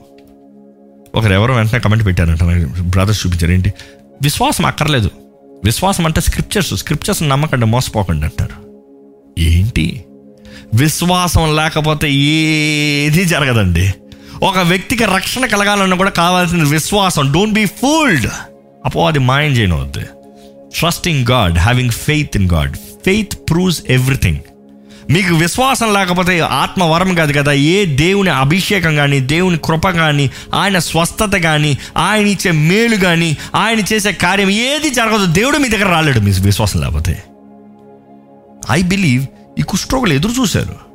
ఒకరు 1.15 1.53
వెంటనే 1.53 1.81
కమెంట్ 1.81 2.07
పెట్టారంట 2.07 2.45
నాకు. 2.45 2.83
బ్రదర్స్ 2.83 3.27
చూపించారు. 3.27 3.53
ఏంటి? 3.53 3.73
విశ్వాసం 4.23 4.67
అక్కర్లేదు. 4.67 5.11
విశ్వాసం 5.65 6.07
అంటే 6.07 6.21
స్క్రిప్చర్స్ 6.21 6.77
స్క్రిప్చర్స్ 6.77 7.23
నమ్మకండి 7.23 7.67
మోసపోకండి 7.67 8.25
అంటారు. 8.25 8.68
ఏంటి? 9.39 10.05
విశ్వాసం 10.75 11.57
లేకపోతే 11.57 12.13
ఏది 12.13 13.25
జరగదండి. 13.25 13.95
ఒక 14.43 14.59
వ్యక్తికి 14.59 15.05
రక్షణ 15.05 15.47
కలగాలన్నా 15.47 15.97
కూడా 15.97 16.11
కావాల్సిన 16.11 16.63
విశ్వాసం. 16.63 17.33
డోంట్ 17.33 17.55
బీ 17.55 17.65
ఫూల్డ్ 17.65 18.27
అపో 18.85 19.07
అది 19.07 19.19
మాయం 19.19 19.53
చేయనవద్దు 19.53 20.01
trusting 20.79 21.27
God 21.31 21.59
having 21.59 21.91
faith 21.91 22.37
in 22.37 22.51
God 22.51 22.77
faith 22.77 23.35
proves 23.35 23.83
everything 23.89 24.39
మీకు 25.11 25.35
విశ్వాసం 25.35 25.95
లేకపోతే 25.95 26.41
ఆత్మ 26.41 26.85
వరం 26.85 27.15
కాదు 27.15 27.33
కదా. 27.33 27.53
ఏ 27.53 27.85
దేవుని 27.85 28.31
అభిషేకం 28.31 28.97
కానీ 28.97 29.21
దేవుని 29.21 29.59
కృప 29.65 29.89
కానీ 29.89 30.31
ఆయన 30.55 30.79
స్వస్థత 30.79 31.37
కానీ 31.37 31.79
ఆయన 31.97 32.27
ఇచ్చే 32.27 32.51
మేలు 32.51 32.97
కానీ 32.97 33.37
ఆయన 33.55 33.79
చేసే 33.93 34.13
కార్యం 34.13 34.51
ఏది 34.51 34.91
జరగదు. 34.91 35.27
దేవుడు 35.27 35.59
మీ 35.59 35.69
దగ్గర 35.69 35.89
రాలేడు 35.89 36.21
మీ 36.21 36.31
విశ్వాసం 36.31 36.81
లేకపోతే. 36.81 37.23
ఐ 38.71 38.83
బిలీవ్ 38.83 39.27
ఈ 39.59 39.63
కుష్ఠరోగులు 39.63 40.13
ఎదురు 40.13 40.33
చూశారు. 40.41 40.89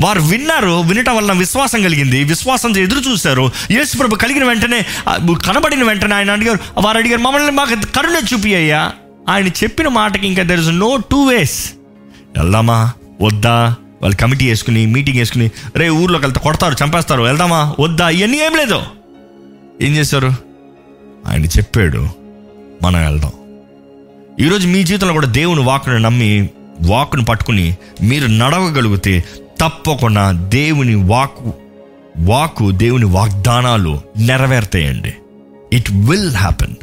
వారు 0.00 0.20
విన్నారు 0.20 0.80
వినటం 0.80 1.16
వల్ల 1.16 1.32
విశ్వాసం 1.32 1.82
కలిగింది. 1.82 2.24
విశ్వాసం 2.24 2.76
ఎదురు 2.76 3.10
చూశారు. 3.10 3.50
యేసుప్రభు 3.70 4.16
కలిగిన 4.16 4.44
వెంటనే 4.44 4.86
కనబడిన 5.46 5.84
వెంటనే 5.84 6.14
ఆయన 6.14 6.30
అడిగారు 6.30 6.80
వారు 6.80 6.98
అడిగారు 6.98 7.20
మమ్మల్ని 7.20 7.50
మాకు 7.50 7.92
కరుణ 7.92 8.20
చూపి 8.32 8.54
అయ్యా. 8.54 8.92
ఆయన 9.28 9.48
చెప్పిన 9.48 9.88
మాటకి 9.88 10.26
ఇంకా 10.26 10.42
there 10.42 10.60
is 10.60 10.68
no 10.68 10.96
two 10.96 11.24
ways 11.26 11.72
వెళ్దామా? 12.36 12.92
వద్దా? 13.20 13.74
వాళ్ళు 14.02 14.16
కమిటీ 14.16 14.48
వేసుకుని 14.48 14.86
మీటింగ్ 14.86 15.18
వేసుకుని 15.18 15.50
రే 15.76 15.88
ఊర్లోకి 15.88 16.24
వెళ్తే 16.24 16.40
కొడతారు 16.40 16.84
చంపేస్తారు 16.84 17.22
వెళ్దామా? 17.22 17.74
వద్దా? 17.80 18.08
ఇవన్నీ 18.08 18.38
ఏం 18.38 18.56
లేదు. 18.56 18.82
ఏం 19.82 19.96
చేశారు? 19.96 20.32
ఆయన 21.26 21.44
చెప్పాడు 21.44 22.08
మనం 22.82 23.00
వెళ్దాం. 23.04 23.32
ఈరోజు 24.40 24.68
మీ 24.68 24.82
జీవితంలో 24.82 25.12
కూడా 25.12 25.26
దేవుని 25.26 25.60
వాక్కును 25.60 25.98
నమ్మి 25.98 26.48
వాక్కును 26.84 27.24
పట్టుకుని 27.24 27.76
మీరు 28.02 28.26
నడవగలిగితే 28.26 29.24
తప్పకుండా 29.60 30.32
దేవుని 30.32 30.94
వాక్కు 30.94 31.54
వాక్కు 32.18 32.70
దేవుని 32.70 33.04
వాగ్దానాలు 33.04 34.00
నెరవేరుతాయండి. 34.18 35.14
ఇట్ 35.72 35.92
విల్ 35.92 36.36
హ్యాపెన్ 36.36 36.74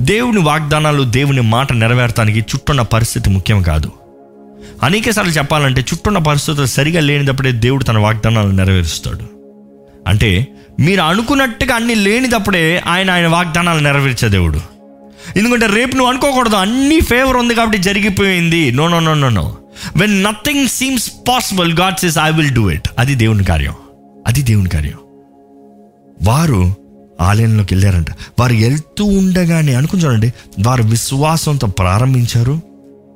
దేవుని 0.00 0.40
వాగ్దానాలు 0.40 1.02
దేవుని 1.02 1.40
మాట 1.40 1.72
నెరవేర్తానికి 1.72 2.40
చుట్టున్న 2.40 2.82
పరిస్థితి 2.82 3.30
ముఖ్యం 3.30 3.62
కాదు. 3.62 3.92
అనేకసార్లు 4.82 5.32
చెప్పాలంటే 5.32 5.80
చుట్టున్న 5.80 6.18
పరిస్థితులు 6.18 6.66
సరిగా 6.66 7.00
లేనిదప్పుడే 7.00 7.52
దేవుడు 7.52 7.84
తన 7.84 7.98
వాగ్దానాలు 7.98 8.48
నెరవేరుస్తాడు. 8.48 9.42
అంటే 10.08 10.48
మీరు 10.80 11.00
అనుకున్నట్టుగా 11.00 11.74
అన్ని 11.74 11.94
లేనిదప్పుడే 11.94 12.82
ఆయన 12.86 13.10
ఆయన 13.10 13.26
వాగ్దానాలు 13.26 13.80
నెరవేర్చే 13.80 14.28
దేవుడు. 14.28 14.60
ఎందుకంటే 15.36 15.66
రేపు 15.66 15.96
నువ్వు 15.96 16.12
అనుకోకూడదు. 16.12 16.56
అన్ని 16.56 17.00
ఫేవర్ 17.00 17.36
ఉంది 17.36 17.54
కాబట్టి 17.54 17.78
జరిగిపోయింది. 17.78 18.72
No 18.72 18.88
no 18.88 19.00
no 19.00 19.14
no 19.14 19.28
no 19.28 19.56
when 19.96 20.22
nothing 20.22 20.68
seems 20.68 21.10
possible 21.28 21.78
God 21.78 22.06
is 22.06 22.18
I 22.18 22.30
will 22.30 22.50
do 22.50 22.70
it 22.70 22.88
అది 22.98 23.14
దేవుని 23.14 23.44
కార్యం. 23.44 23.74
అది 24.26 24.42
దేవుని 24.42 24.68
కార్యం. 24.68 24.92
వారు 26.22 26.74
ఆలయంలోకి 27.20 27.74
వెళ్ళారంట. 27.74 28.06
వారు 28.40 28.52
వెళ్తూ 28.52 29.04
ఉండగానే 29.04 29.74
అనుకుని 29.74 30.04
చూడండి 30.04 30.32
వారు 30.60 30.82
విశ్వాసంతో 30.82 31.66
ప్రారంభించారు 31.66 32.60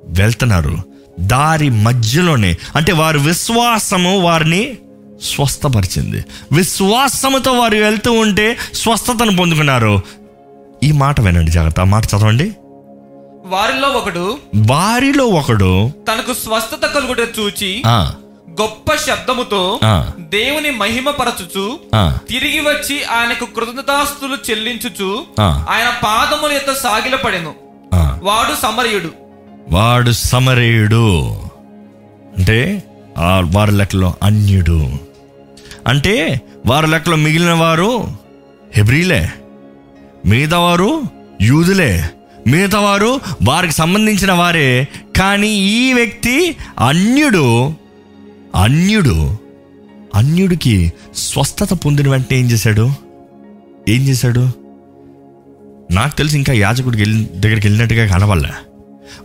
వెళ్తున్నారు. 0.06 0.78
దారి 1.20 1.70
మధ్యలోనే 1.70 2.56
అంటే 2.76 2.92
వారి 2.92 3.18
విశ్వాసము 3.18 4.18
వారిని 4.18 4.68
స్వస్థపరిచింది. 5.22 6.24
విశ్వాసముతో 6.52 7.52
వారు 7.52 7.76
వెళ్తూ 7.76 8.12
ఉంటే 8.12 8.56
స్వస్థతను 8.74 9.36
పొందుకున్నారు. 9.36 10.02
ఈ 10.84 10.92
మాట 10.92 11.20
వినండి 11.20 11.50
జాగ్రత్త. 11.50 11.80
ఆ 11.80 11.84
మాట 11.84 12.04
చదవండి. 12.04 12.52
వారిలో 13.44 13.88
ఒకడు 13.88 14.38
వారిలో 14.56 15.24
ఒకడు 15.24 15.90
తనకు 16.08 16.34
స్వస్థత 16.34 16.86
కలుగుట 16.86 17.16
చూచి 17.38 17.82
గొప్ప 18.50 18.94
శబ్దముతో 18.94 19.80
దేవుని 20.18 20.70
మహిమ 20.70 21.10
పరచుచు 21.10 21.78
ఆ, 21.94 22.18
తిరిగి 22.28 22.60
వచ్చి 22.60 23.04
ఆయనకు 23.04 23.44
కృతజ్ఞతాస్తులు 23.44 24.36
చెల్లించుచు 24.50 25.24
ఆయన 25.40 25.92
పాదముల 26.04 26.52
యొక్క 26.52 26.74
సాగిలపడెను. 26.74 27.54
వాడు 28.22 28.62
సమరయుడు. 28.62 29.10
వాడు 29.70 30.10
సమరేయుడు. 30.10 31.32
అంటే 32.38 32.82
వారి 33.40 33.72
లెక్కలో 33.72 34.14
అన్యుడు. 34.22 34.90
అంటే 35.86 36.40
వారి 36.66 36.86
లెక్కలో 36.86 37.16
మిగిలిన 37.16 37.52
వారు 37.52 38.08
హెబ్రీలే. 38.76 39.28
మిగతా 40.26 40.58
వారు 40.58 41.02
యూదులే 41.42 42.04
మిగతా 42.46 42.80
వారు 42.80 43.20
వారికి 43.42 43.72
సంబంధించిన 43.72 44.32
వారే. 44.32 44.88
కానీ 45.16 45.48
ఈ 45.48 45.92
వ్యక్తి 45.92 46.56
అన్యుడు 46.78 47.74
అన్యుడు 48.54 49.38
అన్యుడికి 50.14 50.92
స్వస్థత 51.16 51.72
పొందిన 51.72 52.08
వెంటనే 52.08 52.38
ఏం 52.38 52.50
చేశాడు? 52.50 52.92
ఏం 53.88 54.02
చేశాడు? 54.02 54.48
నాకు 55.90 56.16
తెలిసి 56.16 56.36
ఇంకా 56.36 56.52
యాజకుడికి 56.52 57.02
వెళ్ళి 57.02 57.30
దగ్గరికి 57.34 57.66
వెళ్ళినట్టుగా 57.66 58.06
కనవల్ల 58.06 58.50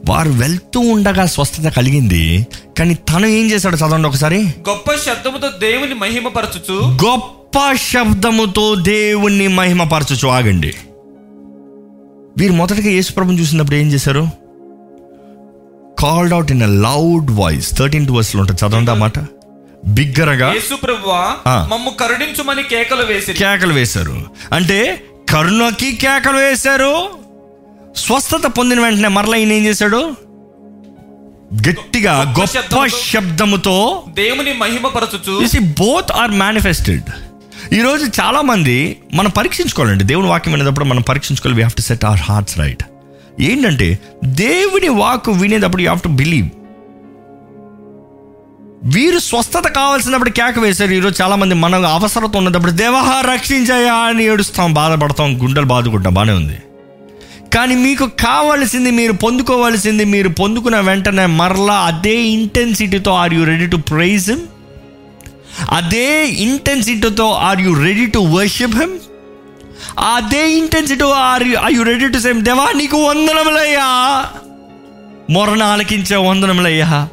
వారు 0.10 0.30
వెళ్తూ 0.30 0.80
ఉండగా 0.80 1.26
స్వస్థత 1.26 1.70
కలిగింది. 1.70 2.47
కానీ 2.80 2.93
తను 2.93 3.26
ఏం 3.26 3.52
చేశాడు 3.52 3.76
చదవండి 3.76 4.08
ఒకసారి? 4.08 4.43
గొప్ప 4.43 4.91
శబ్దముతో 4.91 5.49
దేవుని 5.60 5.93
మహిమపరచుచు. 5.93 6.97
గొప్ప 7.06 7.74
శబ్దముతో 7.74 8.76
దేవుణ్ణి 8.76 9.47
మహిమపరచచ్చు 9.47 10.28
ఆగండి. 10.28 10.74
వీరు 12.38 12.54
మొదటగా 12.54 12.90
యేసుప్రభుని 12.90 13.42
చూసినప్పుడు 13.42 13.76
ఏం 13.76 13.92
చేశారు? 13.92 14.30
Called 16.00 16.34
out 16.34 16.52
in 16.52 16.64
a 16.64 16.66
loud 16.66 17.32
voice 17.32 17.72
thirteen 17.72 18.08
two 18.08 18.12
వర్స్లో 18.12 18.42
ఉంటుంది. 18.42 18.66
చదవండి 18.66 18.92
ఆ 18.92 18.94
మాట. 18.94 19.20
బిగ్గరగా. 19.88 20.54
మమ్ము 21.48 21.90
కరుణించుమని 21.90 22.64
కేకలు 22.64 23.04
వేసిరి. 23.04 23.38
కేకలు 23.38 23.74
వేశారు. 23.74 24.24
అంటే 24.52 25.04
కరుణకి 25.30 25.92
కేకలు 25.92 26.38
వేశారు. 26.38 27.08
స్వస్థత 27.96 28.52
పొందిన 28.58 28.80
వెంటనే 28.82 29.08
మరలా 29.08 29.38
ఈయన 29.38 29.52
ఏం 29.52 29.66
చేశాడు? 29.66 30.32
గట్టిగా 31.70 32.36
గొప్ప 32.40 32.86
శబ్దముతో 32.86 34.04
దేవుని 34.10 34.54
మహిమపరచుచు 34.54 35.46
బోత్ 35.60 36.12
ఆర్ 36.12 36.32
మేనిఫెస్టెడ్ 36.32 37.31
ఈరోజు 37.74 38.06
చాలామంది 38.06 38.98
మనం 39.14 39.30
పరీక్షించుకోవాలండి. 39.30 40.04
దేవుని 40.04 40.28
వాక్యం 40.28 40.54
వినేటప్పుడు 40.54 40.86
మనం 40.86 41.02
పరీక్షించుకోవాలి. 41.02 41.56
We 41.56 41.62
have 41.62 41.76
to 41.78 41.82
set 41.82 42.06
our 42.06 42.20
hearts 42.20 42.60
right 42.60 42.84
ఏంటంటే 43.40 43.88
దేవుని 44.26 44.90
వాక్ 44.90 45.30
వినేటప్పుడు 45.30 45.82
యూ 45.82 45.88
హ్యావ్ 45.88 46.02
టు 46.02 46.10
బిలీవ్ 46.22 46.50
వీరు 48.96 49.20
స్వస్థత 49.20 49.68
కావాల్సినప్పుడు 49.68 50.30
కేక 50.30 50.60
వేశారు. 50.60 50.92
ఈరోజు 50.92 51.22
చాలామంది 51.22 51.56
మనం 51.56 51.82
మన 51.82 51.90
అవసరత 51.90 52.38
ఉన్నప్పుడు 52.38 52.72
దేవహ 52.72 53.10
రక్షించాయా 53.34 53.94
అని 53.94 54.24
ఏడుస్తాం 54.24 54.74
బాధపడతాం 54.74 55.42
గుండెలు 55.44 55.66
బాదుకుంటాం. 55.66 56.14
బాగానే 56.14 56.34
ఉంది. 56.34 56.58
కానీ 57.56 57.76
మీకు 57.76 58.06
కావలసింది 58.08 58.92
మీరు 58.92 59.14
పొందుకోవాల్సింది 59.26 60.06
మీరు 60.06 60.30
పొందుకున్న 60.30 60.80
వెంటనే 60.80 61.26
మరలా 61.26 61.78
అదే 61.92 62.16
ఇంటెన్సిటీతో 62.38 63.12
are 63.12 63.34
you 63.34 63.44
ready 63.44 63.68
to 63.68 63.76
praise 63.76 64.30
him 64.32 64.46
అదే 65.72 66.28
ఇంటెన్సిటీతో 66.28 67.32
are 67.32 67.62
you 67.62 67.84
ready 67.84 68.06
to 68.06 68.20
worship 68.20 68.76
him 68.76 68.99
అదే 69.99 70.52
intensity 70.52 71.04
are 71.04 71.43
you 71.43 71.58
are 71.58 71.74
you 71.74 71.82
ready 71.82 72.08
to 72.08 72.20
same 72.20 72.41
దేవా 72.41 72.72
నీకు 72.76 72.97
వందనములయ్యా. 72.97 74.26
మొరణ 75.30 75.64
ఆలకించే 75.64 76.16
వందనములయ్యా. 76.16 77.08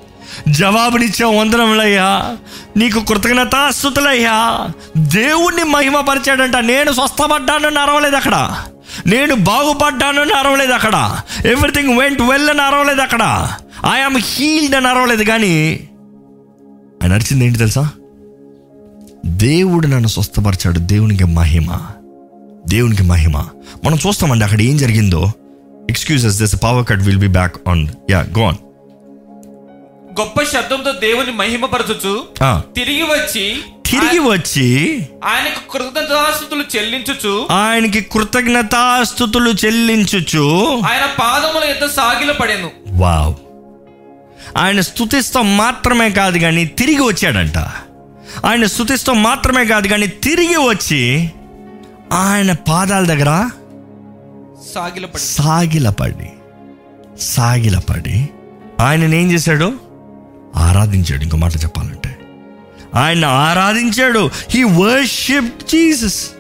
జవాబునిచ్చే 0.49 1.25
వందనములయ్యా. 1.25 2.37
నీకు 2.77 3.01
కృతజ్ఞతాస్తుతులయ్యా. 3.01 4.69
దేవుణ్ణి 4.97 5.63
మహిమపరిచాడంట. 5.63 6.57
నేను 6.57 6.93
స్వస్థపడ్డానని 6.93 7.79
అరవలేదు 7.79 8.17
అక్కడ. 8.17 8.57
నేను 9.07 9.35
బాగుపడ్డానని 9.35 10.33
అరవలేదు 10.33 10.73
అక్కడ. 10.73 11.21
ఎవ్రీథింగ్ 11.47 11.99
వెంట్ 11.99 12.23
వెల్ 12.23 12.51
అని 12.51 12.63
అరవలేదు 12.63 13.01
అక్కడ. 13.01 13.49
ఐఆమ్ 13.95 14.17
హీల్డ్ 14.19 14.75
అని 14.75 14.89
అరవలేదు 14.89 15.23
కానీ 15.23 15.81
ఆయన 17.03 17.13
అరిచింది 17.13 17.47
ఏంటి 17.47 17.59
తెలుసా? 17.59 17.91
దేవుడు 19.27 19.87
నన్ను 19.87 20.09
స్వస్థపరిచాడు. 20.09 20.79
దేవునికి 20.79 21.25
మహిమ. 21.25 21.79
దేవునికి 22.69 23.03
మహిమ. 23.03 23.39
మనం 23.85 23.99
చూస్తామండి 24.07 24.45
అక్కడ 24.45 24.61
ఏం 24.61 24.77
జరిగిందో. 24.77 25.33
Excuses 25.91 26.39
this 26.39 26.57
power 26.63 26.87
cut 26.87 27.03
will 27.03 27.19
be 27.19 27.27
back 27.27 27.57
on 27.69 27.87
ya 28.11 28.27
gonna 28.39 28.57
గొప్ప 30.21 30.43
శబ్దంతో 30.43 30.93
దేవుని 30.93 31.33
మహిమపరచుచు 31.33 32.25
తిరిగి 32.75 33.03
వచ్చి 33.03 33.59
తిరిగి 33.87 34.19
వచ్చి 34.19 34.99
ఆయనకు 35.25 35.73
కృతజ్ఞతాస్తుతులు 35.73 36.65
చెల్లించుచు 36.77 37.47
ఆయనకి 37.51 38.01
కృతజ్ఞతాస్థుతులు 38.01 39.51
చెల్లించుచు 39.67 40.67
ఆయన 40.81 41.07
పాదముల 41.21 41.69
యొద్ద 41.69 41.95
సాగిల 41.95 42.33
పడెను 42.33 42.71
వావ్ 42.89 43.35
ఆయన 44.57 44.81
స్థుతిస్తాం 44.81 45.57
మాత్రమే 45.57 46.11
కాదు 46.11 46.39
కానీ 46.39 46.67
తిరిగి 46.67 47.03
వచ్చాడంట. 47.03 47.88
ఆయన 48.47 48.67
స్థుతిస్తాం 48.67 49.23
మాత్రమే 49.23 49.65
కాదు 49.65 49.89
కానీ 49.89 50.07
తిరిగి 50.07 50.57
వచ్చి 50.57 51.31
ఆయన 52.13 52.53
పాదాల 52.53 53.05
దగ్గర 53.05 53.51
సాగిల 54.75 55.07
పడి 55.07 55.23
సాగిలపడి 55.23 56.31
సాగిలపడి 57.21 58.29
ఆయనను 58.81 59.15
ఏం 59.15 59.33
చేశాడు? 59.33 59.73
ఆరాధించాడు. 60.57 61.23
ఇంకో 61.23 61.37
మాట 61.37 61.55
చెప్పాలంటే 61.57 62.19
ఆయన 62.95 63.25
ఆరాధించాడు. 63.25 64.31
హీ 64.51 64.63
వర్షిప్ 64.63 65.69
జీసస్ 65.71 66.31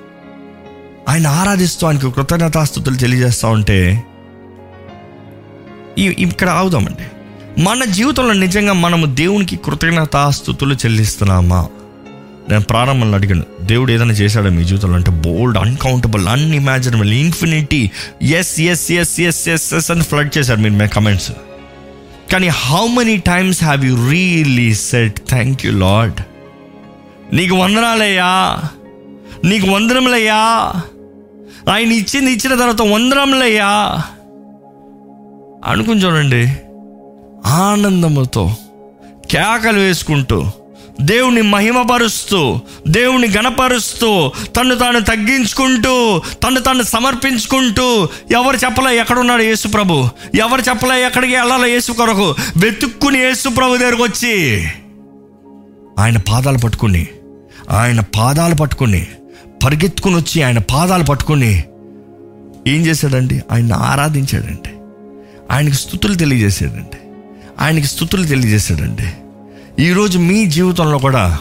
ఆయన 1.08 1.26
ఆరాధిస్తూ 1.26 1.86
ఆయనకు 1.86 2.10
కృతజ్ఞతాస్థుతులు 2.10 2.94
తెలియజేస్తూ 2.94 3.48
ఉంటే 3.48 4.04
ఈ- 5.98 6.16
ఇక్కడ 6.18 6.50
ఆగుదామండి. 6.50 7.04
మన 7.62 7.84
జీవితంలో 7.84 8.32
నిజంగా 8.32 8.72
మనము 8.72 9.06
దేవునికి 9.06 9.56
కృతజ్ఞతాస్థుతులు 9.56 10.74
చెల్లిస్తున్నామా? 10.74 11.68
నేను 12.48 12.62
ప్రారంభంలో 12.62 13.14
అడిగాను 13.14 13.44
దేవుడు 13.62 13.92
ఏదైనా 13.92 14.12
చేశాడా 14.12 14.50
మీ 14.50 14.64
జీవితంలో? 14.64 14.94
అంటే 14.94 15.10
bold 15.10 15.58
uncountable 15.58 16.28
unimaginable 16.28 17.12
infinity 17.12 17.90
yes 18.22 18.60
yes 18.60 18.92
yes 18.92 19.20
yes 19.20 19.48
yes 19.48 19.74
yes 19.74 19.90
అని 19.90 20.02
ఫ్లడ్ 20.02 20.38
చేశారు 20.38 20.60
మీరు 20.60 20.74
మీ 20.74 20.88
కమెంట్స్ 20.88 21.32
కానీ 22.32 22.48
how 22.48 22.86
many 22.86 23.16
times 23.16 23.64
have 23.64 23.84
you 23.84 24.10
really 24.10 24.74
said 24.74 25.20
thank 25.28 25.66
you 25.66 25.72
Lord 25.72 26.20
నీకు 27.34 27.54
వందనాలయ్యా. 27.54 28.58
నీకు 29.44 29.70
వందనములయ్యా. 29.70 30.72
ఆయన 31.72 31.92
ఇచ్చింది 31.92 32.32
ఇచ్చిన 32.32 32.54
తర్వాత 32.54 32.82
వందనములయ్యా. 32.82 34.02
అనుకుని 35.64 36.00
చూడండి 36.04 36.52
ఆనందముతో 37.46 38.56
కేకలు 39.30 39.78
వేసుకుంటూ 39.78 40.50
దేవుని 40.98 41.42
మహిమపరుస్తూ 41.42 42.60
దేవుని 42.88 43.28
గణపరుస్తూ 43.28 44.32
తను 44.56 44.74
తాను 44.74 45.00
తగ్గించుకుంటూ 45.00 45.94
తను 46.42 46.60
తాను 46.60 46.82
సమర్పించుకుంటూ 46.82 48.08
ఎవరు 48.32 48.56
చెప్పలే 48.56 48.98
ఎక్కడున్నాడు 48.98 49.42
యేసు 49.42 49.68
ప్రభు? 49.68 50.08
ఎవరు 50.34 50.60
చెప్పలే 50.60 51.04
ఎక్కడికి 51.04 51.36
వెళ్ళాలి 51.36 51.70
యేసు 51.70 51.92
కొరకు? 51.92 52.34
వెతుక్కుని 52.56 53.18
యేసు 53.18 53.48
ప్రభు 53.48 53.76
దగ్గరకు 53.76 54.02
వచ్చి 54.02 54.34
ఆయన 55.98 56.16
పాదాలు 56.28 56.58
పట్టుకుని 56.58 57.06
ఆయన 57.70 58.00
పాదాలు 58.00 58.54
పట్టుకుని 58.54 59.06
పరిగెత్తుకుని 59.64 60.16
వచ్చి 60.16 60.42
ఆయన 60.42 60.58
పాదాలు 60.58 61.04
పట్టుకుని 61.04 61.52
ఏం 62.66 62.86
చేశాడండి 62.86 63.42
ఆయన 63.52 63.72
ఆరాధించాడండి 63.72 64.72
ఆయనకి 65.50 65.74
స్థుతులు 65.76 66.14
తెలియజేశాడండి 66.14 66.98
ఆయనకి 67.60 67.86
స్థుతులు 67.86 68.24
తెలియజేశాడండి 68.24 69.08
ఈరోజు 69.80 70.18
మీ 70.18 70.46
జీవితంలో 70.46 70.98
కూడా 70.98 71.38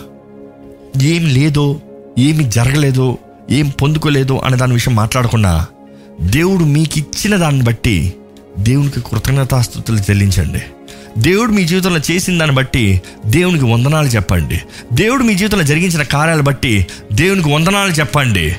ఏం 1.02 1.26
లేదో 1.26 1.82
ఏమి 2.20 2.44
జరగలేదో 2.44 3.18
ఏం 3.52 3.70
పొందుకోలేదో 3.70 4.38
అనే 4.38 4.58
దాని 4.58 4.74
విషయం 4.74 4.96
మాట్లాడకుండా 4.96 5.66
దేవుడు 6.22 6.64
మీకు 6.64 7.00
ఇచ్చిన 7.00 7.36
దాన్ని 7.36 7.64
బట్టి 7.64 8.14
దేవునికి 8.60 9.02
కృతజ్ఞతాస్థుతులు 9.02 9.98
చెల్లించండి. 9.98 10.62
దేవుడు 11.18 11.52
మీ 11.52 11.64
జీవితంలో 11.64 12.02
చేసిన 12.12 12.38
దాన్ని 12.38 12.56
బట్టి 12.56 13.02
దేవునికి 13.26 13.66
వందనాలు 13.66 14.08
చెప్పండి. 14.08 14.62
దేవుడు 14.94 15.24
మీ 15.24 15.34
జీవితంలో 15.34 15.64
జరిగించిన 15.64 16.04
కార్యాలు 16.04 16.42
బట్టి 16.42 16.88
దేవునికి 17.14 17.50
వందనాలు 17.50 17.92
చెప్పండి. 17.92 18.56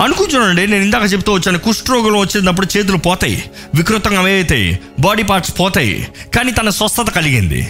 అనుకుంటున్నానండి 0.00 0.66
నేను 0.66 0.84
ఇందాక 0.84 1.12
చెప్తూ 1.12 1.32
వచ్చాను 1.32 1.58
కుష్ఠరోగులు 1.58 2.18
వచ్చినప్పుడు 2.18 2.78
చేతులు 2.78 2.96
పోతాయి 2.96 3.42
వికృతంగా 3.74 4.20
అవుతాయి 4.20 4.78
బాడీ 5.00 5.22
పార్ట్స్ 5.22 5.60
పోతాయి 5.60 6.08
కానీ 6.36 6.52
తన 6.52 6.68
స్వస్థత 6.68 7.10
కలిగింది. 7.10 7.68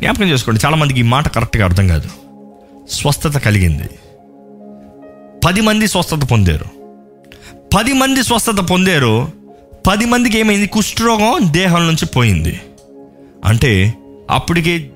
జ్ఞాపకం 0.00 0.24
చేసుకోండి 0.24 0.66
చాలామందికి 0.66 1.00
ఈ 1.00 1.02
మాట 1.02 1.28
కరెక్ట్గా 1.28 1.64
అర్థం 1.64 1.88
కాదు. 1.88 2.08
స్వస్థత 2.90 3.38
కలిగింది. 3.38 3.88
పది 5.46 5.60
మంది 5.60 5.88
స్వస్థత 5.88 6.20
పొందారు. 6.30 6.64
పది 7.76 7.92
మంది 7.92 8.22
స్వస్థత 8.22 8.60
పొందారు 8.70 9.28
పది 9.86 10.04
మందికి 10.04 10.38
ఏమైంది? 10.38 10.66
కుష్ఠరోగం 10.66 11.52
దేహం 11.52 11.86
నుంచి 11.86 12.06
పోయింది. 12.06 12.60
అంటే 13.44 13.94
అప్పటికే 14.30 14.90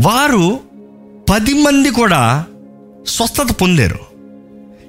వారు 0.00 0.60
పది 1.30 1.54
మంది 1.54 1.90
కూడా 1.90 2.44
స్వస్థత 3.06 3.52
పొందారు. 3.60 3.98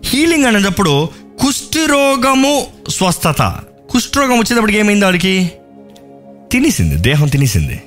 హీలింగ్ 0.06 0.46
అనేటప్పుడు 0.46 1.10
కుష్ఠరోగము 1.40 2.68
స్వస్థత. 2.90 3.42
కుష్ఠరోగం 3.90 4.40
వచ్చేటప్పటికి 4.40 4.80
ఏమైంది 4.80 5.06
వాడికి? 5.06 5.52
తినేసింది 6.52 6.96
దేహం 6.96 7.28
తినేసింది. 7.28 7.82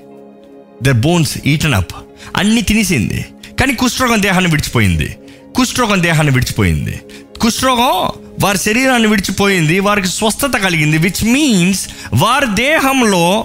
ద 0.83 0.91
బోన్స్ 0.91 1.39
ఈటన్ 1.47 1.75
అప్ 1.75 1.93
అన్ని 2.37 2.63
తినేసింది. 2.63 3.27
కానీ 3.61 3.75
కుష్ఠరోగం 3.75 4.23
దేహాన్ని 4.23 4.51
విడిచిపోయింది. 4.51 5.17
కుష్ఠరోగం 5.57 6.03
దేహాన్ని 6.03 6.33
విడిచిపోయింది. 6.33 7.01
కుష్ఠరోగం 7.41 8.11
వారి 8.45 8.59
శరీరాన్ని 8.59 9.09
విడిచిపోయింది 9.09 9.81
వారికి 9.81 10.09
స్వస్థత 10.09 10.53
కలిగింది 10.63 10.99
విచ్ 10.99 11.25
మీన్స్ 11.25 11.89
వారి 12.13 12.47
దేహంలో 12.55 13.45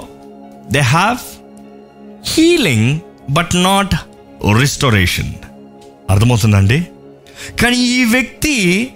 they 0.72 0.80
have 0.80 1.18
healing 2.28 3.00
but 3.30 3.50
not 3.56 3.96
restoration 4.60 5.34
అర్థమవుతుందండి? 6.10 6.88
కానీ 7.62 7.78
ఈ 7.78 8.04
వ్యక్తి 8.04 8.88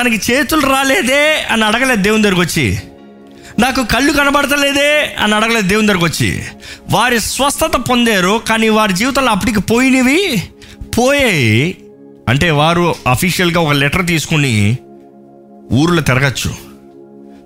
తనకి 0.00 0.32
చేతులు 0.32 0.60
రాలేదే 0.60 1.46
అని 1.50 1.64
అడగలేదు 1.64 2.02
దేవుని 2.02 2.22
దగ్గరకు 2.22 2.40
వచ్చి. 2.40 2.78
నాకు 3.58 3.84
కళ్ళు 3.84 4.12
కనబడతలేదే 4.12 5.16
అని 5.18 5.34
అడగలేదు 5.34 5.68
దేవుని 5.68 5.86
దగ్గరకు 5.86 6.04
వచ్చి. 6.04 6.42
వారి 6.90 7.20
స్వస్థత 7.20 7.72
పొందారు 7.90 8.42
కానీ 8.48 8.68
వారి 8.68 8.92
జీవితంలో 8.92 9.30
అప్పటికి 9.30 9.60
పోయినవి 9.60 10.42
పోయాయి. 10.98 11.76
అంటే 12.28 12.50
వారు 12.50 12.94
అఫీషియల్గా 13.06 13.60
ఒక 13.60 13.72
లెటర్ 13.72 14.06
తీసుకుని 14.06 14.76
ఊర్లో 15.72 16.02
తిరగచ్చు. 16.02 16.54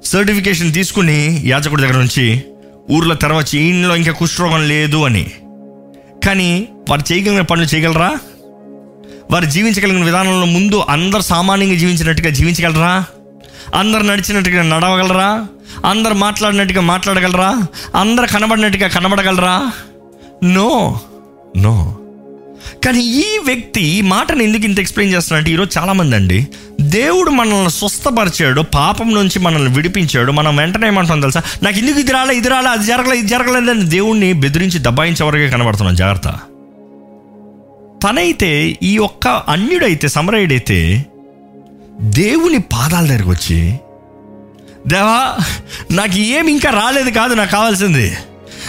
సర్టిఫికేషన్ 0.05 0.73
తీసుకుని 0.73 1.43
యాజకుడి 1.47 1.83
దగ్గర 1.83 1.97
నుంచి 1.97 2.43
ఊర్లో 2.91 3.15
తెరవచ్చు 3.15 3.59
ఈయనలో 3.59 3.97
ఇంకా 3.97 4.13
కుష్ఠరోగం 4.13 4.69
లేదు 4.69 5.05
అని. 5.05 5.31
కానీ 6.27 6.69
వారు 6.91 7.13
చేయగలిగిన 7.13 7.43
పనులు 7.43 7.67
చేయగలరా? 7.67 8.19
వారు 9.31 9.45
జీవించగలిగిన 9.45 10.05
విధానంలో 10.05 10.47
ముందు 10.47 10.85
అందరు 10.89 11.21
సామాన్యంగా 11.21 11.75
జీవించినట్టుగా 11.75 12.31
జీవించగలరా? 12.31 13.05
అందరు 13.75 14.03
నడిచినట్టుగా 14.03 14.63
నడవగలరా? 14.63 15.47
అందరు 15.85 16.15
మాట్లాడినట్టుగా 16.15 16.81
మాట్లాడగలరా? 16.81 17.63
అందరు 17.95 18.27
కనబడినట్టుగా 18.27 18.89
కనబడగలరా? 18.89 19.73
నో. 20.45 21.01
నో. 21.57 21.97
కానీ 22.85 23.05
ఈ 23.05 23.39
వ్యక్తి 23.45 23.83
ఈ 23.83 24.01
మాటను 24.01 24.43
ఎందుకు 24.43 24.65
ఇంత 24.65 24.81
ఎక్స్ప్లెయిన్ 24.81 25.17
చేస్తున్నాడు 25.17 25.49
ఈరోజు 25.49 25.79
చాలామంది 25.79 26.17
అండి 26.17 26.49
దేవుడు 26.81 27.31
మనల్ని 27.31 27.71
స్వస్థపరిచాడు 27.71 28.61
పాపం 28.61 29.15
నుంచి 29.15 29.39
మనల్ని 29.39 29.75
విడిపించాడు. 29.75 30.33
మనం 30.33 30.57
వెంటనే 30.57 30.87
ఏమంటాం 30.87 31.21
తెలుసా? 31.21 31.43
నాకు 31.63 31.79
ఎందుకు 31.79 32.01
ఇది 32.01 32.13
రాలే 32.13 32.35
ఇది 32.35 32.49
రాలే 32.49 32.69
అది 32.69 32.87
జరగలే 32.87 33.19
ఇది 33.19 33.29
జరగలేదని 33.29 33.85
దేవుణ్ణి 33.85 34.33
బెదిరించి 34.33 34.79
దబాయించే 34.79 35.25
వరకే 35.25 35.49
కనబడుతున్నాం. 35.49 35.95
జాగ్రత్త. 35.95 36.29
తనైతే 38.03 38.79
ఈ 38.83 38.99
ఒక్క 38.99 39.29
అన్యుడైతే 39.29 40.09
సమరయుడైతే 40.09 41.07
దేవుని 42.01 42.59
పాదాల 42.59 43.07
దగ్గరకు 43.07 43.31
వచ్చి 43.31 43.79
దేవా 44.87 45.37
నాకు 45.91 46.17
ఏమి 46.17 46.53
ఇంకా 46.53 46.71
రాలేదు 46.71 47.11
కాదు 47.11 47.35
నాకు 47.35 47.51
కావాల్సింది. 47.51 48.17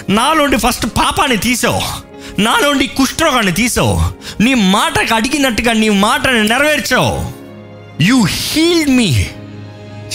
నాలోండి 0.10 0.58
ఫస్ట్ 0.58 0.86
పాపాన్ని 0.86 1.38
తీసావు. 1.38 2.07
నాలోండి 2.40 2.88
కుష్ఠరోగాన్ని 2.88 3.52
తీసావు. 3.52 4.02
నీ 4.44 4.54
మాటకు 4.54 5.16
అడిగినట్టుగా 5.16 5.74
నీ 5.74 5.90
మాటను 5.90 6.44
నెరవేర్చావు. 6.44 7.32
యు 8.04 8.24
హీల్ 8.24 8.92
మీ 8.92 9.26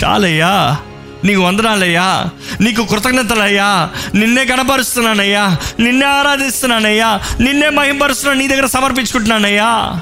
చాలయ్యా 0.04 0.76
నీకు 1.24 1.40
వందనాలయ్యా 1.40 2.24
నీకు 2.60 2.82
కృతజ్ఞతలయ్యా 2.82 3.90
నిన్నే 4.14 4.44
కనపరుస్తున్నానయ్యా 4.44 5.58
నిన్నే 5.80 6.06
ఆరాధిస్తున్నానయ్యా 6.06 7.20
నిన్నే 7.40 7.68
మహింపరుస్తున్నా 7.68 8.34
నీ 8.34 8.48
దగ్గర 8.48 8.66
సమర్పించుకుంటున్నానయ్యా. 8.66 10.00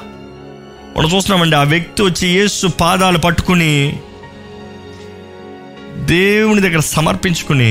మనం 0.97 1.09
చూస్తున్నామండి 1.15 1.55
ఆ 1.55 1.63
వ్యక్తి 1.63 2.03
వచ్చి 2.03 2.27
యేసు 2.27 2.67
పాదాలు 2.67 3.17
పట్టుకుని 3.17 3.99
దేవుని 5.95 6.61
దగ్గర 6.61 6.79
సమర్పించుకుని 6.79 7.69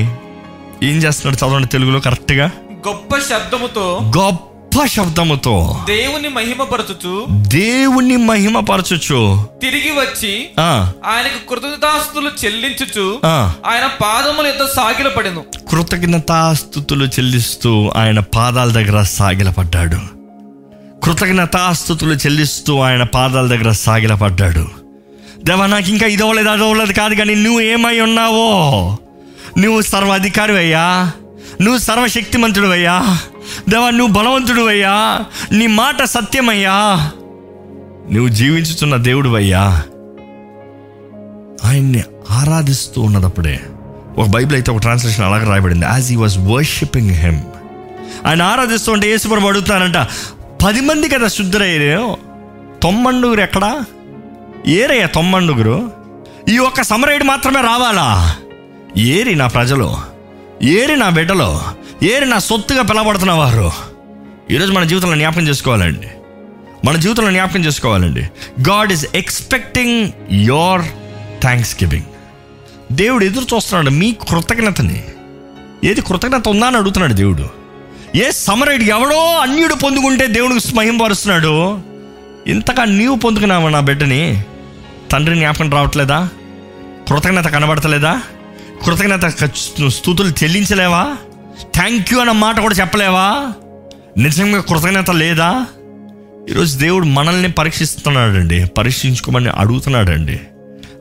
ఏం 0.82 0.96
చేస్తున్నాడు? 0.96 1.36
చదవండి 1.36 1.68
తెలుగులో 1.68 2.00
కరెక్ట్గా 2.00 2.50
గొప్ప 2.86 3.16
శబ్దముతో 3.16 4.00
గొప్ప 4.18 4.84
శబ్దముతో 4.86 5.80
దేవుని 5.86 6.28
మహిమపరచుచు 6.28 7.26
దేవుని 7.30 8.16
మహిమపరచుచు 8.16 9.46
తిరిగి 9.62 9.90
వచ్చి 9.90 10.48
ఆయనకు 10.60 11.48
కృతజ్ఞతాస్తులు 11.48 12.30
చెల్లించుచు 12.44 13.20
ఆయన 13.66 13.86
పాదముల 13.86 14.46
యొక్క 14.46 14.66
సాగిలపడెను. 14.76 15.44
కృతజ్ఞతాస్థుతులు 15.70 17.04
చెల్లిస్తూ 17.04 17.88
ఆయన 17.96 18.20
పాదాల 18.20 18.68
దగ్గర 18.70 19.02
సాగిలపడ్డాడు. 19.02 19.98
కృతజ్ఞతాస్థుతులు 21.04 22.14
చెల్లిస్తూ 22.14 22.80
ఆయన 22.80 23.02
పాదాల 23.02 23.46
దగ్గర 23.46 23.70
సాగిలపడ్డాడు. 23.70 24.66
దేవా 25.44 25.66
నాకు 25.66 25.88
ఇంకా 25.88 26.06
ఇది 26.06 26.22
అవ్వలేదు 26.22 26.48
అది 26.48 26.62
అవ్వలేదు 26.62 26.92
కాదు 26.92 27.14
కానీ 27.14 27.34
నువ్వు 27.34 27.60
ఏమై 27.60 28.00
ఉన్నావో? 28.00 28.48
నువ్వు 29.58 29.80
సర్వాధికారి 29.80 30.56
అయ్యా. 30.56 31.12
నువ్వు 31.60 31.78
సర్వశక్తిమంతుడు 31.78 32.66
అయ్యా 32.66 33.18
దేవా 33.68 33.90
నువ్వు 33.90 34.14
బలవంతుడు 34.14 34.60
అయ్యా 34.60 35.24
నీ 35.52 35.66
మాట 35.66 36.02
సత్యమయ్యా. 36.02 37.10
నువ్వు 38.12 38.28
జీవించుతున్న 38.28 38.96
దేవుడు 38.96 39.28
అయ్యా 39.28 39.82
ఆయన్ని 41.64 42.04
ఆరాధిస్తూ 42.30 43.02
ఉన్నదప్పుడే 43.02 43.60
ఒక 44.18 44.28
బైబిల్ 44.28 44.56
అయితే 44.56 44.70
ఒక 44.72 44.80
ట్రాన్స్లేషన్ 44.80 45.24
అలాగే 45.24 45.44
రాయబడింది. 45.44 45.86
As 45.86 46.10
he 46.10 46.16
was 46.16 46.38
worshipping 46.38 47.10
him 47.10 47.40
ఆయన 48.26 48.42
ఆరాధిస్తూ 48.42 48.92
ఉంటే 48.92 49.08
యేసుప్రభు 49.08 49.46
అడుగుతానంట 49.46 49.96
పది 50.64 50.80
మంది 50.80 51.08
కదా 51.08 51.28
శుద్ధురయ్యారు 51.28 52.16
తొమ్మండుగురు 52.82 53.40
ఎక్కడా? 53.40 53.84
ఏరయ్యా 54.66 55.06
తొమ్మండుగురు. 55.06 55.90
ఈ 56.48 56.58
ఒక్క 56.58 56.82
సమరయుడు 56.82 57.24
మాత్రమే 57.24 57.60
రావాలా? 57.60 58.34
ఏరి 58.96 59.34
నా 59.34 59.46
ప్రజలు. 59.46 60.09
ఏరి 60.62 60.96
నా 60.96 61.10
బిడ్డలు 61.10 61.60
ఏరి 62.04 62.26
నా 62.26 62.38
సొత్తుగా 62.38 62.82
పిలవబడుతున్న 62.82 63.32
వారు 63.32 63.72
ఈరోజు 64.50 64.72
మన 64.72 64.84
జీవితంలో 64.84 65.16
జ్ఞాపకం 65.16 65.48
చేసుకోవాలండి. 65.48 66.08
మన 66.84 66.96
జీవితంలో 66.96 67.30
జ్ఞాపకం 67.30 67.64
చేసుకోవాలండి. 67.64 68.20
God 68.70 68.92
is 68.92 69.06
expecting 69.14 70.10
your 70.32 70.82
thanksgiving 71.84 72.04
దేవుడు 72.92 73.24
ఎదురు 73.24 73.46
చూస్తున్నాడు 73.54 73.90
మీ 73.90 74.12
కృతజ్ఞతని. 74.12 75.04
ఏది 75.84 76.00
కృతజ్ఞత 76.00 76.48
ఉందా 76.48 76.66
అని 76.66 76.76
అడుగుతున్నాడు 76.76 77.12
దేవుడు. 77.12 77.48
ఏ 78.16 78.30
సమరైడు 78.30 78.82
ఎవడో 78.82 79.38
అన్యుడు 79.38 79.74
పొందుకుంటే 79.74 80.26
దేవుడికి 80.26 80.76
మహింపరుస్తున్నాడు 80.76 81.78
ఇంతగా 82.46 82.84
నీవు 82.84 83.16
పొందుకున్నావు 83.16 83.68
నా 83.68 83.80
బిడ్డని? 83.80 84.44
తండ్రి 85.12 85.36
జ్ఞాపకం 85.36 85.72
రావట్లేదా? 85.72 86.28
కృతజ్ఞత 87.08 87.46
కనబడతలేదా? 87.48 88.22
కృతజ్ఞత 88.84 89.26
స్థుతులు 89.88 90.28
చెల్లించలేవా? 90.28 91.16
థ్యాంక్ 91.74 92.12
యూ 92.12 92.20
అన్న 92.20 92.32
మాట 92.32 92.60
కూడా 92.60 92.74
చెప్పలేవా? 92.74 93.52
నిజంగా 94.18 94.60
కృతజ్ఞత 94.60 95.10
లేదా? 95.10 95.66
ఈరోజు 96.50 96.78
దేవుడు 96.78 97.04
మనల్ని 97.04 97.52
పరీక్షిస్తున్నాడండి. 97.52 98.66
పరీక్షించుకోమని 98.66 99.48
అడుగుతున్నాడండి. 99.48 100.40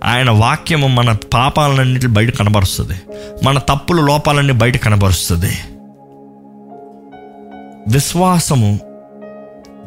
ఆయన 0.04 0.30
వాక్యము 0.30 0.88
మన 0.88 1.18
పాపాలన్నింటి 1.34 2.08
బయట 2.08 2.36
కనబరుస్తుంది. 2.36 2.94
మన 3.44 3.60
తప్పులు 3.60 4.02
లోపాలన్నీ 4.02 4.54
బయట 4.54 4.78
కనబరుస్తుంది. 4.78 5.58
విశ్వాసము 7.88 8.80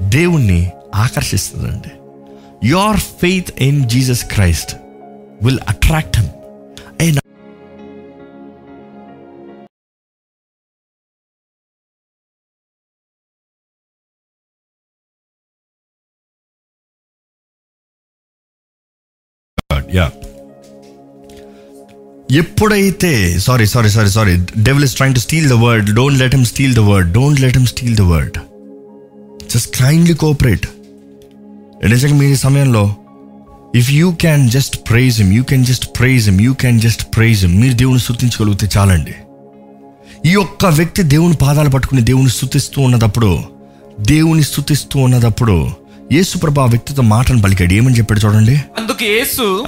దేవుణ్ణి 0.01 0.70
ఆకర్షిస్తుందండి. 0.95 1.90
Your 2.68 2.97
faith 2.97 3.55
in 3.59 3.88
Jesus 3.88 4.24
Christ 4.24 4.76
will 5.43 5.59
attract 5.68 6.18
him 6.18 6.28
ya 19.95 20.11
ఎప్పుడైతే 22.36 23.38
sorry 23.38 23.66
sorry 23.66 23.88
sorry 23.90 24.09
sorry 24.09 24.36
devil 24.62 24.84
is 24.84 24.95
trying 24.97 25.14
to 25.14 25.20
steal 25.20 25.49
the 25.49 25.53
word 25.53 25.95
don't 25.95 26.18
let 26.18 26.34
him 26.34 26.45
steal 26.45 26.74
the 26.74 26.78
word 26.78 27.12
don't 27.12 27.40
let 27.40 27.57
him 27.57 27.66
steal 27.66 27.97
the 27.97 28.01
word 28.01 28.38
just 29.55 29.76
kindly 29.76 30.14
cooperate 30.14 30.66
నిజంగా 31.84 32.14
మీ 32.14 32.36
సమయంలో 32.36 32.97
if 33.74 33.90
you 33.90 34.12
can 34.20 34.51
just 34.51 34.76
praise 34.90 35.22
him 35.22 35.32
you 35.32 35.43
can 35.43 35.64
just 35.64 35.99
praise 35.99 36.24
him 36.28 36.40
you 36.40 36.53
can 36.53 36.80
just 36.80 37.03
praise 37.16 37.47
him 37.47 37.61
మీరు 37.61 37.74
దేవుని 37.74 38.01
స్థుతించగలిగితే 38.01 38.68
చాలండి. 38.78 39.14
ఈ 40.30 40.34
ఒక్క 40.34 40.66
వ్యక్తి 40.66 41.03
దేవుని 41.03 41.34
పాదాలు 41.34 41.70
పట్టుకుని 41.70 42.03
దేవుని 42.03 42.30
స్థుతిస్తూ 42.30 42.82
ఉన్నదప్పుడు 42.82 43.45
దేవుని 44.01 44.43
స్థుతిస్తూ 44.43 45.01
ఉన్నదప్పుడు 45.01 45.70
యేసుప్రభు 46.12 46.60
ఆ 46.60 46.66
వ్యక్తితో 46.66 47.02
మాటను 47.02 47.42
పలికాడు. 47.42 47.72
ఏమని 47.72 47.98
చెప్పాడు 47.98 48.20
చూడండి? 48.20 48.56
అందుకు 48.56 49.04
యేసు 49.04 49.64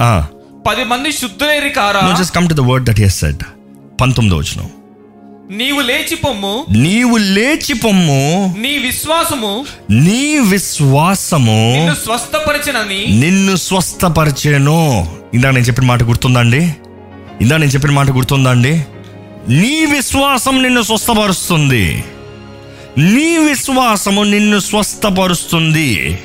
పది 0.67 0.83
మంది 0.83 1.11
శుద్ధులేరి 1.11 1.69
కారా? 1.69 2.17
Just 2.21 2.35
come 2.35 2.49
to 2.49 2.53
the 2.53 2.59
word 2.59 2.85
that 2.85 2.99
he's 2.99 3.19
said 3.19 3.43
పంతొమ్మిదో 4.01 4.37
వచ్చిన 4.37 4.61
నీవు 5.51 5.81
లేచి 5.81 6.15
పొమ్ము. 6.15 6.65
నీవు 6.71 7.17
లేచి 7.17 7.73
పొమ్ము. 7.73 8.55
నీ 8.59 8.77
విశ్వాసము. 8.77 9.65
నీ 9.91 10.39
విశ్వాసము. 10.39 11.73
నిన్ను 11.75 11.95
స్వస్థపరిచినని. 11.95 13.05
నిన్ను 13.21 13.55
స్వస్థపరిచేను. 13.55 15.07
ఇందాక 15.33 15.53
నేను 15.53 15.65
చెప్పిన 15.65 15.85
మాట 15.85 16.03
గుర్తుందా 16.03 16.39
అండి 16.39 16.75
ఇందాక 17.41 17.59
నేను 17.59 17.71
చెప్పిన 17.71 17.91
మాట 17.91 18.09
గుర్తుందా 18.09 18.51
అండి 18.51 18.85
నీ 19.49 19.85
విశ్వాసం 19.85 20.63
నిన్ను 20.63 20.81
స్వస్థపరుస్తుంది. 20.81 22.03
నీ 22.97 23.37
విశ్వాసము 23.37 24.23
నిన్ను 24.23 24.59
స్వస్థపరుస్తుంది. 24.59 26.19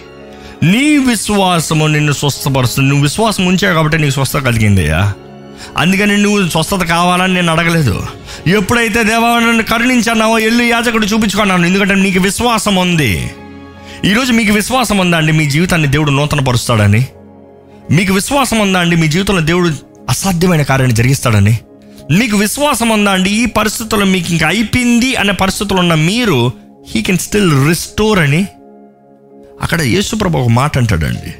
నీ 0.63 0.99
విశ్వాసము 0.99 1.87
నిన్ను 1.87 2.13
స్వస్థపరుస్తుంది. 2.13 2.89
నువ్వు 2.89 3.03
విశ్వాసం 3.03 3.47
ఉంచావు 3.47 3.75
కాబట్టి 3.75 3.99
నీకు 3.99 4.11
స్వస్థ 4.11 4.37
కలిగిందయ్యా 4.37 5.13
అందుకని 5.79 6.17
నువ్వు 6.17 6.49
స్వస్థత 6.49 6.77
కావాలని 6.77 7.35
నేను 7.35 7.53
అడగలేదు. 7.53 8.07
ఎప్పుడైతే 8.47 9.03
దేవా 9.03 9.39
నన్ను 9.39 9.63
కరుణించానావో 9.63 10.39
ఎల్లు 10.39 10.63
యాజకుడు 10.63 11.07
చూపించుకున్నాను. 11.07 11.67
ఎందుకంటే 11.67 11.95
నీకు 11.95 12.21
విశ్వాసం 12.21 12.77
ఉంది. 12.77 13.31
ఈరోజు 14.05 14.33
మీకు 14.33 14.53
విశ్వాసం 14.53 14.99
ఉందా 14.99 15.17
అండి? 15.17 15.33
మీ 15.33 15.51
జీవితాన్ని 15.51 15.89
దేవుడు 15.89 16.11
నూతన 16.11 16.41
పరుస్తాడని 16.41 17.07
మీకు 17.91 18.15
విశ్వాసం 18.15 18.59
ఉందా 18.59 18.81
అండి? 18.81 18.97
మీ 18.97 19.09
జీవితంలో 19.09 19.41
దేవుడు 19.41 19.71
అసాధ్యమైన 20.09 20.63
కార్యాన్ని 20.63 20.97
జరిగిస్తాడని. 20.97 21.59
మీకు 22.11 22.37
విశ్వాసం 22.37 22.89
ఉందా 22.89 23.11
అండి? 23.11 23.31
ఈ 23.31 23.47
పరిస్థితుల్లో 23.47 24.07
మీకు 24.07 24.33
ఇంకా 24.33 24.49
అయిపోయింది 24.49 25.15
అనే 25.15 25.33
పరిస్థితులు 25.33 25.79
ఉన్న 25.79 25.95
మీరు 25.95 26.53
హీ 26.95 27.03
కెన్ 27.03 27.19
స్టిల్ 27.19 27.69
రిస్టోర్ 27.69 28.19
అని 28.19 28.47
అక్కడ 29.63 29.81
యేసుప్రభు 29.83 30.39
ఒక 30.39 30.49
మాట 30.49 30.79
అంటాడండి. 30.79 31.31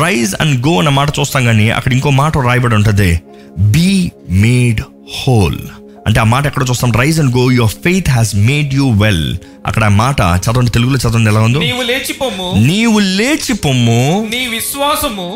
రైజ్ 0.00 0.34
అండ్ 0.40 0.66
గో 0.66 0.78
అన్న 0.78 0.88
మాట 0.88 1.08
చూస్తాం 1.20 1.44
కానీ 1.44 1.70
అక్కడ 1.70 1.92
ఇంకో 1.92 2.10
మాట 2.10 2.38
రాయబడి 2.38 2.74
ఉంటుంది. 2.74 3.20
బీ 3.58 4.10
మేడ్ 4.30 4.80
హోల్ 5.18 5.58
అంటే 6.06 6.20
ఆ 6.20 6.24
మాట 6.24 6.46
ఎక్కడ 6.46 6.64
చూస్తాం? 6.70 6.92
Rise 6.92 7.18
and 7.20 7.36
go 7.36 7.50
your 7.52 7.70
faith 7.84 8.10
has 8.10 8.36
made 8.36 8.74
you 8.74 8.86
well 9.02 9.36
అక్కడ 9.66 9.84
ఆ 9.84 9.88
మాట 9.88 10.20
చదవండి 10.44 10.70
తెలుగులో 10.70 10.98
చదవండి 10.98 11.30
ఎలా 11.30 11.40
ఉందో? 11.40 11.60
నీవు 11.60 11.82
లేచిపోము 11.82 12.48
నీవు 12.66 12.98
లేచి 12.98 13.54
పొమ్ము 13.54 14.28
నీ 14.30 14.46
విశ్వాసము 14.46 15.28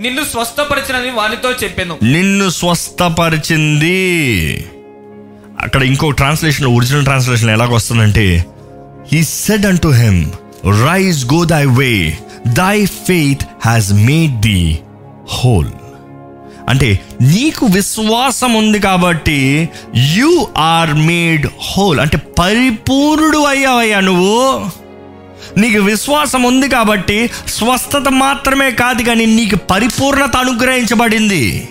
నిన్ను 0.00 0.22
స్వస్థపరిచినని 0.22 1.10
వానితో 1.10 1.50
చెప్పాను. 1.52 1.96
నిన్ను 2.02 2.50
స్వస్థపరిచింది. 2.50 4.00
అక్కడ 5.60 5.82
ఇంకో 5.82 6.10
translation 6.10 6.66
original 6.66 7.04
translation 7.04 7.50
ఎలాగొస్తుందంటే 7.50 8.44
he 9.12 9.22
said 9.24 9.66
unto 9.78 9.88
him 9.88 10.20
rise 10.64 11.26
go 11.26 11.44
thy 11.44 11.64
way 11.64 12.18
thy 12.46 12.86
faith 12.86 13.44
has 13.64 13.92
made 13.92 14.40
thee 14.40 14.78
whole 15.28 15.68
అంటే 16.68 17.00
నీకు 17.20 17.66
విశ్వాసం 17.66 18.54
ఉంది 18.54 18.80
కాబట్టి 18.80 19.68
యు 19.96 20.46
ఆర్ 20.56 20.94
మేడ్ 20.94 21.46
హోల్ 21.46 22.00
అంటే 22.00 22.16
పరిపూర్ణుడు 22.16 23.38
అయ్యావయ్యా 23.38 24.00
నువ్వు. 24.00 24.70
నీకు 25.60 25.78
విశ్వాసం 25.78 26.42
ఉంది 26.42 26.68
కాబట్టి 26.68 27.30
స్వస్థత 27.48 28.08
మాత్రమే 28.08 28.70
కాదు 28.70 29.02
కానీ 29.02 29.26
నీకు 29.26 29.56
పరిపూర్ణత 29.56 30.36
అనుగ్రహించబడింది. 30.36 31.68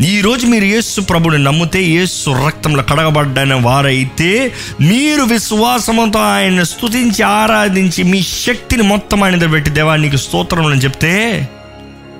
ఈరోజు 0.00 0.46
మీరు 0.46 0.64
యేసు 0.64 1.00
ప్రభుని 1.00 1.44
నమ్మితే 1.44 1.82
యేసు 1.82 2.46
రక్తంలో 2.46 2.82
కడగబడ్డైన 2.82 3.54
వారైతే 3.54 4.52
మీరు 4.80 5.22
విశ్వాసంతో 5.22 6.18
ఆయన 6.18 6.62
స్తుతించి 6.62 7.22
ఆరాధించి 7.22 8.02
మీ 8.02 8.22
శక్తిని 8.22 8.82
మొత్తం 8.82 9.24
ఆయన 9.24 9.46
పెట్టి 9.46 9.70
దేవా 9.70 9.96
నీకు 9.96 10.16
స్తోత్రం 10.16 10.66
అని 10.66 10.80
చెప్తే 10.80 11.48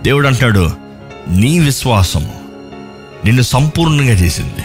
దేవుడు 0.02 0.26
అంటాడు 0.26 0.70
నీ 1.30 1.58
విశ్వాసము 1.58 2.34
నిన్ను 3.24 3.42
సంపూర్ణంగా 3.42 4.12
చేసింది. 4.12 4.64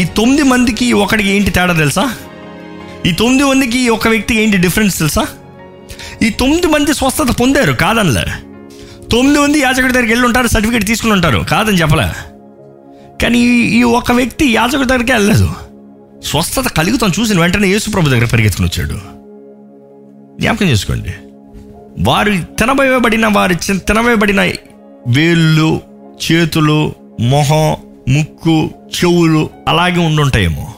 ఈ 0.00 0.04
తొమ్మిది 0.04 0.42
మందికి 0.42 0.92
ఒకటికి 0.92 1.28
ఏంటి 1.28 1.50
తేడా 1.50 1.72
తెలుసా? 1.72 2.14
ఈ 3.06 3.12
తొమ్మిది 3.12 3.44
మందికి 3.44 3.88
ఒక 3.88 4.08
వ్యక్తికి 4.08 4.40
ఏంటి 4.40 4.56
డిఫరెన్స్ 4.56 4.98
తెలుసా? 4.98 5.26
ఈ 6.22 6.30
తొమ్మిది 6.30 6.66
మంది 6.66 6.94
స్వస్థత 6.94 7.40
పొందారు 7.40 7.72
కాదనలే. 7.72 8.49
తొమ్మిది 9.12 9.38
మంది 9.38 9.60
యాజకుడి 9.60 9.92
దగ్గరికి 9.92 10.12
వెళ్ళి 10.12 10.26
ఉంటారు 10.26 10.46
సర్టిఫికేట్ 10.46 10.86
తీసుకుని 10.86 11.12
ఉంటారు. 11.12 11.38
కాదని 11.38 11.76
చెప్పలే. 11.76 12.08
కానీ 13.22 13.40
ఈ- 13.48 13.82
ఒక 13.82 14.12
వ్యక్తి 14.12 14.52
యాజకుడి 14.52 14.88
దగ్గరికి 14.88 15.12
వెళ్ళలేదు. 15.12 15.50
స్వస్థత 16.24 16.68
కలుగుతాం 16.68 17.12
చూసిన 17.20 17.40
వెంటనే 17.40 17.68
యేసుప్రభు 17.68 18.08
దగ్గర 18.08 18.24
పరిగెత్తుకుని 18.24 18.68
వచ్చాడు. 18.68 19.20
జ్ఞాపకం 20.40 20.66
చేసుకోండి. 20.66 21.14
వారు 22.00 22.32
తినబోయబడిన 22.32 23.26
వారి 23.26 23.54
చి- 23.54 23.78
వేళ్ళు 25.06 25.80
చేతులు 26.32 26.94
మొహం 27.20 27.76
ముక్కు 28.08 28.70
చెవులు 28.70 29.50
అలాగే 29.68 30.06
ఉండుంటాయేమో 30.06 30.74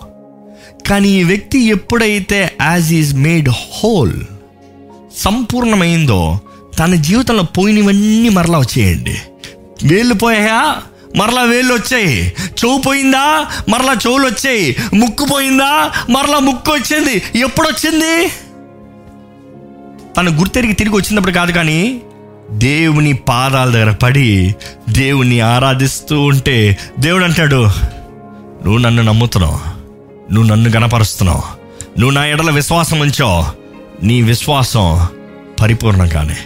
కానీ 0.88 1.08
ఈ 1.08 1.24
వ్యక్తి 1.24 1.66
ఎప్పుడైతే 1.66 2.52
యాజ్ 2.60 2.92
ఈజ్ 2.92 3.14
మేడ్ 3.14 3.48
హోల్ 3.48 4.20
సంపూర్ణమైందో 5.16 6.40
తన 6.78 6.94
జీవితంలో 6.94 7.42
పోయినవన్నీ 7.42 8.28
మరలా 8.28 8.58
వచ్చేయండి. 8.58 9.16
వేళ్ళు 9.84 10.14
పోయా 10.14 10.76
మరలా 11.16 11.42
వేళ్ళు 11.42 11.74
వచ్చాయి. 11.74 12.32
చెవు 12.50 12.80
పోయిందా? 12.80 13.46
మరలా 13.68 13.92
చెవులు 13.92 14.26
వచ్చాయి. 14.26 14.76
ముక్కు 14.94 15.24
పోయిందా? 15.24 15.90
మరలా 16.10 16.38
ముక్కు 16.38 16.72
వచ్చింది. 16.72 17.22
ఎప్పుడు 17.38 17.68
వచ్చింది 17.68 18.32
తను 20.16 20.30
గుర్తెరిగి 20.30 20.72
తిరిగి 20.72 20.94
వచ్చినప్పుడు 20.94 21.32
కాదు 21.32 21.52
కానీ 21.52 22.00
దేవుని 22.50 23.12
పాదాల 23.12 23.70
దగ్గర 23.70 23.90
పడి 23.90 24.54
దేవుని 24.90 25.40
ఆరాధిస్తూ 25.40 26.20
ఉంటే 26.20 26.78
దేవుడు 26.98 27.24
అంటాడు 27.24 27.64
నువ్వు 28.64 28.78
నన్ను 28.78 29.02
నమ్ముతున్నావు. 29.02 29.60
నువ్వు 30.32 30.50
నన్ను 30.50 30.70
గనపరుస్తున్నావు 30.70 31.42
నువ్వు 32.00 32.10
నా 32.10 32.26
ఎడల 32.26 32.50
విశ్వాసం 32.50 33.00
ఉంచావు. 33.00 33.46
నీ 34.06 34.22
విశ్వాసం 34.22 35.06
పరిపూర్ణంగానే. 35.60 36.36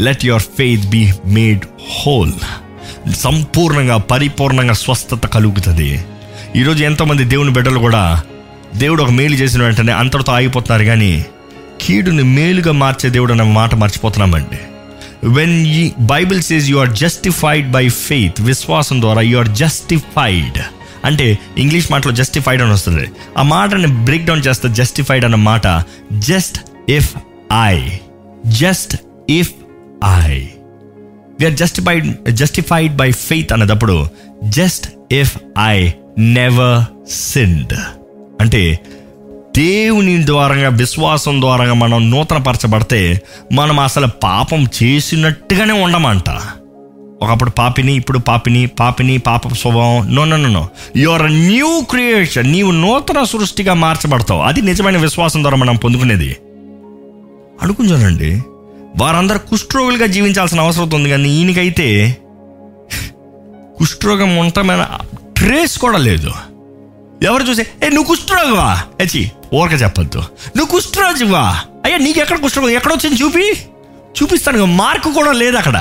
Let 0.00 0.24
your 0.24 0.42
faith 0.42 0.86
be 0.86 1.12
made 1.26 1.60
whole 1.98 2.32
సంపూర్ణంగా 3.14 3.96
పరిపూర్ణంగా 3.96 4.74
స్వస్థత 4.74 5.26
కలుగుతుంది. 5.26 6.04
ఈరోజు 6.56 6.84
ఎంతోమంది 6.84 7.24
దేవుని 7.24 7.50
బిడ్డలు 7.50 7.78
కూడా 7.78 8.22
దేవుడు 8.76 9.02
ఒక 9.02 9.10
మేలు 9.10 9.34
చేసిన 9.34 9.62
వెంటనే 9.62 9.92
అంతటితో 9.92 10.32
ఆగిపోతున్నారు 10.32 10.84
కానీ 10.84 11.24
కీడుని 11.80 12.22
మేలుగా 12.22 12.72
మార్చే 12.72 13.10
దేవుడు 13.10 13.32
అన్న 13.32 13.42
మాట 13.42 13.74
మర్చిపోతున్నామండి. 13.74 14.58
వెన్ 15.24 15.66
ఈ 15.66 15.92
Bible 16.00 16.42
says 16.42 16.70
you 16.70 16.76
are 16.76 16.92
justified 16.92 17.70
by 17.70 17.88
faith 17.88 18.40
విశ్వాసం 18.40 19.00
ద్వారా 19.00 19.20
యు 19.20 19.38
ఆర్ 19.38 19.48
జస్టిఫైడ్ 19.48 20.58
అంటే 21.04 21.38
ఇంగ్లీష్ 21.58 21.92
మాటలో 21.92 22.12
జస్టిఫైడ్ 22.12 22.62
అని 22.62 22.72
వస్తుంది. 22.72 23.10
ఆ 23.38 23.42
మాటని 23.42 23.86
బ్రేక్ 23.86 24.24
డౌన్ 24.24 24.44
చేస్తే 24.46 24.68
జస్టిఫైడ్ 24.68 25.24
అన్న 25.24 25.34
మాట 25.34 25.66
just 26.12 26.58
if 26.90 27.10
I 27.52 27.78
just 28.46 28.96
if 29.30 29.50
I 30.06 30.40
we're 31.40 31.54
justified 31.54 32.30
justified 32.30 32.96
by 32.96 33.12
faith 33.12 33.52
అన్నదప్పుడు 33.52 34.06
just 34.44 35.14
if 35.14 35.36
I 35.58 35.90
never 36.18 36.84
sinned 37.10 37.72
అంటే 38.40 38.80
దేవుని 39.58 40.26
ద్వారంగా 40.26 40.68
విశ్వాసం 40.68 41.40
ద్వారంగా 41.40 41.74
మనం 41.74 42.10
నూతనపరచబడితే 42.10 43.22
మనం 43.52 43.80
అసలు 43.80 44.06
పాపం 44.22 44.66
చేసినట్టుగానే 44.82 45.72
ఉండమంట. 45.72 46.30
ఒకప్పుడు 47.22 47.50
పాపిని 47.50 47.92
ఇప్పుడు 47.92 48.18
పాపిని 48.18 48.66
పాపిని 48.66 49.18
పాప 49.18 49.48
స్వభావం. 49.48 50.14
No 50.14 50.24
no 50.24 50.36
no 50.36 50.48
no 50.48 50.68
your 50.96 51.32
new 51.32 51.80
creation 51.90 52.52
నీవు 52.52 52.70
నూతన 52.70 53.22
సృష్టిగా 53.22 53.74
మార్చబడతావు. 53.74 54.42
అది 54.42 54.62
నిజమైన 54.62 54.96
విశ్వాసం 54.96 55.42
ద్వారా 55.42 55.56
మనం 55.56 55.76
పొందుకునేది. 55.76 56.36
అనుకుంటానండి 57.62 58.42
వారందరూ 58.98 59.38
కుష్ఠరోగులుగా 59.38 60.06
జీవించాల్సిన 60.06 60.60
అవసరం 60.60 60.90
ఉంది 60.90 61.10
కానీ 61.10 61.28
ఈయనకైతే 61.28 62.16
కుష్ఠరోగం 63.78 64.36
ఉండటమైన 64.36 64.88
ట్రేస్ 65.36 65.78
కూడా 65.78 65.98
లేదు. 65.98 66.30
ఎవరు 67.22 67.42
చూసే? 67.42 67.66
ఏ 67.84 67.88
నువ్వు 67.88 68.04
కుష్ఠరోగవా? 68.04 68.82
ఎచి 69.00 69.30
ఊరక 69.54 69.82
చెప్పొద్దు. 69.82 70.18
నువ్వు 70.56 70.66
కుష్ఠరోజువా 70.66 71.60
అయ్యా 71.84 71.98
నీకు 71.98 72.20
ఎక్కడ 72.20 72.38
కుష్ఠరోగం? 72.38 72.70
ఎక్కడొచ్చింది 72.70 73.22
చూపి. 73.22 73.52
చూపిస్తాను 74.22 74.64
మార్కు 74.64 75.12
కూడా 75.12 75.32
లేదు 75.32 75.56
అక్కడ. 75.56 75.76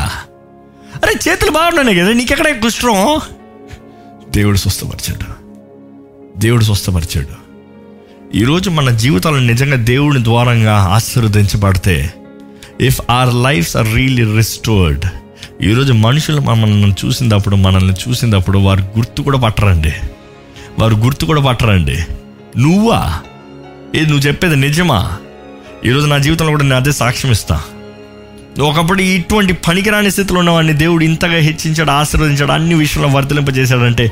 అరే 0.95 1.31
చేతులు 1.31 1.51
బాగున్నాయి 1.51 1.99
కదా 1.99 2.11
నీకెక్కడ 2.11 2.61
కుష్ఠరోగం? 2.61 3.19
దేవుడు 4.29 4.57
స్వస్థపరిచాడు. 4.57 5.45
దేవుడు 6.39 6.63
స్వస్థపరిచాడు. 6.63 7.45
ఈరోజు 8.37 8.69
మన 8.69 8.89
జీవితాలను 8.89 9.39
నిజంగా 9.39 9.75
దేవుని 9.75 10.23
ద్వారంగా 10.23 10.77
ఆశీర్వదించబడితే 10.77 12.13
if 12.81 13.01
our 13.09 13.33
lives 13.33 13.77
are 13.77 13.95
really 13.95 14.35
restored 14.35 15.05
ఈరోజు 15.61 15.93
మనుషులు 15.93 16.41
మనల్ని 16.41 16.95
చూసినప్పుడు 17.05 17.55
మనల్ని 17.55 17.93
చూసినప్పుడు 17.93 18.57
వారు 18.57 18.79
గుర్తు 18.79 19.21
కూడా 19.21 19.39
పట్టరండి. 19.39 19.93
వారు 20.79 20.95
గుర్తు 20.95 21.25
కూడా 21.25 21.41
పట్టరండి. 21.41 21.97
నువ్వా? 22.57 23.19
ఏది 23.95 24.05
నువ్వు 24.05 24.27
చెప్పేది 24.27 24.55
నిజమా? 24.55 25.17
ఈరోజు 25.85 26.05
నా 26.05 26.17
జీవితంలో 26.17 26.51
కూడా 26.51 26.63
నేను 26.63 26.75
అదే 26.75 26.91
సాక్ష్యం 26.91 27.31
ఇస్తా. 27.31 27.61
ఒకప్పుడు 28.59 29.01
ఇటువంటి 29.01 29.53
పనికిరాని 29.53 30.11
స్థితిలో 30.11 30.39
ఉన్నవాడిని 30.39 30.73
దేవుడు 30.73 31.03
ఇంతగా 31.03 31.37
హెచ్చించాడు 31.37 31.91
ఆశీర్వదించాడు 31.91 32.51
అన్ని 32.51 32.73
విషయంలో 32.73 33.09
వర్ధలింపజేశాడంటే 33.09 34.11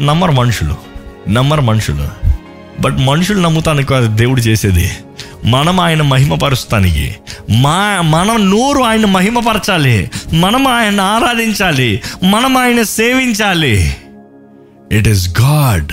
నమ్మరు 0.00 0.32
మనుషులు. 0.32 0.74
నమ్మరు 1.30 1.60
మనుషులు. 1.60 2.25
బట్ 2.80 2.96
మనుషులు 2.96 3.40
నమ్ముతానికి 3.40 3.88
కాదు 3.88 4.16
దేవుడు 4.16 4.40
చేసేది. 4.40 4.90
మనం 5.44 5.80
ఆయన 5.80 6.02
మహిమపరుస్తానికి. 6.02 7.16
మా 7.50 8.00
మనం 8.00 8.50
నోరు 8.50 8.82
ఆయన 8.82 9.06
మహిమపరచాలి. 9.06 10.10
మనం 10.32 10.68
ఆయన 10.68 11.00
ఆరాధించాలి. 11.00 12.02
మనం 12.24 12.56
ఆయన 12.56 12.82
సేవించాలి. 12.82 13.96
It 14.92 15.08
is 15.08 15.40
God 15.40 15.92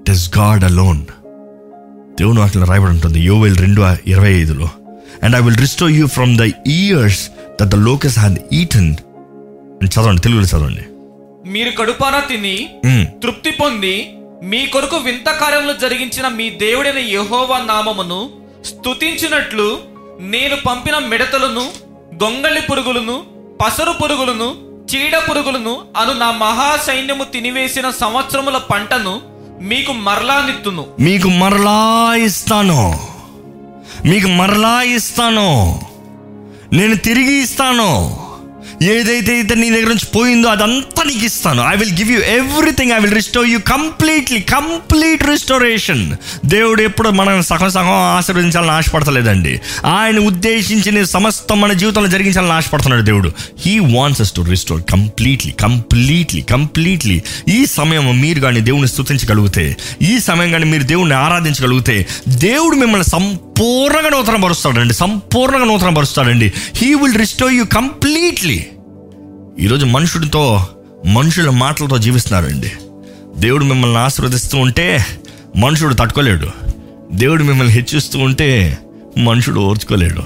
it 0.00 0.10
is 0.10 0.38
God 0.38 0.64
alone 0.64 1.00
దేవుని 2.18 2.40
వాటిలో 2.40 2.64
రాయబడి 2.64 2.90
ఉంటుంది. 2.90 3.20
యోవేల్ 3.20 3.56
రెండు 3.56 3.82
ఇరవై 4.06 4.32
ఐదులో. 4.32 4.68
And 5.22 5.36
I 5.36 5.40
will 5.40 5.56
restore 5.56 5.90
you 5.90 6.06
from 6.06 6.38
the 6.38 6.50
years 6.66 7.28
that 7.62 7.68
the 7.68 7.74
locusts 7.74 8.18
had 8.18 8.38
eaten 8.52 8.94
చదవండి 9.84 10.20
తెలుగులో 10.20 10.46
చదవండి. 10.46 10.80
మీరు 11.50 11.70
కడుపారా 11.70 12.20
తిని 12.20 12.68
మ్మ్. 12.86 13.06
తృప్తి 13.22 13.50
పొంది 13.50 14.12
మీ 14.42 14.66
కొరకు 14.66 14.96
వింత 14.96 15.30
కార్యములు 15.30 15.72
జరిగించిన 15.72 16.28
మీ 16.28 16.50
దేవుడైన 16.50 16.98
యహోవా 16.98 17.58
నామమును 17.58 18.30
స్తుతించినట్లు 18.64 19.78
నేను 20.20 20.56
పంపిన 20.56 20.98
మిడతలను 20.98 21.70
గొంగళి 22.24 22.60
పురుగులను 22.60 23.24
పసరు 23.64 23.92
పురుగులను 23.92 24.54
చీడ 24.94 25.16
పురుగులను 25.30 25.84
అను 25.96 26.12
నా 26.12 26.30
మహాసైన్యము 26.30 27.24
తినివేసిన 27.24 27.90
సంవత్సరముల 27.90 28.58
పంటను 28.58 29.20
మీకు 29.60 29.92
మరలా 29.92 30.46
నిత్తును. 30.46 30.86
మీకు 31.00 31.28
మరలా 31.28 32.14
ఇస్తాను. 32.16 32.98
మీకు 34.04 34.26
మరలా 34.26 34.82
ఇస్తాను. 34.82 35.80
నేను 36.72 36.94
తిరిగి 36.94 37.42
ఇస్తాను. 37.42 38.21
ఏదైతే 38.82 39.32
అయితే 39.34 39.54
నీ 39.54 39.70
దగ్గర 39.70 39.88
నుంచి 39.88 40.06
పోయిందో 40.14 40.48
అదంతా 40.48 41.02
నీకు 41.04 41.24
ఇస్తాను 41.24 41.62
I 41.72 41.76
will 41.76 41.92
give 41.92 42.12
you 42.12 42.18
everything 42.18 42.92
I 42.92 42.98
will 42.98 43.14
restore 43.14 43.48
you 43.48 43.58
completely 43.58 44.40
complete 44.40 45.22
restoration 45.22 46.16
దేవుడు 46.46 46.82
ఎప్పుడు 46.82 47.08
మనం 47.08 47.42
సగం 47.42 47.70
సగం 47.70 47.90
ఆశీర్వదించాలని 47.90 48.70
ఆశపడతలేదండి. 48.70 49.60
ఆయన 49.84 50.18
ఉద్దేశించిన 50.18 51.04
సమస్తం 51.04 51.60
మన 51.60 51.72
జీవితంలో 51.72 52.08
జరిగించాలని 52.08 52.52
ఆశపడుతున్నాడు 52.52 53.02
దేవుడు. 53.02 53.32
He 53.66 53.78
wants 53.78 54.20
us 54.20 54.32
to 54.32 54.40
restore 54.40 54.82
completely 54.82 55.52
completely 55.52 56.40
completely 56.40 57.22
ఈ 57.48 57.66
సమయం 57.66 58.20
మీరు 58.20 58.40
కానీ 58.40 58.60
దేవుని 58.60 58.88
స్థుతించగలిగితే 58.88 59.76
ఈ 60.02 60.18
సమయం 60.18 60.52
కానీ 60.52 60.64
మీరు 60.64 60.82
దేవుడిని 60.82 61.14
ఆరాధించగలిగితే 61.14 62.06
దేవుడు 62.28 62.76
మిమ్మల్ని 62.76 63.10
సంపూర్ణంగా 63.10 64.08
నూతన 64.08 64.36
పరుస్తాడండి 64.36 64.94
సంపూర్ణంగా 64.94 65.64
నూతన 65.64 65.88
పరుస్తాడండి 65.88 66.52
he 66.76 66.94
will 66.94 67.14
restore 67.14 67.52
you 67.52 67.64
completely 67.64 68.66
ఈరోజు 69.60 69.86
మనుషుడితో 69.86 70.66
మనుషుల 71.06 71.50
మాటలతో 71.50 71.98
జీవిస్తున్నారండి. 71.98 72.72
దేవుడు 73.38 73.64
మిమ్మల్ని 73.64 73.98
ఆశీర్వదిస్తూ 73.98 74.58
ఉంటే 74.58 75.06
మనుషుడు 75.56 75.94
తట్టుకోలేడు. 75.94 76.48
దేవుడు 77.14 77.44
మిమ్మల్ని 77.44 77.74
హెచ్చిస్తూ 77.74 78.18
ఉంటే 78.18 78.78
మనుషుడు 79.18 79.60
ఓర్చుకోలేడు. 79.60 80.22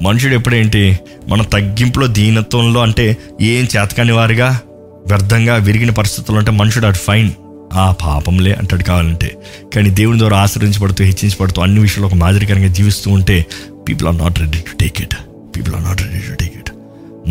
మనుషుడు 0.00 0.34
ఎప్పుడేంటి? 0.34 0.98
మన 1.28 1.42
తగ్గింపులో 1.42 2.06
దీనత్వంలో 2.06 2.80
అంటే 2.80 3.16
ఏం 3.40 3.64
చేతకాని 3.64 4.12
వారిగా? 4.12 4.60
వ్యర్థంగా 5.06 5.54
విరిగిన 5.54 5.90
పరిస్థితులు 5.90 6.38
అంటే 6.38 6.50
మనుషుడు 6.50 6.86
అటు 6.86 6.96
ఫైన్. 6.96 7.30
ఆ 7.72 7.90
పాపంలే 7.92 8.52
అంటాడు 8.52 8.82
కావాలంటే. 8.82 9.36
కానీ 9.74 9.90
దేవుని 9.90 10.18
ద్వారా 10.18 10.38
ఆశ్రయించబడుతూ 10.38 11.04
హెచ్చించబడుతూ 11.04 11.62
అన్ని 11.62 11.80
విషయాలు 11.80 12.06
ఒక 12.06 12.14
మాదిరికరంగా 12.14 12.66
జీవిస్తూ 12.66 13.10
ఉంటే 13.10 13.46
people 13.88 14.08
are 14.08 14.18
not 14.18 14.38
ready 14.38 14.58
to 14.58 14.76
take 14.80 15.00
it 15.00 15.14
people 15.56 15.74
are 15.74 15.84
not 15.84 16.02
ready 16.02 16.18
to 16.18 16.34
take 16.34 16.56
it 16.56 16.69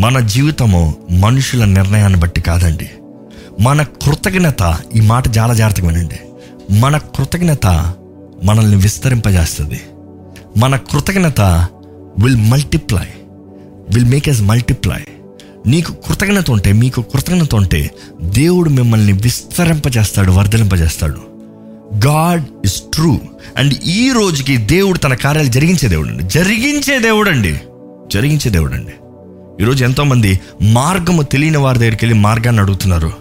మన 0.00 0.20
జీవితము 0.20 0.96
మనుషుల 1.10 1.64
నిర్ణయాన్ని 1.64 2.20
బట్టి 2.20 2.40
కాదండి. 2.40 2.90
మన 3.60 3.82
కృతజ్ఞత 3.82 4.78
ఈ 4.96 5.00
మాట 5.00 5.38
చాలా 5.38 5.54
జాగ్రత్తగా 5.54 5.88
వినండి 5.88 6.20
మన 6.74 6.98
కృతజ్ఞత 6.98 7.94
మనల్ని 8.44 8.76
విస్తరింపజేస్తుంది. 8.76 9.80
మన 10.56 10.76
కృతజ్ఞత 10.76 11.40
will 12.18 12.36
multiply 12.36 13.08
will 13.94 14.04
make 14.04 14.28
us 14.28 14.42
multiply 14.42 15.04
నీకు 15.66 15.92
కృతజ్ఞత 15.92 16.50
ఉంటే 16.50 16.72
మీకు 16.72 17.02
కృతజ్ఞత 17.02 17.54
ఉంటే 17.54 17.90
దేవుడు 18.22 18.70
మిమ్మల్ని 18.70 19.12
విస్తరింపజేస్తాడు 19.12 20.32
వర్ధలింపజేస్తాడు 20.32 21.20
గాడ్ 22.06 22.42
ఇస్ 22.64 22.82
ట్రూ 22.94 23.20
అండ్ 23.56 23.74
ఈ 23.74 24.10
రోజుకి 24.14 24.56
దేవుడు 24.56 24.98
తన 24.98 25.14
కార్యాలు 25.14 25.48
జరిగించే 25.48 25.88
దేవుడు 25.88 26.08
అండి 26.08 26.22
జరిగించే 26.22 26.98
దేవుడు 26.98 27.30
అండి 27.30 27.60
జరిగించే 28.12 28.50
దేవుడు 28.50 28.74
అండి 28.74 28.92
ఈరోజు 29.60 29.84
ఎంతోమంది 29.84 30.40
మార్గము 30.62 31.22
తెలియని 31.22 31.56
వారి 31.56 31.78
దగ్గరికి 31.78 32.04
వెళ్ళి 32.04 32.20
మార్గాన్ని 32.20 32.62
అడుగుతున్నారు. 32.62 33.12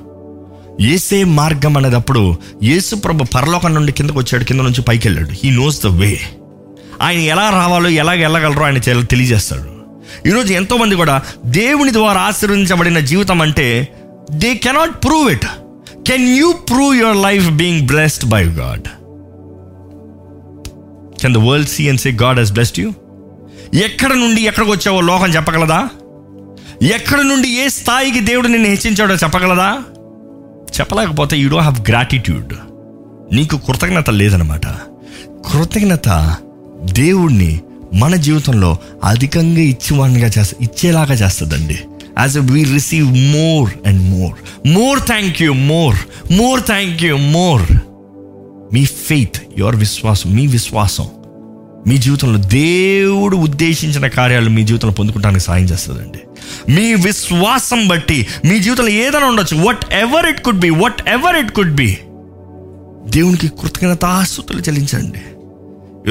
ఏసే 0.81 1.23
మార్గం 1.23 1.77
అనేటప్పుడు 1.77 2.35
యేసు 2.63 2.95
ప్రభు 2.95 3.23
పరలోకం 3.23 3.73
నుండి 3.75 3.91
కిందకు 3.91 4.19
వచ్చాడు 4.19 4.43
కింద 4.43 4.59
నుంచి 4.59 4.81
పైకి 4.81 5.07
వెళ్ళాడు. 5.07 5.29
హీ 5.43 5.49
నోస్ 5.49 5.83
ద 5.83 5.87
వే 5.87 6.21
ఆయన 7.01 7.19
ఎలా 7.19 7.49
రావాలో 7.49 7.89
ఎలా 7.89 8.11
వెళ్ళగలరో 8.11 8.63
ఆయన 8.65 9.01
తెలియజేస్తాడు. 9.01 9.69
ఈరోజు 10.27 10.53
ఎంతోమంది 10.53 10.95
కూడా 10.95 11.21
దేవుని 11.45 11.93
ద్వారా 11.93 12.21
ఆశీర్వదించబడిన 12.21 12.99
జీవితం 12.99 13.41
అంటే 13.41 13.87
they 14.31 14.55
cannot 14.55 15.05
prove 15.05 15.31
it 15.31 15.45
can 16.07 16.27
you 16.37 16.51
prove 16.51 16.95
your 16.95 17.17
life 17.17 17.49
being 17.49 17.87
blessed 17.87 18.25
by 18.29 18.43
God 18.43 18.87
can 21.21 21.33
the 21.33 21.37
world 21.37 21.69
see 21.69 21.89
and 21.89 21.99
say 21.99 22.11
God 22.11 22.39
he's 22.39 22.51
blessed 22.51 22.79
you 22.79 22.89
ఎక్కడ 23.83 24.13
నుండి 24.13 24.41
ఎక్కడికి 24.41 24.71
వచ్చావో 24.71 25.01
లోకం 25.01 25.29
చెప్పగలదా? 25.29 25.89
ఎక్కడ 26.83 27.21
నుండి 27.21 27.47
ఏ 27.47 27.67
స్థాయికి 27.67 28.19
దేవుడు 28.19 28.47
నిన్ను 28.47 28.69
హెచ్చించాడో 28.69 29.15
చెప్పగలదా? 29.15 29.77
చెప్పలేకపోతే 30.79 31.37
యూ 31.37 31.49
డో 31.49 31.57
హ్యావ్ 31.57 31.89
గ్రాటిట్యూడ్ 31.89 32.53
నీకు 33.33 33.57
కృతజ్ఞత 33.57 34.09
లేదనమాట 34.09 34.65
కృతజ్ఞత 35.51 36.35
దేవుణ్ణి 36.93 37.61
మన 37.93 38.15
జీవితంలో 38.15 38.77
అధికంగా 39.03 39.59
ఇచ్చేవాడిగా 39.59 40.31
చేస్త 40.39 40.55
ఇచ్చేలాగా 40.61 41.13
చేస్తుందండి. 41.13 41.79
As 42.19 42.37
a 42.37 42.39
we 42.39 42.63
receive 42.63 43.11
more 43.13 43.87
and 43.87 44.09
more 44.09 44.67
more 44.67 44.99
thank 44.99 45.41
you 45.41 45.53
more 45.53 45.95
more 46.31 46.61
thank 46.61 47.03
you 47.03 47.17
more 47.17 47.61
me 48.73 48.85
faith 48.85 49.41
your 49.57 49.75
విశ్వాసం 49.75 50.29
మీ 50.35 50.47
విశ్వాసం. 50.47 51.07
మీ 51.87 51.97
జీవితంలో 51.97 52.39
దేవుడు 52.39 53.37
ఉద్దేశించిన 53.37 54.07
కార్యాలు 54.07 54.49
మీ 54.49 54.63
జీవితంలో 54.63 54.93
పొందుకోవడానికి 54.93 55.43
సాయం 55.43 55.65
చేస్తుందండి. 55.65 56.19
మీ 56.69 56.93
విశ్వాసం 56.93 57.87
బట్టి 57.87 58.27
మీ 58.45 58.59
జీవితంలో 58.59 58.89
ఏదైనా 58.89 59.25
ఉండొచ్చు. 59.25 59.57
Whatever 59.93 60.25
it 60.25 60.41
could 60.41 60.59
be 60.59 60.69
whatever 61.09 61.35
it 61.35 61.51
could 61.51 61.75
be 61.75 61.97
దేవునికి 63.09 63.47
కృతజ్ఞతాస్తుతులు 63.47 64.59
చెల్లించండి. 64.59 65.21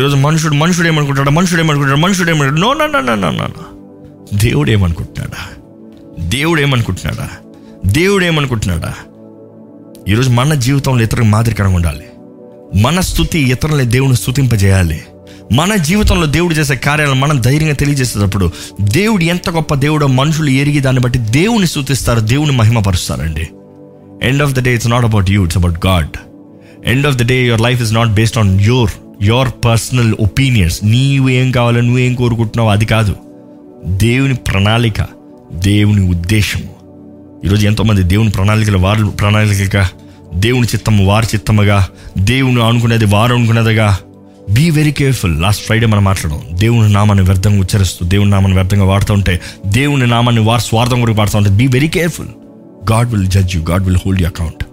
ఈరోజు 0.01 0.17
మనుషుడు 0.17 0.55
మనుషుడు 0.55 0.87
ఏమనుకుంటాడు? 0.87 1.31
మనుషుడు 1.31 1.61
ఏమనుకుంటాడు? 1.61 1.99
మనుషుడు 1.99 2.31
ఏమనుకుంటాడు? 2.31 2.61
No 2.61 2.73
no 2.73 2.87
no 2.87 3.15
no 3.15 3.31
no 3.31 3.47
no 3.47 3.49
దేవుడు 4.35 4.71
ఏమనుకుంటున్నాడా? 4.71 5.49
దేవుడు 6.29 6.61
ఏమనుకుంటున్నాడా? 6.61 7.31
దేవుడు 7.87 8.25
ఏమనుకుంటున్నాడా? 8.25 8.95
ఈరోజు 10.09 10.31
మన 10.31 10.55
జీవితంలో 10.55 11.05
ఇతరులకు 11.05 11.27
మాదిరికరంగా 11.27 11.75
ఉండాలి. 11.75 12.05
మన 12.81 13.01
స్థుతి 13.01 13.51
ఇతరులని 13.51 13.85
దేవుని 13.85 14.17
స్థుతింపజేయాలి. 14.17 15.05
మన 15.53 15.77
జీవితంలో 15.77 16.27
దేవుడు 16.27 16.55
చేసే 16.55 16.77
కార్యాలను 16.77 17.15
మనం 17.15 17.41
ధైర్యంగా 17.41 17.75
తెలియజేసేటప్పుడు 17.75 18.51
దేవుడు 18.81 19.25
ఎంత 19.25 19.51
గొప్ప 19.51 19.75
దేవుడో 19.75 20.07
మనుషులు 20.07 20.51
ఎరిగి 20.51 20.81
దాన్ని 20.81 21.03
బట్టి 21.03 21.19
దేవుని 21.19 21.67
సూచిస్తారు 21.67 22.21
దేవుని 22.21 22.53
మహిమపరుస్తారండి. 22.53 23.49
End 24.23 24.43
of 24.43 24.53
the 24.53 24.63
day 24.65 24.75
it's 24.75 24.89
not 24.89 25.05
about 25.05 25.31
you 25.31 25.45
it's 25.45 25.59
about 25.59 25.87
God 25.87 26.09
end 26.87 27.07
of 27.07 27.17
the 27.17 27.27
day 27.27 27.47
your 27.47 27.61
life 27.61 27.83
is 27.83 27.93
not 27.93 28.09
based 28.09 28.39
on 28.39 28.61
your 28.61 28.91
your 29.23 29.49
personal 29.65 30.15
opinions 30.21 30.85
నీవు 30.85 31.29
ఏం 31.29 31.51
కావాలో 31.51 31.81
నువ్వేం 31.81 32.15
కోరుకుంటున్నావు 32.15 32.71
అది 32.71 32.85
కాదు. 32.85 33.17
దేవుని 33.87 34.35
ప్రణాళిక 34.35 35.07
దేవుని 35.53 36.11
ఉద్దేశము 36.11 36.71
ఈరోజు 37.45 37.67
ఎంతోమంది 37.67 38.03
దేవుని 38.03 38.31
ప్రణాళికలు 38.31 38.79
వారు 38.79 39.07
ప్రణాళికగా 39.07 39.89
దేవుని 40.35 40.67
చిత్తము 40.67 41.07
వారి 41.07 41.27
చిత్తముగా 41.35 41.89
దేవుని 42.19 42.63
అనుకునేది 42.63 43.05
వారు 43.05 43.35
అనుకునేదిగా 43.35 43.99
be 44.51 44.71
very 44.71 44.93
careful 44.93 45.43
last 45.43 45.65
Friday 45.65 45.87
మనం 45.87 46.05
మాట్లాడడం. 46.05 46.57
దేవుని 46.57 46.93
నామాన్ని 46.93 47.25
వ్యర్థంగా 47.25 47.61
ఉచ్చరిస్తూ 47.61 48.07
దేవుని 48.07 48.31
నామాన్ని 48.31 48.59
వ్యర్థంగా 48.59 48.85
వాడుతూ 48.85 49.15
ఉంటే 49.15 49.41
దేవుని 49.67 50.07
నామాన్ని 50.07 50.43
వారి 50.43 50.63
స్వార్థం 50.63 51.01
కొరకు 51.01 51.19
వాడుతూ 51.19 51.39
ఉంటే 51.39 51.51
be 51.51 51.67
very 51.67 51.89
careful 51.89 52.29
God 52.93 53.11
will 53.11 53.27
judge 53.27 53.57
you 53.57 53.63
God 53.63 53.85
will 53.85 53.97
hold 53.97 54.21
you 54.21 54.27
account 54.27 54.65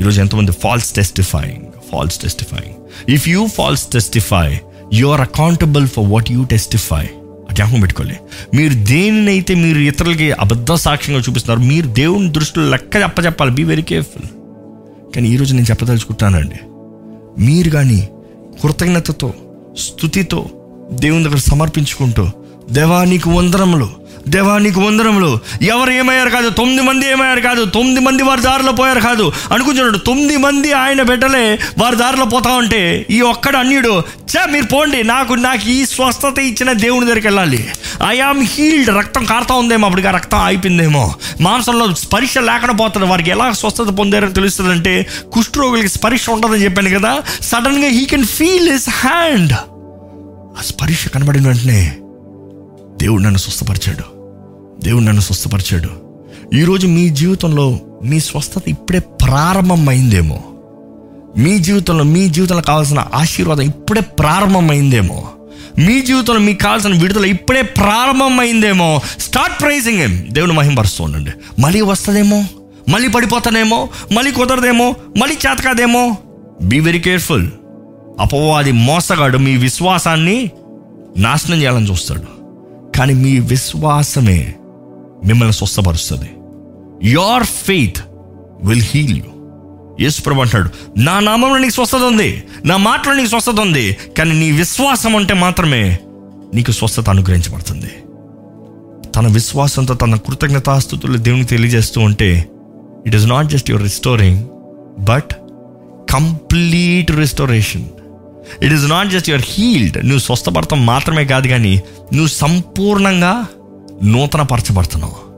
ఈరోజు 0.00 0.20
ఎంతమంది 0.20 0.52
false 0.52 0.92
testifying 0.92 1.62
false 1.92 2.18
testifying 2.18 2.74
if 3.14 3.28
you 3.28 3.46
false 3.46 3.86
testify 3.86 4.58
you 4.92 5.08
are 5.08 5.20
accountable 5.20 5.88
for 5.88 6.04
what 6.08 6.32
you 6.32 6.44
testify 6.44 7.06
జ్ఞాపకం 7.52 7.80
పెట్టుకోలే. 7.80 8.16
మీరు 8.54 8.74
దేనినైతే 8.74 9.54
మీరు 9.54 9.78
ఇతరులకి 9.78 10.32
అబద్ధ 10.32 10.72
సాక్ష్యంగా 10.72 11.20
చూపిస్తున్నారు 11.20 11.68
మీరు 11.68 11.86
దేవుని 11.86 12.32
దృష్టిలో 12.32 12.70
లెక్క 12.70 13.24
చెప్పాలి 13.24 13.50
బీ 13.50 13.62
వెరీ 13.62 13.82
కేర్ఫుల్ 13.82 14.28
కానీ 15.14 15.28
ఈరోజు 15.28 15.54
నేను 15.54 15.66
చెప్పదలుచుకుంటానండి 15.70 16.60
మీరు 17.42 17.70
కానీ 17.70 18.08
కృతజ్ఞతతో 18.60 19.28
స్థుతితో 19.78 20.40
దేవుని 20.92 21.24
దగ్గర 21.24 21.42
సమర్పించుకుంటూ 21.44 22.24
దేవా 22.70 23.04
నీకు 23.04 23.30
వందరములు 23.30 23.88
దేవా 24.28 24.58
నీకు 24.58 24.80
వందనములు. 24.80 25.38
ఎవరు 25.62 25.90
ఏమయ్యారు 25.90 26.30
కాదు 26.30 26.50
తొమ్మిది 26.50 26.82
మంది 26.82 27.10
ఏమయ్యారు 27.10 27.40
కాదు 27.40 27.64
తొమ్మిది 27.64 28.00
మంది 28.00 28.22
వారి 28.22 28.40
దారిలో 28.40 28.72
పోయారు 28.72 29.00
కాదు. 29.00 29.32
అనుకుంటున్నాడు 29.52 29.98
తొమ్మిది 29.98 30.36
మంది 30.36 30.72
ఆయన 30.72 31.02
బిడ్డలే 31.02 31.58
వారి 31.78 31.96
దారిలో 31.96 32.24
పోతా 32.24 32.50
ఉంటే 32.50 33.06
ఈ 33.10 33.20
ఒక్కడు 33.20 33.56
అన్యుడు 33.56 34.02
చా 34.36 34.46
మీరు 34.46 34.66
పోండి 34.66 35.04
నాకు 35.04 35.34
నాకు 35.34 35.68
ఈ 35.68 35.86
స్వస్థత 35.86 36.38
ఇచ్చిన 36.38 36.72
దేవుని 36.72 37.06
దగ్గరికి 37.06 37.26
వెళ్ళాలి. 37.26 37.72
ఐ 38.06 38.18
ఆమ్ 38.18 38.44
హీల్డ్ 38.44 38.96
రక్తం 38.96 39.24
కారుతా 39.24 39.54
ఉందేమో 39.54 39.86
అప్పుడు 39.88 40.08
ఆ 40.08 40.10
రక్తం 40.10 40.38
అయిపోయిందేమో 40.38 41.14
మాంసంలో 41.40 41.94
స్పర్శ 41.94 42.38
లేకుండా 42.38 42.72
పోతుంది 42.72 43.06
వారికి 43.06 43.30
ఎలా 43.30 43.52
స్వస్థత 43.52 43.84
పొందారని 43.84 44.32
తెలుస్తుందంటే 44.32 45.06
కుష్ఠరోగులకి 45.32 45.88
స్పర్శ 45.88 46.30
ఉండదని 46.30 46.64
చెప్పాను 46.64 46.98
కదా 46.98 47.20
సడన్గా 47.42 47.88
he 47.88 48.04
can 48.04 48.24
feel 48.24 48.72
his 48.72 48.88
hand 48.90 49.52
ఆ 50.58 50.62
స్పర్శ 50.66 51.08
కనబడిన 51.08 51.46
వెంటనే 51.46 51.96
దేవుడు 52.96 53.22
నన్ను 53.22 53.38
స్వస్థపరిచాడు. 53.38 54.11
దేవుడు 54.82 55.04
నన్ను 55.04 55.20
స్వస్థపరిచాడు. 55.20 55.88
ఈరోజు 56.56 56.86
మీ 56.86 57.08
జీవితంలో 57.08 57.78
మీ 58.04 58.20
స్వస్థత 58.20 58.62
ఇప్పుడే 58.68 58.98
ప్రారంభమైందేమో. 58.98 60.42
మీ 61.38 61.58
జీవితంలో 61.58 62.04
మీ 62.04 62.28
జీవితంలో 62.28 62.62
కావాల్సిన 62.62 63.04
ఆశీర్వాదం 63.14 63.62
ఇప్పుడే 63.62 64.00
ప్రారంభమైందేమో. 64.00 65.28
మీ 65.78 66.02
జీవితంలో 66.02 66.40
మీకు 66.40 66.58
కావాల్సిన 66.58 67.00
విడుదల 67.00 67.24
ఇప్పుడే 67.24 67.62
ప్రారంభమైందేమో. 67.62 69.00
స్టార్ట్ 69.18 69.60
ప్రైజింగ్ 69.60 69.98
ఏం 69.98 70.26
దేవుని 70.30 70.52
మహింపరుస్తూ 70.52 71.04
ఉండండి. 71.04 71.30
మళ్ళీ 71.58 71.80
వస్తుందేమో? 71.80 72.44
మళ్ళీ 72.88 73.08
పడిపోతానేమో? 73.08 73.88
మళ్ళీ 74.12 74.32
కుదరదేమో? 74.32 74.94
మళ్ళీ 75.16 75.36
చేతకాదేమో? 75.36 76.16
బీ 76.62 76.80
వెరీ 76.80 76.98
కేర్ఫుల్ 76.98 77.50
అపవాది 78.20 78.72
మోసగాడు 78.72 79.38
మీ 79.38 79.56
విశ్వాసాన్ని 79.56 80.50
నాశనం 81.16 81.60
చేయాలని 81.60 81.90
చూస్తాడు. 81.90 82.42
కానీ 82.98 83.14
మీ 83.14 83.38
విశ్వాసమే 83.38 84.54
మిమ్మల్ని 85.24 85.52
స్వస్థపరుస్తుంది. 85.52 86.30
Your 87.08 87.44
faith 87.44 88.00
will 88.64 88.82
heal 88.82 89.18
you 89.18 89.28
యేసుప్రభు 90.00 90.40
అంటాడు 90.40 90.68
నా 90.98 91.20
నామంలో 91.20 91.58
నీకు 91.58 91.72
స్వస్థత 91.72 92.02
ఉంది. 92.02 92.42
నా 92.64 92.76
మాటలో 92.76 93.14
నీకు 93.14 93.28
స్వస్థత 93.28 93.60
ఉంది. 93.60 93.96
కానీ 94.18 94.32
నీ 94.38 94.50
విశ్వాసం 94.52 95.12
ఉంటే 95.12 95.34
మాత్రమే 95.34 95.98
నీకు 96.54 96.72
స్వస్థత 96.72 97.08
అనుగ్రహించబడుతుంది. 97.08 97.90
తన 99.16 99.26
విశ్వాసంతో 99.26 99.94
తన 99.94 100.16
కృతజ్ఞతాస్థుతులు 100.16 101.18
దేవునికి 101.18 101.48
తెలియజేస్తూ 101.48 102.00
ఉంటే 102.00 102.48
it 103.06 103.14
is 103.14 103.26
not 103.26 103.48
just 103.48 103.70
your 103.70 103.82
restoring 103.82 104.44
but 105.04 105.32
complete 106.10 107.10
restoration 107.10 107.84
it 108.62 108.72
is 108.72 108.90
not 108.90 109.08
just 109.08 109.28
your 109.30 109.44
healed 109.46 109.98
నువ్వు 109.98 110.18
స్వస్థపడతాం 110.18 110.86
మాత్రమే 110.86 111.24
కాదు 111.24 111.48
కానీ 111.48 111.82
నువ్వు 112.12 112.26
సంపూర్ణంగా 112.26 113.46
నూతన 114.04 114.42
పరచబడుతున్నావు 114.42 115.32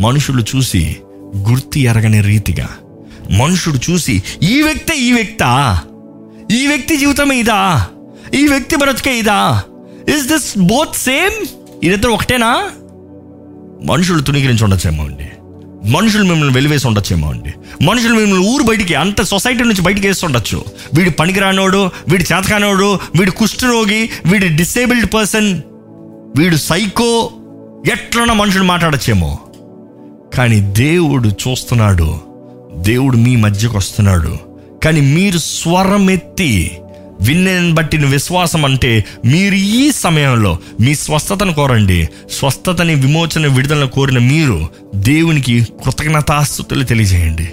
మనుషులు 0.00 0.44
చూసి 0.56 0.96
గుర్తి 1.36 1.80
ఎరగని 1.80 2.20
రీతిగా 2.20 2.68
మనుషుడు 3.30 3.90
చూసి 3.90 4.22
ఈ 4.42 4.62
వ్యక్తే 4.62 4.98
ఈ 4.98 5.12
వ్యక్తా 5.12 5.80
ఈ 6.50 6.66
వ్యక్తి 6.66 6.96
జీవితమే 6.96 7.38
ఇదా 7.38 7.86
ఈ 8.34 8.46
వ్యక్తి 8.46 8.76
బ్రతికే 8.76 9.18
ఇదా 9.18 9.62
ఇస్ 10.08 10.26
దిస్ 10.26 10.58
బోత్ 10.58 10.96
సేమ్ 10.96 11.46
ఇదిద్దరు 11.84 12.10
ఒకటేనా? 12.10 12.70
మనుషులు 13.84 14.20
తుణీకరించి 14.20 14.64
ఉండొచ్చేమో 14.64 15.04
అండి. 15.04 15.28
మనుషులు 15.90 16.24
మిమ్మల్ని 16.24 16.54
వెలివేసి 16.54 16.86
ఉండొచ్చేమో 16.86 17.30
అండి. 17.30 17.54
మనుషులు 17.84 18.14
మిమ్మల్ని 18.14 18.46
ఊరు 18.46 18.62
బయటికి 18.62 18.94
అంత 18.94 19.22
సొసైటీ 19.22 19.64
నుంచి 19.64 19.82
బయటికి 19.82 20.06
వేసి 20.06 20.26
ఉండొచ్చు. 20.26 20.64
వీడి 20.94 21.10
పనికిరానోడు 21.10 21.90
వీడు 22.08 22.22
చేతకానోడు 22.22 22.98
వీడి 23.18 23.30
కుష్ఠరోగి 23.30 24.10
వీడి 24.26 24.48
డిసేబుల్డ్ 24.48 25.14
పర్సన్ 25.14 25.62
వీడు 26.36 26.56
సైకో 26.56 27.30
ఎట్లన్నా 27.86 28.34
మనుషులు 28.34 28.64
మాట్లాడచ్చేమో. 28.64 29.38
కానీ 30.34 30.60
దేవుడు 30.60 31.28
చూస్తున్నాడు. 31.28 32.20
దేవుడు 32.76 33.16
మీ 33.16 33.36
మధ్యకు 33.36 33.76
వస్తున్నాడు. 33.76 34.38
కానీ 34.84 35.00
మీరు 35.00 35.38
స్వరం 35.38 36.10
ఎత్తి 36.10 36.78
విన్నని 37.20 37.72
బట్టిన 37.72 38.06
విశ్వాసం 38.06 38.64
అంటే 38.64 39.04
మీరు 39.24 39.54
ఈ 39.54 39.92
సమయంలో 39.92 40.58
మీ 40.80 40.94
స్వస్థతను 40.94 41.54
కోరండి. 41.54 42.08
స్వస్థతని 42.30 42.94
విమోచన 42.94 43.46
విడుదలను 43.46 43.86
కోరిన 43.86 44.18
మీరు 44.18 44.68
దేవునికి 44.94 45.66
కృతజ్ఞతాస్తుతులు 45.84 46.84
తెలియజేయండి. 46.84 47.48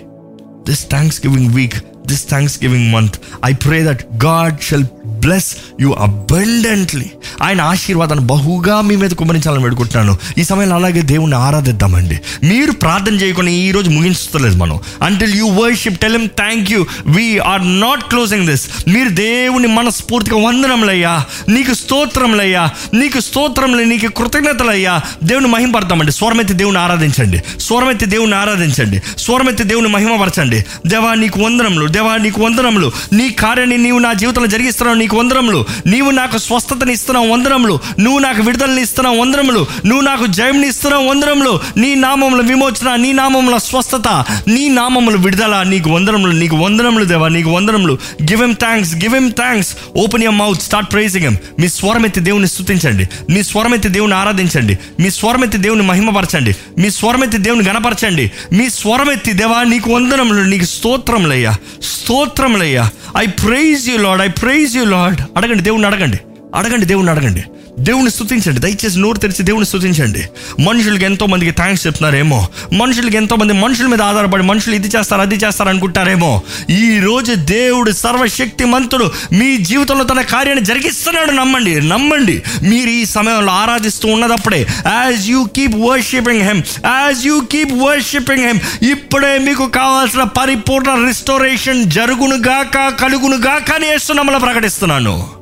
This 0.70 0.90
thanksgiving 1.28 1.54
week 1.54 1.76
this 2.08 2.30
thanksgiving 2.64 2.94
month 2.94 3.16
I 3.46 3.54
pray 3.54 3.84
that 3.84 4.06
God 4.26 4.62
shall 4.62 4.86
bless 5.06 5.58
you 5.82 5.96
abundantly 6.00 7.06
ఆయన 7.44 7.62
ఆశీర్వాదాన్ని 7.62 8.26
బహుగా 8.26 8.82
మీ 8.82 8.96
మీద 8.96 9.10
కుమరించాలని 9.10 9.64
వేడుకుంటున్నాను. 9.64 10.18
ఈ 10.38 10.44
సమయంలో 10.44 10.76
అలాగే 10.76 11.02
దేవుణ్ణి 11.02 11.38
ఆరాధిద్దామండి. 11.38 12.20
మీరు 12.44 12.72
ప్రార్థన 12.72 13.14
చేయకుండా 13.14 13.52
ఈ 13.52 13.72
రోజు 13.72 13.90
ముగించలేదు 13.90 14.56
మనం. 14.56 14.80
Until 15.02 15.36
you 15.36 15.48
worship 15.48 16.00
tell 16.00 16.28
thank 16.28 16.72
you 16.72 16.86
we're 17.06 17.80
not 17.80 18.04
closing 18.04 18.48
this 18.48 18.68
మీరు 18.88 19.10
దేవుని 19.10 19.68
మనస్ఫూర్తిగా 19.68 20.48
వందనంలయ్యా 20.48 21.26
నీకు 21.50 21.74
స్తోత్రంలయ్యా 21.74 22.70
నీకు 22.94 23.20
స్తోత్రంలే 23.20 23.86
నీకు 23.86 24.08
కృతజ్ఞతలయ్యా. 24.08 25.02
దేవుని 25.24 25.48
మహిమపడతామండి 25.48 26.12
స్వరమెత్తి 26.12 26.54
దేవుని 26.54 26.78
ఆరాధించండి. 26.78 27.44
స్వరమెత్తి 27.60 28.06
దేవుని 28.06 28.36
ఆరాధించండి. 28.36 29.02
స్వరమెత్తి 29.18 29.64
దేవుని 29.64 29.88
మహిమపరచండి 29.88 30.66
దేవా 30.88 31.14
నీకు 31.14 31.40
వందనములు. 31.40 31.88
దేవా 31.88 32.18
నీకు 32.18 32.42
వందనములు. 32.42 32.92
నీ 33.14 33.30
కార్యాన్ని 33.30 33.78
నీవు 33.78 34.00
నా 34.00 34.14
జీవితంలో 34.14 34.48
జరిగిస్తున్నావు. 34.48 34.95
నీకు 34.96 35.18
వందరములు 35.18 35.66
నీవు 35.88 36.12
నాకు 36.12 36.38
స్వస్థతని 36.38 36.94
ఇస్తున్నావు 36.94 37.28
వందనములు. 37.28 37.80
నువ్వు 38.00 38.20
నాకు 38.20 38.42
విడుదలని 38.42 38.82
ఇస్తున్నావు 38.82 39.18
వందరములు 39.18 39.66
నువ్వు 39.86 40.06
నాకు 40.06 40.26
జయంని 40.26 40.68
ఇస్తున్నావు 40.68 41.08
వందరములు 41.08 41.60
నీ 41.78 41.96
నామముల 41.96 42.42
విమోచన 42.48 42.96
నీ 42.96 43.12
నామముల 43.12 43.58
స్వస్థత 43.58 44.26
నీ 44.48 44.70
నామముల 44.70 45.16
విడుదల 45.16 45.64
నీకు 45.64 45.90
వందనములు. 45.90 46.32
నీకు 46.32 46.56
వందనములు 46.56 47.06
దేవా 47.06 47.28
నీకు 47.28 47.50
వందరములు 47.50 47.98
give 48.24 48.44
him 48.44 48.56
thanks 48.56 48.96
give 48.96 49.16
him 49.16 49.32
thanks 49.32 49.76
open 49.98 50.24
your 50.24 50.34
mouth 50.34 50.62
start 50.62 50.92
praising 50.92 51.26
him 51.26 51.38
మీ 51.60 51.70
స్వరమెత్తి 51.70 52.20
దేవుని 52.20 52.48
స్థుతించండి 52.48 53.10
మీ 53.30 53.44
స్వరమెత్తి 53.44 53.90
దేవుని 53.90 54.14
ఆరాధించండి. 54.14 54.80
మీ 55.00 55.10
స్వరమెత్తి 55.10 55.58
దేవుని 55.58 55.82
మహిమపరచండి. 55.82 56.56
మీ 56.78 56.90
స్వరమెత్తి 56.90 57.38
దేవుని 57.38 57.70
గణపరచండి. 57.70 58.32
మీ 58.54 58.70
స్వరమెత్తి 58.70 59.34
దేవా 59.34 59.64
నీకు 59.64 59.94
వందనములు 59.94 60.42
నీకు 60.42 60.66
స్తోత్రములయ్యా. 60.66 61.52
స్తోత్రములయ్యా. 61.84 62.90
I 63.18 63.26
praise 63.26 63.90
you 63.90 63.98
Lord 63.98 64.22
I 64.22 64.28
praise 64.28 64.78
you 64.78 64.85
Lord. 64.90 65.22
అడగండి 65.38 65.64
దేవుణ్ణి 65.64 65.88
అడగండి. 65.88 66.20
అడగండి 66.56 66.86
దేవుణ్ణి 66.86 67.12
అడగండి. 67.12 67.44
దేవుని 67.80 68.12
స్థుతించండి 68.12 68.60
దయచేసి 68.60 69.00
నోరు 69.00 69.18
తెరిచి 69.18 69.44
దేవుని 69.44 69.66
స్థుతించండి 69.66 70.30
మనుషులకి 70.62 71.06
ఎంతో 71.06 71.26
మందికి 71.26 71.52
థ్యాంక్స్ 71.52 71.88
చెప్తున్నారేమో. 71.88 72.48
మనుషులకి 72.74 73.18
ఎంతో 73.18 73.36
మంది 73.36 73.54
మనుషుల 73.54 73.86
మీద 73.86 74.02
ఆధారపడి 74.02 74.44
మనుషులు 74.44 74.76
ఇది 74.76 74.88
చేస్తారు 74.88 75.22
అది 75.22 75.36
చేస్తారు 75.36 75.70
అనుకుంటారేమో. 75.70 76.42
ఈ 76.70 77.00
రోజు 77.00 77.34
దేవుడు 77.34 77.92
సర్వశక్తి 77.92 78.66
మంతుడు 78.66 79.12
మీ 79.32 79.58
జీవితంలో 79.58 80.04
తన 80.04 80.22
కార్యాన్ని 80.22 80.66
జరిగిస్తున్నాడు 80.66 81.32
నమ్మండి. 81.32 81.82
నమ్మండి. 81.82 82.44
మీరు 82.64 82.90
ఈ 82.90 83.06
సమయంలో 83.06 83.52
ఆరాధిస్తూ 83.52 84.08
ఉన్నదప్పుడే 84.08 84.68
as 84.86 85.30
you 85.30 85.44
keep 85.44 85.76
worshipping 85.76 86.42
him 86.42 86.64
as 86.86 87.26
you 87.26 87.40
keep 87.52 87.74
worshipping 87.74 88.46
him 88.46 88.86
ఇప్పుడే 88.86 89.38
మీకు 89.38 89.68
కావాల్సిన 89.68 90.24
పరిపూర్ణ 90.24 91.08
రిస్టోరేషన్ 91.08 91.92
జరుగునుగాక 91.92 93.02
కలుగునుగాక 93.02 93.02
కలుగును 93.02 93.76
అని 93.76 93.90
వేస్తున్నామని 93.90 94.40
ప్రకటిస్తున్నాను. 94.40 95.35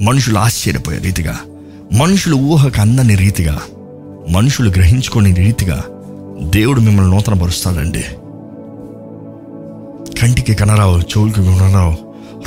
మనుషులు 0.00 0.38
ఆశ్చర్యపోయే 0.38 0.98
రీతిగా 0.98 1.38
మనుషులు 1.92 2.36
ఊహకు 2.36 2.80
అందని 2.80 3.14
రీతిగా 3.14 3.60
మనుషులు 4.30 4.70
గ్రహించుకునే 4.70 5.32
రీతిగా 5.32 5.84
దేవుడు 6.42 6.80
మిమ్మల్ని 6.80 7.14
నూతన 7.14 7.34
పరుస్తాడండి 7.34 8.04
కంటికి 10.20 10.54
కనరావు 10.54 10.98
చెవులకి 10.98 11.40
వినరావు 11.40 11.96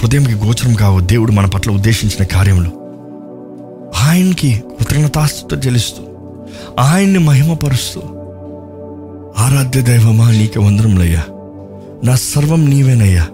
హృదయంకి 0.02 0.34
గోచరం 0.34 0.74
కావు 0.74 1.00
దేవుడు 1.00 1.32
మన 1.32 1.46
పట్ల 1.46 1.72
ఉద్దేశించిన 1.72 2.24
కార్యములు. 2.24 2.72
ఆయనకి 4.04 4.64
కృతజ్ఞతాస్తుత 4.80 5.66
చెల్లిస్తూ 5.66 6.04
ఆయన్ని 6.80 7.20
మహిమపరుస్తూ 7.20 8.02
ఆరాధ్య 9.38 9.82
దైవమా 9.82 10.32
నీకు 10.32 10.60
వందరములయ్యా 10.60 11.24
నా 12.04 12.16
సర్వం 12.16 12.66
నీవేనయ్యా. 12.66 13.28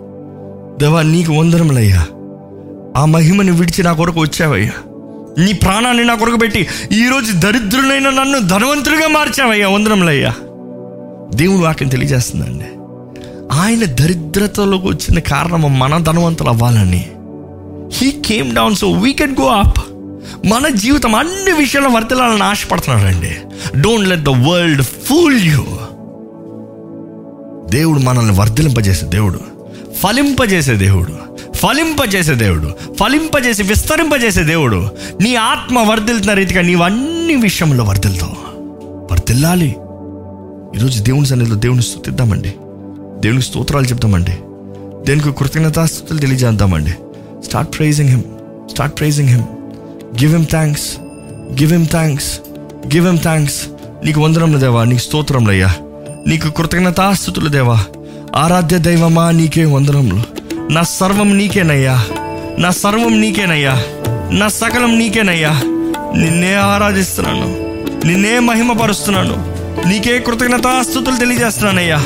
దేవా 0.80 1.02
నీకు 1.02 1.34
వందరములయ్యా 1.34 2.06
ఆ 2.98 3.06
మహిమని 3.06 3.52
విడిచి 3.52 3.84
నా 3.84 3.94
కొరకు 3.94 4.20
వచ్చావయ్యా. 4.20 4.72
నీ 5.46 5.54
ప్రాణాన్ని 5.54 6.06
నా 6.06 6.16
కొరకు 6.16 6.38
పెట్టి 6.38 6.68
ఈరోజు 6.92 7.32
దరిద్రులైన 7.32 8.10
నన్ను 8.10 8.40
ధనవంతుడిగా 8.40 9.08
మార్చావయ్యా. 9.08 9.70
వందరంలయ్యా 9.70 10.34
దేవుడు 11.36 11.62
వాక్యం 11.62 11.90
తెలియజేస్తుందండి. 11.90 12.66
ఆయన 13.60 13.86
దరిద్రతలోకి 13.86 14.88
వచ్చిన 14.88 15.20
కారణం 15.20 15.80
మన 15.80 15.98
ధనవంతులు 15.98 16.50
అవ్వాలని. 16.50 17.10
He 17.94 18.12
came 18.12 18.56
down 18.56 18.76
so 18.76 18.92
we 18.92 19.14
can 19.14 19.36
go 19.42 19.48
up 19.48 19.78
మన 20.46 20.68
జీవితం 20.68 21.16
అన్ని 21.16 21.52
విషయాల్లో 21.52 21.92
వర్తిల్లాలని 21.92 22.44
ఆశపడుతున్నాడండి. 22.44 23.38
Don't 23.80 24.10
let 24.10 24.24
the 24.24 24.30
world 24.30 24.82
fool 24.82 25.44
you 25.44 25.66
దేవుడు 27.70 28.00
మనల్ని 28.00 28.32
వర్ధిలింపజేసే 28.32 29.06
దేవుడు. 29.06 29.57
ఫలింపజేసే 30.04 30.76
దేవుడు. 30.76 31.18
ఫలింపజేసే 31.54 32.34
దేవుడు. 32.34 32.72
ఫలింపజేసి 32.94 33.64
విస్తరింపజేసే 33.64 34.44
దేవుడు. 34.44 34.90
నీ 35.22 35.36
ఆత్మ 35.36 35.80
వర్ధిల్తున్న 35.80 36.34
రీతిగా 36.34 36.62
నీవు 36.62 36.84
అన్ని 36.84 37.36
విషయంలో 37.36 37.84
వర్ధిల్తావు 37.84 38.36
వర్ధిల్లాలి. 39.12 39.76
ఈరోజు 40.78 41.04
దేవుని 41.04 41.26
సన్నిధిలో 41.26 41.56
దేవుని 41.56 41.82
స్థుతిద్దామండి. 41.82 42.54
దేవునికి 43.20 43.46
స్తోత్రాలు 43.46 43.86
చెప్తామండి. 43.86 44.32
దేవునికి 45.06 45.32
కృతజ్ఞతాస్థుతులు 45.32 46.20
తెలియజేద్దామండి. 46.20 46.92
Start 47.46 47.78
praising 47.78 48.10
him 48.10 48.24
start 48.72 49.00
praising 49.00 49.30
him 49.30 49.44
give 50.22 50.32
him 50.32 50.46
thanks 50.46 50.98
give 51.62 51.72
him 51.72 51.88
thanks 51.88 52.40
give 52.96 53.06
him 53.06 53.20
thanks 53.20 53.68
నీకు 54.06 54.22
వందరంలో 54.22 54.60
దేవా. 54.60 54.84
నీకు 54.84 55.00
స్తోత్రంలయ్యా 55.00 55.74
నీకు 56.28 56.50
కృతజ్ఞతాస్థుతులు 56.50 57.50
దేవా. 57.50 57.84
ఆరాధ్య 58.38 58.78
దైవమా 58.78 59.32
నీకే 59.32 59.66
వందనములు. 59.66 60.22
నా 60.74 60.84
సర్వం 60.84 61.38
నీకేనయ్యా. 61.38 62.06
నా 62.60 62.70
సర్వం 62.70 63.22
నీకేనయ్యా. 63.22 63.84
నా 64.32 64.48
సకలం 64.48 65.00
నీకేనయ్యా. 65.00 65.50
నిన్నే 66.16 66.54
ఆరాధిస్తున్నాను. 66.54 67.46
నిన్నే 68.08 68.40
మహిమపరుస్తున్నాను. 68.40 69.56
నీకే 69.88 70.20
కృతజ్ఞతాస్థుతులు 70.20 71.16
తెలియజేస్తున్నానయ్యా. 71.16 71.98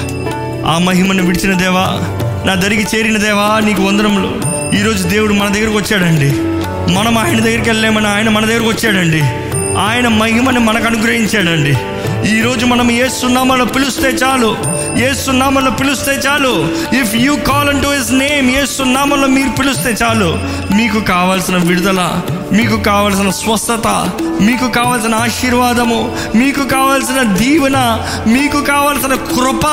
ఆ 0.68 0.78
మహిమను 0.78 1.24
విడిచిన 1.24 1.58
దేవా 1.58 2.00
నా 2.46 2.56
దరికి 2.56 2.98
చేరిన 2.98 3.18
దేవా 3.18 3.60
నీకు 3.60 3.82
వందరములు 3.82 4.32
ఈరోజు 4.76 5.08
దేవుడు 5.08 5.34
మన 5.34 5.54
దగ్గరకు 5.54 5.78
వచ్చాడండి. 5.78 6.32
మనం 6.94 7.18
ఆయన 7.18 7.40
దగ్గరికి 7.40 7.70
వెళ్ళామని 7.70 8.08
ఆయన 8.08 8.30
మన 8.30 8.46
దగ్గరకు 8.46 8.70
వచ్చాడండి. 8.70 9.24
ఆయన 9.80 10.08
మహిమని 10.08 10.60
మనకు 10.60 10.86
అనుగ్రహించాడండి. 10.86 11.78
ఈరోజు 12.30 12.66
మనం 12.66 12.92
ఏ 12.92 13.08
సున్నామలో 13.08 13.66
పిలుస్తే 13.66 14.08
చాలు. 14.08 14.58
ఏ 14.98 15.14
సున్నామలో 15.14 15.72
పిలుస్తే 15.72 16.12
చాలు. 16.12 16.68
If 17.02 17.16
you 17.16 17.36
call 17.36 17.70
and 17.70 17.84
to 17.84 17.88
his 17.88 18.12
name 18.12 18.52
ఏ 18.52 18.66
సున్నామలో 18.66 19.28
మీరు 19.28 19.50
పిలుస్తే 19.50 19.96
చాలు. 20.04 20.40
మీకు 20.76 21.00
కావాల్సిన 21.00 21.58
విడుదల 21.58 22.22
మీకు 22.52 22.78
కావాల్సిన 22.84 23.30
స్వస్థత 23.30 23.88
మీకు 24.42 24.68
కావాల్సిన 24.68 25.16
ఆశీర్వాదము 25.16 26.18
మీకు 26.36 26.64
కావాల్సిన 26.64 27.22
దీవెన 27.22 28.08
మీకు 28.28 28.62
కావాల్సిన 28.62 29.16
కృప 29.16 29.66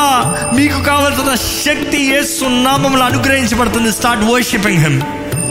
మీకు 0.54 0.82
కావాల్సిన 0.82 1.34
శక్తి 1.34 2.04
ఏ 2.16 2.22
సున్నామంలో 2.22 3.04
అనుగ్రహించబడుతుంది. 3.04 3.92
స్టార్ట్ 3.92 4.24
వర్షిపింగ్ 4.24 4.78
హెమ్ 4.78 5.02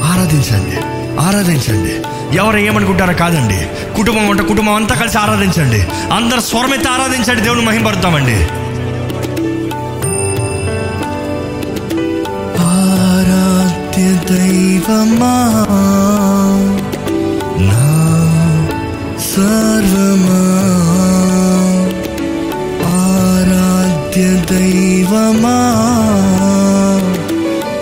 ఆరాధించండి. 0.03 0.96
ఆరాధించండి. 1.19 1.93
ఎవరు 2.37 2.57
ఏమనుకుంటారో 2.57 3.13
కాదండి. 3.13 3.67
కుటుంబం 3.95 4.27
ఉంటే 4.27 4.43
కుటుంబం 4.43 4.73
అంతా 4.73 4.95
కలిసి 4.95 5.17
ఆరాధించండి. 5.17 5.87
అందరు 6.13 6.39
స్వరమైతే 6.39 6.89
ఆరాధించండి. 6.89 7.41
దేవుని 7.41 7.61
మహింపడతామండి 7.61 8.47
ఆరాధ్య 12.59 14.35
దైవమా? 14.35 15.33
నా 17.59 17.83
సర్వమా? 19.19 20.43
ఆరాధ్య 22.95 24.55
దైవమా? 24.55 25.57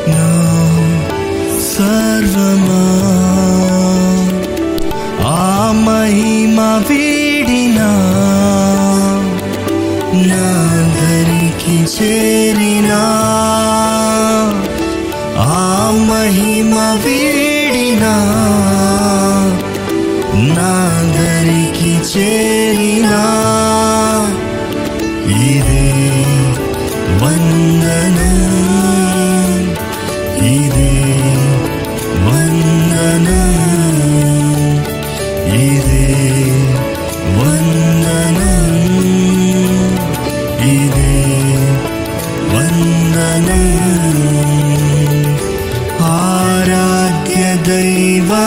నా 0.08 0.28
సర్వమా? 1.62 2.95
रिणा 12.02 13.04
आ 15.38 15.92
महिम 16.10 16.74
वेरिणा 17.06 18.16
गरि 21.16 21.66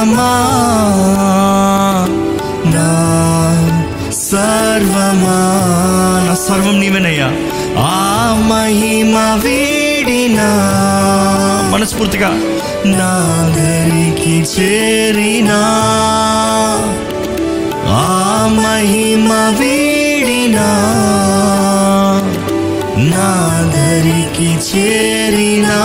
సర్వమా 0.08 0.32
నా 2.74 2.90
సర్వమా 4.28 5.38
నా 6.26 6.34
సర్వం 6.46 6.76
నీవేనయ్యా. 6.80 7.28
ఆ 7.78 7.98
మహిమ 8.50 9.16
వీడినా 9.44 10.48
మనస్ఫూర్తిగా 11.72 12.30
నా 12.98 13.12
దరికి 13.56 14.36
చేరినా. 14.54 15.60
ఆ 17.98 18.48
మహిమ 18.58 19.30
వీడినా 19.60 20.68
నా 23.12 23.30
దరికి 23.76 24.50
చేరినా. 24.68 25.78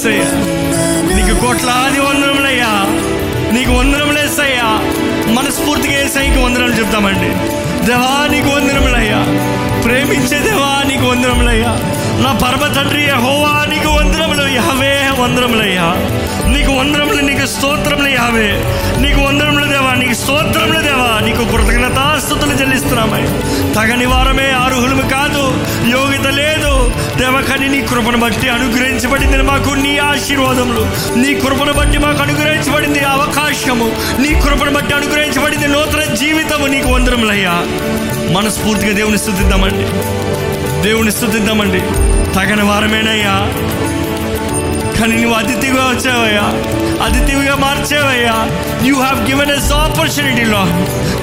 వందనాలేసయ్యా 0.00 0.28
నీకు 1.14 1.32
కోట్లాది 1.40 1.98
వందరములయ్యా 2.00 2.70
నీకు 3.52 3.72
వందనములేసయ్యా 3.72 4.68
మనస్ఫూర్తిగా 5.36 5.94
ఏసైకి 5.94 6.38
వందనాలు 6.38 6.72
చెప్తామండి. 6.72 7.30
దేవా 7.86 8.12
నీకు 8.32 8.48
వందరములయ్యా 8.56 9.20
ప్రేమించే 9.84 10.38
దేవా 10.38 10.70
నీకు 10.88 11.06
వందరములయ్యా 11.06 11.72
నా 12.22 12.32
పరమ 12.32 12.72
తండ్రి 12.72 13.10
హోవా 13.10 13.64
నీకు 13.64 13.88
వందనములు 13.88 14.48
యావే 14.48 15.22
వందరములయ్యా 15.22 15.86
నీకు 16.50 16.72
వందరములు 16.72 17.22
నీకు 17.22 17.46
స్తోత్రములు 17.46 18.08
యావే 18.08 18.48
నీకు 19.00 19.20
వందనములు 19.20 19.66
దేవా 19.66 19.94
నీకు 19.94 20.12
స్తోత్రములు 20.12 20.80
దేవా. 20.80 21.10
నీకు 21.26 21.44
కృతజ్ఞతాస్తుతులు 21.52 22.52
చెల్లిస్తున్నామై 22.52 23.22
తగని 23.74 24.06
వారమే 24.06 24.50
అర్హులము 24.50 25.02
కాదు 25.08 25.66
యోగ్యత 25.88 26.26
లేదు. 26.26 26.92
దేవకని 27.18 27.68
నీ 27.68 27.80
కృపను 27.80 28.18
బట్టి 28.18 28.48
అనుగ్రహించబడింది 28.48 29.42
మాకు 29.42 29.74
నీ 29.74 29.98
ఆశీర్వాదములు. 29.98 30.80
నీ 31.18 31.34
కృపను 31.34 31.72
బట్టి 31.72 31.98
మాకు 31.98 32.22
అనుగ్రహించబడింది 32.22 33.00
అవకాశము. 33.00 33.92
నీ 34.18 34.40
కృపను 34.40 34.70
బట్టి 34.70 34.94
అనుగ్రహించబడింది 34.94 35.68
నూతన 35.68 36.14
జీవితము. 36.14 36.66
నీకు 36.66 36.88
వందరములయ్యా 36.88 37.54
మనస్ఫూర్తిగా 38.32 38.92
దేవుని 38.92 39.18
స్థుతిద్దామండి. 39.18 39.86
దేవుని 40.82 41.12
స్థుతిద్దామండి. 41.12 42.09
తగని 42.36 42.62
వారమేనయ్యా. 42.62 43.34
కానీ 45.00 45.16
నువ్వు 45.16 45.38
అతిథిగా 45.38 45.82
వచ్చావయ్యా. 45.82 46.42
అతిథిగా 47.04 47.56
మార్చావయ్యా. 47.56 48.34
యూ 48.86 48.94
హ్యావ్ 49.00 49.28
గివెన్ 49.28 49.50
ఎస్ 49.50 49.72
ఆపర్చునిటీలో 49.72 50.64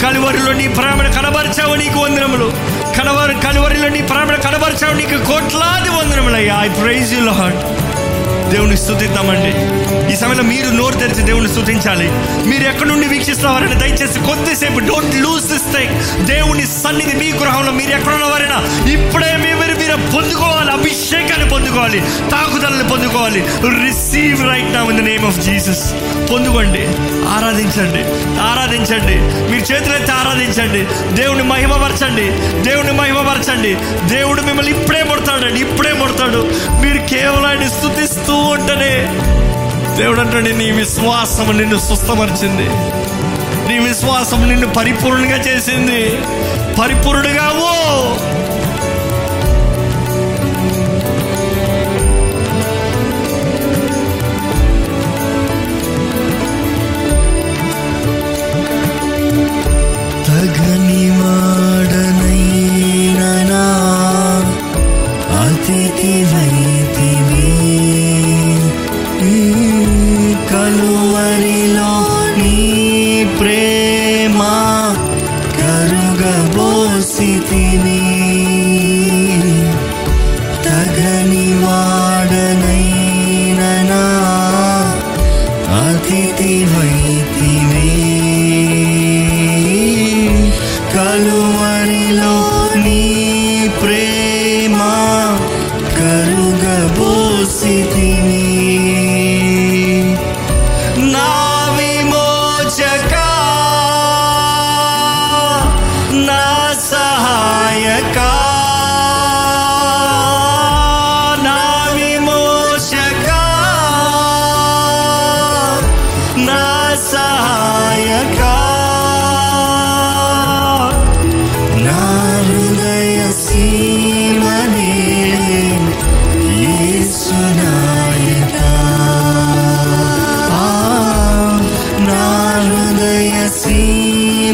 కలువరిలో 0.04 0.54
నీ 0.54 0.68
ప్రేమను 0.68 1.12
కనబరిచావు 1.12 1.76
నీకు 1.76 2.00
వందనములు. 2.00 2.54
కలవరి 2.98 3.34
కలువరిలో 3.34 3.90
నీ 3.90 4.02
ప్రేమను 4.02 4.38
కనబరిచావు 4.38 4.94
నీకు 4.94 5.26
కోట్లాది 5.26 5.90
వందనములయ్యా 5.90 6.60
ఐ 6.62 6.70
ప్రైజ్ 6.70 7.14
యూ 7.14 7.20
లాడ్ 7.20 7.86
దేవుని 8.52 8.78
స్థుతిద్దామండి. 8.78 9.52
ఈ 10.14 10.15
సమయంలో 10.15 10.44
మీరు 10.44 10.69
నోరు 10.69 10.94
తెరిచి 10.94 11.22
దేవుని 11.22 11.49
స్థుతించాలి. 11.49 12.11
మీరు 12.49 12.64
ఎక్కడి 12.64 12.90
నుండి 12.90 13.07
వీక్షిస్తున్నారని 13.07 13.76
దయచేసి 13.76 14.19
కొద్దిసేపు 14.19 14.80
డోంట్ 14.80 15.15
లూజ్ 15.15 15.45
దిస్ 15.45 15.78
థింగ్ 15.78 16.26
దేవుని 16.26 16.65
సన్నిధి 16.65 17.18
మీ 17.18 17.32
గృహంలో 17.32 17.72
మీరు 17.72 17.91
ఎక్కడున్న 17.91 18.24
వారైనా 18.24 18.88
ఇప్పుడే 18.91 19.36
మీరు 19.36 19.57
మీరు 19.57 20.15
పొందుకోవాలి. 20.15 20.72
అభిషేకాన్ని 20.72 21.49
పొందుకోవాలి. 21.49 21.99
తాకుదలని 22.32 22.90
పొందుకోవాలి. 22.90 23.40
Receive 23.86 24.49
right 24.49 24.74
now 24.74 24.84
in 24.84 24.98
the 24.98 25.02
name 25.02 25.26
of 25.26 25.40
Jesus 25.40 25.94
పొందుకోండి. 26.32 26.88
ఆరాధించండి. 27.30 28.03
ఆరాధించండి. 28.41 29.15
మీరు 29.52 29.74
చేతులైతే 29.74 30.11
ఆరాధించండి. 30.11 31.14
దేవుని 31.15 31.44
మహిమపరచండి 31.44 32.32
దేవుని 32.69 32.91
మహిమపరచండి 32.91 33.78
దేవుడు 34.15 34.41
మిమ్మల్ని 34.41 34.82
ఇప్పుడే 34.82 35.03
ముడతాడండి. 35.03 35.60
ఇప్పుడే 35.61 35.94
ముడతాడు. 35.94 36.52
మీరు 36.82 36.98
కేవలం 36.98 37.69
స్థుతిస్తూ 37.69 38.36
ఉంటేనే 38.38 38.93
దేవుడు 39.97 40.19
అంటాడు 40.19 40.49
నీ 40.49 40.72
విశ్వాసం 40.72 41.57
నిన్ను 41.57 41.80
సుస్థమర్చింది 41.80 42.69
నీ 43.69 43.80
విశ్వాసం 43.80 44.49
నిన్ను 44.49 44.68
పరిపూర్ణంగా 44.68 45.38
చేసింది. 45.38 46.01
పరిపూర్ణుడుగావు 46.81 47.68
तगनिमा 60.27 61.66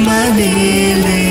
my 0.06 0.36
kneeling. 0.36 1.23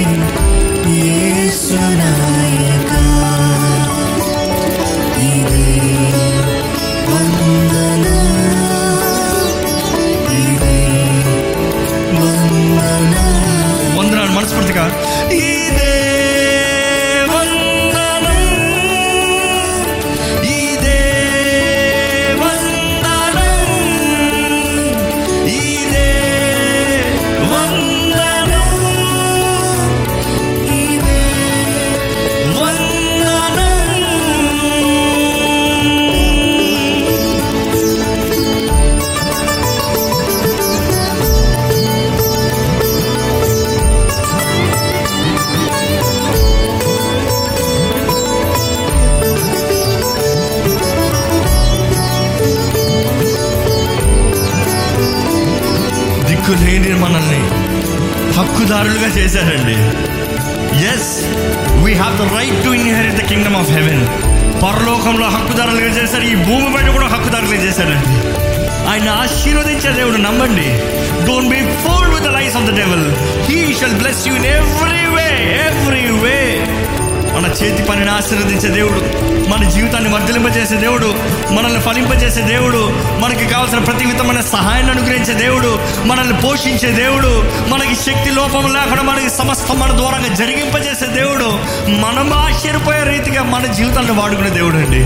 జరిగించే 86.72 87.04
దేవుడు 87.04 87.52
మనకి 87.68 87.94
శక్తి 87.94 88.30
లోపం 88.30 88.72
లేకుండా 88.72 89.02
మనకి 89.02 89.30
సమస్తం 89.30 89.78
మన 89.78 89.90
దూరంగా 89.92 90.34
జరిగింపజేసే 90.34 91.06
దేవుడు. 91.06 91.44
మనం 91.90 92.32
ఆశ్చర్యపోయే 92.32 93.04
రీతిగా 93.04 93.42
మన 93.42 93.66
జీవితాన్ని 93.66 94.12
వాడుకునే 94.12 94.50
దేవుడు 94.50 94.76
అండి. 94.76 95.00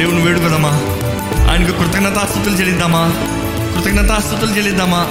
దేవుని 0.00 0.22
వేడుకుదామా? 0.22 0.70
ఆయనకు 1.50 1.72
కృతజ్ఞతాస్థుతులు 1.72 2.54
చెల్లిద్దామా? 2.54 3.12
కృతజ్ఞతాస్థుతులు 3.76 4.50
చెల్లిద్దామా? 4.50 5.06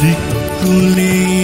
దిక్కులే 0.00 1.35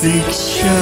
शिक्षा 0.00 0.74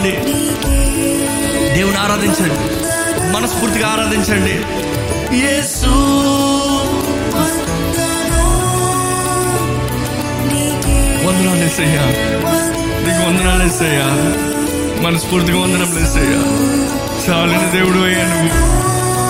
ఆరాధించండి. 0.00 1.74
దేవుని 1.74 1.96
ఆరాధించండి. 1.96 2.58
మనస్ఫూర్తిగా 3.32 3.88
ఆరాధించండి. 3.88 4.54
నీకు 13.06 13.28
వందనాలు 13.28 13.62
ఎస్సయ్యా 13.62 14.06
మనస్ఫూర్తిగా 15.02 15.60
వందనం 15.60 16.02
ఎస్సయ్యా 16.02 16.40
చాలిన 17.28 17.70
దేవుడు 17.70 17.98
అయ్యా 17.98 18.24
నువ్వు. 18.24 18.50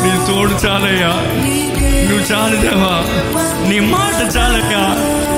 నీ 0.05 0.27
తోడు 0.27 0.53
చాలయ్యా. 0.53 1.13
నువ్వు 2.09 2.33
చాలు 2.33 2.57
దేవా 2.57 2.95
నీ 3.69 3.81
మాట 3.81 4.37
చాలయ్యా 4.37 4.85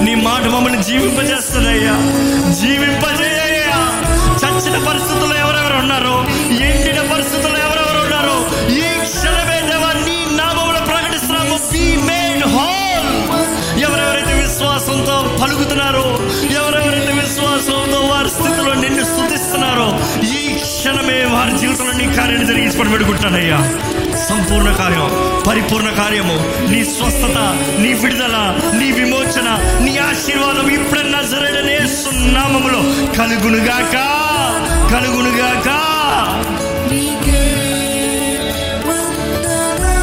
నీ 0.05 0.15
మాట 0.15 0.43
మమ్మల్ని 0.43 0.83
జీవింపజేస్తుందయ్యా. 0.83 1.95
జీవింపజే 2.53 3.32
ఉన్నారో. 5.93 6.17
ఎండిన 6.67 7.01
పరిస్థితుల్లో 7.13 7.59
ఎవరెవరు 7.59 8.01
ఉన్నారో? 8.05 8.37
ఈ 8.77 8.85
క్షణమే 9.05 9.59
దేవా 9.69 9.91
నీ 10.07 10.17
నామములు 10.37 10.81
ప్రకటిస్తున్నాము. 10.87 11.57
బీ 11.73 11.85
మేడ్ 12.09 12.45
హోల్ 12.55 13.09
ఎవరెవరైతే 13.83 14.35
విశ్వాసంతో 14.43 15.17
పలుకుతున్నారో 15.43 16.05
ఎవరెవరైతే 16.61 17.13
విశ్వాసంతో 17.21 18.01
వారి 18.11 18.31
స్థితిలో 18.31 18.75
నిన్ను 18.75 19.05
స్థుతిస్తున్నారో 19.05 19.89
ఈ 20.33 20.43
క్షణమే 20.65 21.21
వారి 21.35 21.59
జీవితంలో 21.59 21.93
నీ 21.93 22.09
కార్యాన్ని 22.17 22.47
జరిగించి 22.47 22.79
పడి 22.79 22.91
సంపూర్ణ 24.33 24.71
కార్యం 24.71 25.11
పరిపూర్ణ 25.47 25.91
కార్యము. 25.91 26.37
నీ 26.71 26.85
స్వస్థత 26.85 27.39
నీ 27.79 27.93
విడుదల 27.93 28.37
నీ 28.79 28.93
విమోచన 28.93 29.79
నీ 29.85 29.97
ఆశీర్వాదం 29.97 30.69
ఇప్పుడన్నా 30.69 31.23
సరైన 31.23 31.87
సున్నామములో 31.87 33.13
కలుగునుగాక 33.13 33.97
కలుగునుగాక. 34.93 35.69
వందనం 38.89 40.03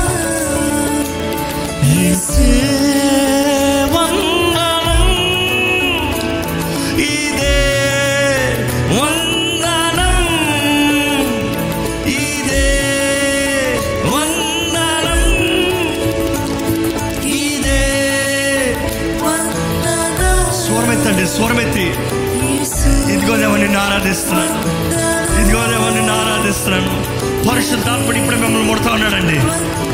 పరిశుద్ధాత్ముడు 27.48 28.18
ఇప్పుడే 28.18 28.38
మిమ్మల్ని 28.38 28.68
ముడతా 28.68 28.92
ఉన్నాడండి. 28.92 29.40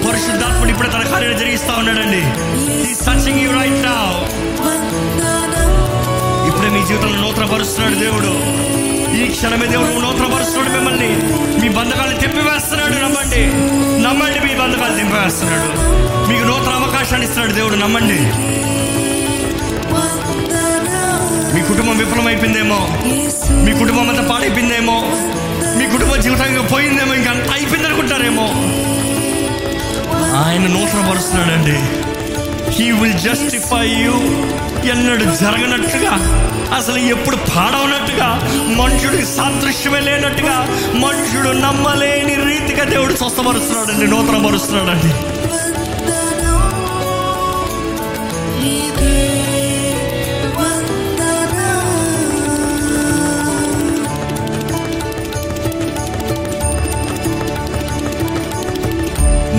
పరిశుద్ధాత్ముడు 0.08 0.70
ఇప్పుడే 0.70 0.90
తన 0.90 1.04
కార్యాలు 1.04 1.38
జరిగిస్తా 1.38 1.76
ఉన్నాడండి. 1.78 2.22
He's 2.84 3.04
touching 3.04 3.46
ఇప్పుడే 6.48 6.70
మీ 6.70 6.88
జీవితంలో 6.88 7.22
నూతనపరుస్తున్నాడు 7.22 7.96
దేవుడు. 7.96 8.56
ఈ 9.16 9.28
క్షణమే 9.28 9.66
దేవుడు 9.68 9.88
నూతనపరుస్తున్నాడు 9.88 10.70
మిమ్మల్ని. 10.70 11.10
మీ 11.62 11.70
బంధకాలు 11.70 12.20
తెప్పివేస్తున్నాడు 12.20 12.94
నమ్మండి. 12.94 13.46
నమ్మండి 14.04 14.40
మీ 14.40 14.56
బంధకాలు 14.56 14.98
తెంపివేస్తున్నాడు 14.98 15.96
మీకు 16.30 16.44
నూతన 16.44 16.72
అవకాశాన్ని 16.72 17.28
ఇస్తున్నాడు 17.28 17.56
దేవుడు 17.58 17.76
నమ్మండి. 17.76 18.20
మీ 21.56 21.62
కుటుంబం 21.62 21.98
విఫలమైపోయిందేమో. 21.98 22.88
మీ 23.64 23.74
కుటుంబం 23.74 24.10
అంతా 24.10 24.24
పాడైపోయిందేమో. 24.24 25.12
మీ 25.78 25.86
కుటుంబ 25.86 26.14
జీవితం 26.16 26.68
పోయిందేమో 26.72 27.14
ఇంకా 27.14 27.32
అంత 27.32 27.48
అయిపోయింది 27.52 27.88
అనుకుంటారేమో 27.88 28.48
ఆయన 30.44 30.66
నూతన 30.68 31.02
పరుస్తున్నాడండి 31.10 31.78
హీ 32.72 32.88
విల్ 32.92 33.20
జస్టిఫై 33.20 33.86
యూ 34.04 34.16
ఎన్నడు 34.92 35.26
జరగనట్టుగా 35.36 36.14
అసలు 36.78 37.00
ఎప్పుడు 37.08 37.38
పాడవనట్టుగా 37.50 38.28
మనుషుడికి 38.78 39.26
సాదృశ్యమే 39.26 40.00
లేనట్టుగా 40.00 40.56
మనుషుడు 40.96 41.52
నమ్మలేని 41.60 42.36
రీతిగా 42.46 42.86
దేవుడు 42.86 43.14
స్వస్థపరుస్తున్నాడండి 43.14 44.08
నూతన 44.08 44.40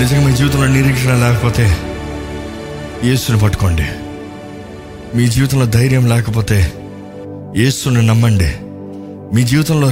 నిజంగా 0.06 0.26
మీ 0.26 0.32
జీవితంలో 0.36 0.66
నిరీక్షణ 0.66 1.12
లేకపోతే 1.12 1.64
యేసుని 3.08 3.38
పట్టుకోండి. 3.38 3.86
మీ 5.16 5.28
జీవితంలో 5.28 5.66
ధైర్యం 5.66 6.06
లేకపోతే 6.08 6.72
యేసుని 7.56 8.02
నమ్మండి. 8.06 8.50
మీ 9.36 9.42
జీవితంలో 9.42 9.88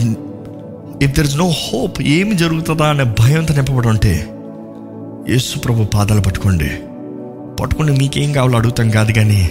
if 1.03 1.15
there 1.17 1.27
is 1.27 1.37
no 1.37 1.47
hope 1.63 2.03
ఏమి 2.03 2.35
జరుగుతుందా 2.35 2.87
అనే 2.87 3.05
భయంతో 3.05 3.55
నింపబడి 3.55 3.89
ఉంటే 3.89 4.15
యేసు 5.33 5.59
ప్రభు 5.59 5.85
పాదాలు 5.85 6.21
పట్టుకోండి. 6.21 6.71
పట్టుకుని 7.63 7.93
మీకేం 7.93 8.33
కావాలో 8.33 8.59
అడుగుతాం 8.59 8.91
కాదు 8.91 9.13
కానీ 9.13 9.51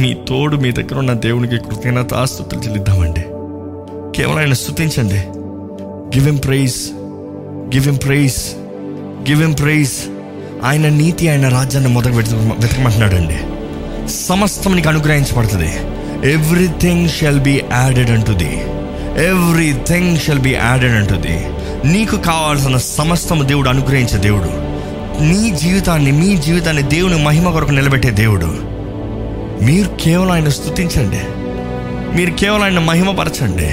మీ 0.00 0.12
తోడు 0.28 0.56
మీ 0.56 0.72
దగ్గర 0.72 0.98
ఉన్న 0.98 1.12
దేవునికి 1.26 1.58
కృతజ్ఞత 1.64 2.14
ఆస్తుతులు 2.14 2.62
చెల్లిద్దామండి. 2.62 3.26
కేవలం 4.18 4.38
ఆయన 4.38 4.52
స్థుతించండి 4.52 5.20
give 6.16 6.28
him 6.28 6.40
praise 6.46 6.78
give 7.74 7.88
him 7.88 8.00
praise 8.06 8.40
give 9.22 9.42
him 9.42 9.52
praise 9.52 9.92
ఆయన 10.64 10.88
నీతి 10.88 11.28
ఆయన 11.28 11.48
రాజ్యాన్ని 11.48 11.92
మొదలు 11.92 12.12
వెతక 12.12 12.34
వెతకమంటున్నాడండి. 12.34 13.38
సమస్తం 14.10 14.76
నీకు 14.76 14.88
అనుగ్రహించబడుతుంది. 14.88 15.70
ఎవ్రీథింగ్ 16.32 17.08
షెల్ 17.08 17.40
బి 17.40 17.62
యాడెడ్ 17.72 18.10
అంటుంది 18.10 18.64
ఎవ్రీథింగ్ 19.26 20.18
షెల్ 20.18 20.38
బి 20.38 20.50
యాడెడ్ 20.50 20.92
అంటుంది 20.92 21.46
నీకు 21.88 22.16
కావాల్సిన 22.16 22.76
సమస్తం 22.76 23.48
దేవుడు 23.48 23.68
అనుగ్రహించే 23.68 24.18
దేవుడు. 24.18 24.68
నీ 25.22 25.50
జీవితాన్ని 25.50 26.12
మీ 26.12 26.36
జీవితాన్ని 26.36 26.82
దేవుని 26.82 27.24
మహిమ 27.24 27.50
కొరకు 27.50 27.70
నిలబెట్టే 27.70 28.10
దేవుడు. 28.10 28.46
మీరు 29.64 29.88
కేవలం 30.04 30.32
ఆయన 30.32 30.48
స్థుతించండి 30.48 31.20
మీరు 32.16 32.30
కేవలం 32.30 32.62
ఆయన 32.62 32.78
మహిమపరచండి. 32.78 33.70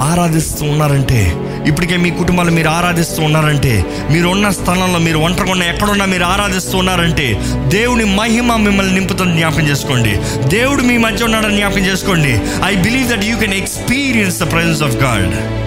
ఆరాధిస్తూ 0.00 0.66
ఉన్నారంటే 0.66 1.32
ఇప్పటికే 1.66 1.96
మీ 1.96 2.10
కుటుంబాలు 2.10 2.50
మీరు 2.50 2.68
ఆరాధిస్తూ 2.68 3.22
ఉన్నారంటే 3.22 3.84
మీరు 4.10 4.28
ఉన్న 4.28 4.50
స్థలంలో 4.50 4.98
మీరు 4.98 5.18
ఒంటరిగా 5.18 5.64
ఎక్కడున్నా 5.64 6.04
మీరు 6.04 6.24
ఆరాధిస్తూ 6.24 6.78
ఉన్నారంటే 6.78 7.40
దేవుని 7.68 8.04
మహిమ 8.04 8.56
మిమ్మల్ని 8.56 8.94
నింపుతుంది 8.94 9.36
జ్ఞాపకం 9.36 9.68
చేసుకోండి. 9.68 10.18
దేవుడు 10.48 10.82
మీ 10.82 10.98
మధ్య 10.98 11.24
ఉన్నాడని 11.24 11.56
జ్ఞాపకం 11.56 11.86
చేసుకోండి. 11.86 12.40
I 12.64 12.74
believe 12.76 13.08
that 13.08 13.24
you 13.24 13.36
can 13.36 13.54
experience 13.54 14.38
the 14.40 14.52
presence 14.52 14.82
of 14.82 14.96
God 14.96 15.63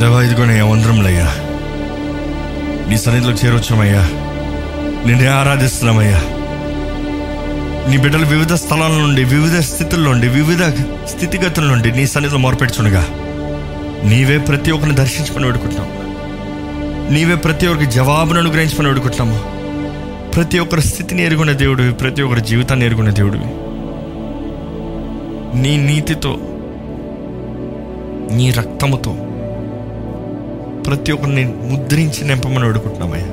దేవా 0.00 0.22
ఇదిగోనయ్యా 0.22 0.64
వందరంలయ్యా 0.64 1.26
నీ 2.88 2.98
సన్నిధిలోకి 2.98 3.46
చేరొచ్చామయ్యా. 3.46 4.02
నిన్నే 5.06 5.26
ఆరాధిస్తున్నామయ్యా. 5.26 6.22
నీ 7.90 7.96
బిడ్డలు 7.96 8.26
వివిధ 8.26 8.52
స్థలాల 8.52 8.90
నుండి 8.90 9.24
వివిధ 9.24 9.60
స్థితుల 9.60 10.00
నుండి 10.00 10.28
వివిధ 10.28 10.62
స్థితిగతుల 11.06 11.64
నుండి 11.64 11.92
నీ 11.92 12.06
సన్నిధిలో 12.06 12.40
మొరపెట్టుచునుగా 12.40 13.06
నీవే 14.04 14.38
ప్రతి 14.38 14.70
ఒక్కరిని 14.70 14.96
దర్శించుకొని 14.96 15.46
వేడుకుంటున్నాము 15.46 16.08
నీవే 17.12 17.34
ప్రతి 17.34 17.66
ఒక్కరికి 17.66 17.92
జవాబును 17.92 18.40
అనుగ్రహించుకుని 18.40 18.88
వేడుకుంటున్నాము. 18.88 19.40
ప్రతి 20.30 20.58
ఒక్కరి 20.58 20.82
స్థితిని 20.82 21.24
ఎరుగున్న 21.24 21.52
దేవుడివి 21.52 21.92
ప్రతి 21.92 22.22
ఒక్కరి 22.22 22.40
జీవితాన్ని 22.40 22.86
ఎరుగున్న 22.86 23.10
దేవుడివి. 23.10 23.44
నీ 25.62 25.76
నీతితో 25.76 26.38
నీ 28.36 28.50
రక్తముతో 28.50 29.16
ప్రతి 30.88 31.12
ఒక్కరిని 31.12 31.44
ముద్రించి 31.70 32.24
నింపమని 32.24 32.64
అడుగుతున్నామయ్యా. 32.64 33.28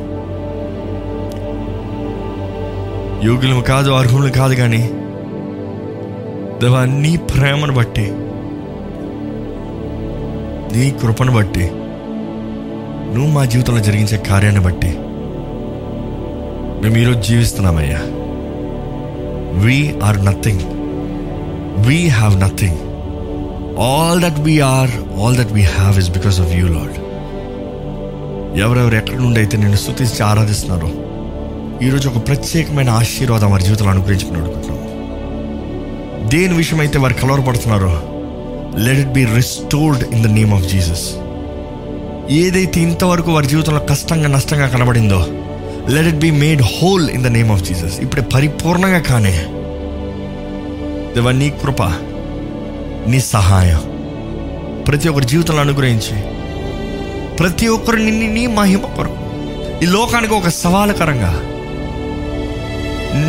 యోగులు 3.23 3.61
కాదు 3.61 3.91
అర్హులు 3.91 4.29
కాదు 4.29 4.55
కానీ 4.55 4.81
దేవా 6.61 6.85
నీ 6.85 7.17
ప్రేమను 7.31 7.73
బట్టి 7.73 8.05
నీ 10.73 10.91
కృపను 11.01 11.31
బట్టి 11.31 11.65
నువ్వు 13.13 13.31
మా 13.31 13.45
జీవితంలో 13.45 13.79
జరిగించే 13.79 14.17
కార్యాన్ని 14.17 14.59
బట్టి 14.59 14.91
మేము 16.81 16.97
ఈరోజు 16.97 17.21
జీవిస్తున్నామయ్యా. 17.21 18.01
We 19.65 19.93
are 20.03 20.25
nothing 20.25 20.63
we 21.87 22.07
have 22.09 22.41
nothing 22.41 22.79
all 23.79 24.21
that 24.21 24.39
we 24.39 24.59
are 24.59 24.93
all 25.19 25.37
that 25.37 25.53
we 25.53 25.61
have 25.61 25.99
is 25.99 26.11
because 26.11 26.41
of 26.41 26.53
you 26.55 26.67
Lord 26.67 26.97
ఎవరెవరు 28.63 28.95
ఎక్కడి 28.95 29.17
నుండి 29.17 29.39
అయితే 29.39 29.57
నేను 29.57 29.75
స్థుతించి 29.75 30.23
ఆరాధిస్తున్నారో 30.23 30.89
ఈరోజు 31.85 32.09
ఒక 32.09 32.27
ప్రత్యేకమైన 32.27 32.89
ఆశీర్వాదం 32.89 33.51
వారి 33.51 33.63
జీవితంలో 33.63 33.91
అనుగ్రహించుకుని 33.91 34.39
అడుగుతున్నాం. 34.41 34.81
దేని 36.29 36.53
విషయం 36.53 36.79
అయితే 36.79 36.99
వారు 36.99 37.13
కలవరపడుతున్నారో 37.13 37.93
let 38.79 38.99
it 38.99 39.13
be 39.13 39.25
restored 39.25 40.03
in 40.13 40.23
the 40.23 40.27
name 40.27 40.53
of 40.53 40.67
Jesus 40.67 41.05
ఏదైతే 42.31 42.81
ఇంతవరకు 42.81 43.31
వారి 43.31 43.47
జీవితంలో 43.47 43.79
కష్టంగా 43.89 44.27
నష్టంగా 44.27 44.67
కనబడిందో 44.67 45.19
let 45.89 46.07
it 46.07 46.15
be 46.15 46.31
made 46.31 46.61
whole 46.61 47.09
in 47.09 47.23
the 47.23 47.27
name 47.27 47.51
of 47.51 47.63
Jesus 47.63 47.99
ఇప్పుడే 47.99 48.21
పరిపూర్ణంగా 48.33 48.99
కానే 48.99 49.35
దేవ 51.15 51.31
నీ 51.31 51.49
కృప 51.63 51.81
నీ 53.07 53.19
సహాయం 53.19 53.81
ప్రతి 54.87 55.09
ఒక్కరి 55.09 55.25
జీవితంలో 55.25 55.61
అనుగ్రహించి 55.61 56.15
ప్రతి 57.39 57.67
ఒక్కరు 57.67 57.95
నిన్ను 57.95 58.33
నీ 58.33 58.47
మహిమ 58.47 58.79
కొరకు. 58.79 59.15
ఈ 59.83 59.85
లోకానికి 59.85 60.33
ఒక 60.33 60.47
సవాలుకరంగా. 60.47 61.41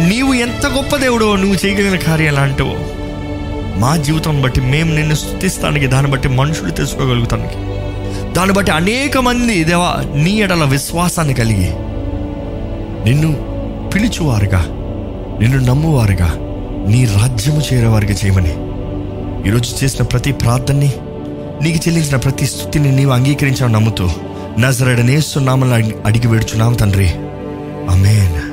నీవు 0.08 0.34
ఎంత 0.34 0.66
గొప్ప 0.66 0.96
దేవుడో 0.96 1.36
నువ్వు 1.36 1.66
చేయగలిగిన 1.66 1.96
కార్యాలు 1.96 2.40
అంటావో 2.40 2.76
మా 3.80 3.96
జీవితం 3.96 4.42
బట్టి 4.42 4.60
మేము 4.60 4.94
నిన్ను 4.94 5.14
స్థుతిస్తానికి 5.14 5.86
దాన్ని 5.86 6.12
బట్టి 6.12 6.28
మనుషులు 6.28 6.70
తెలుసుకోగలుగుతానికి. 6.70 7.54
దాన్ని 8.34 8.54
బట్టి 8.54 8.72
అనేక 8.72 9.18
మంది 9.18 9.64
దేవా 9.64 9.96
నీ 10.14 10.30
ఎడల 10.30 10.64
విశ్వాసాన్ని 10.64 11.34
కలిగి 11.34 11.70
నిన్ను 13.04 13.32
పిలుచువారుగా 13.94 14.62
నిన్ను 15.40 15.58
నమ్మువారుగా 15.58 16.30
నీ 16.88 17.04
రాజ్యము 17.04 17.62
చేరేవారుగా 17.72 18.14
చేయమని 18.24 18.54
ఈరోజు 19.48 19.84
చేసిన 19.84 20.04
ప్రతి 20.04 20.32
ప్రార్థనని 20.32 20.92
నీకు 21.62 21.88
చెల్లించిన 21.88 22.16
ప్రతి 22.16 22.46
స్థుతిని 22.46 22.96
నీవు 22.96 23.10
అంగీకరించావు 23.10 23.72
నమ్ముతూ. 23.72 24.10
నజరడనేస్తున్నామని 24.58 25.94
అడిగి 26.04 26.26
వేడుచున్నాం 26.26 26.74
తండ్రి. 26.74 27.08
అమేన్ 27.90 28.45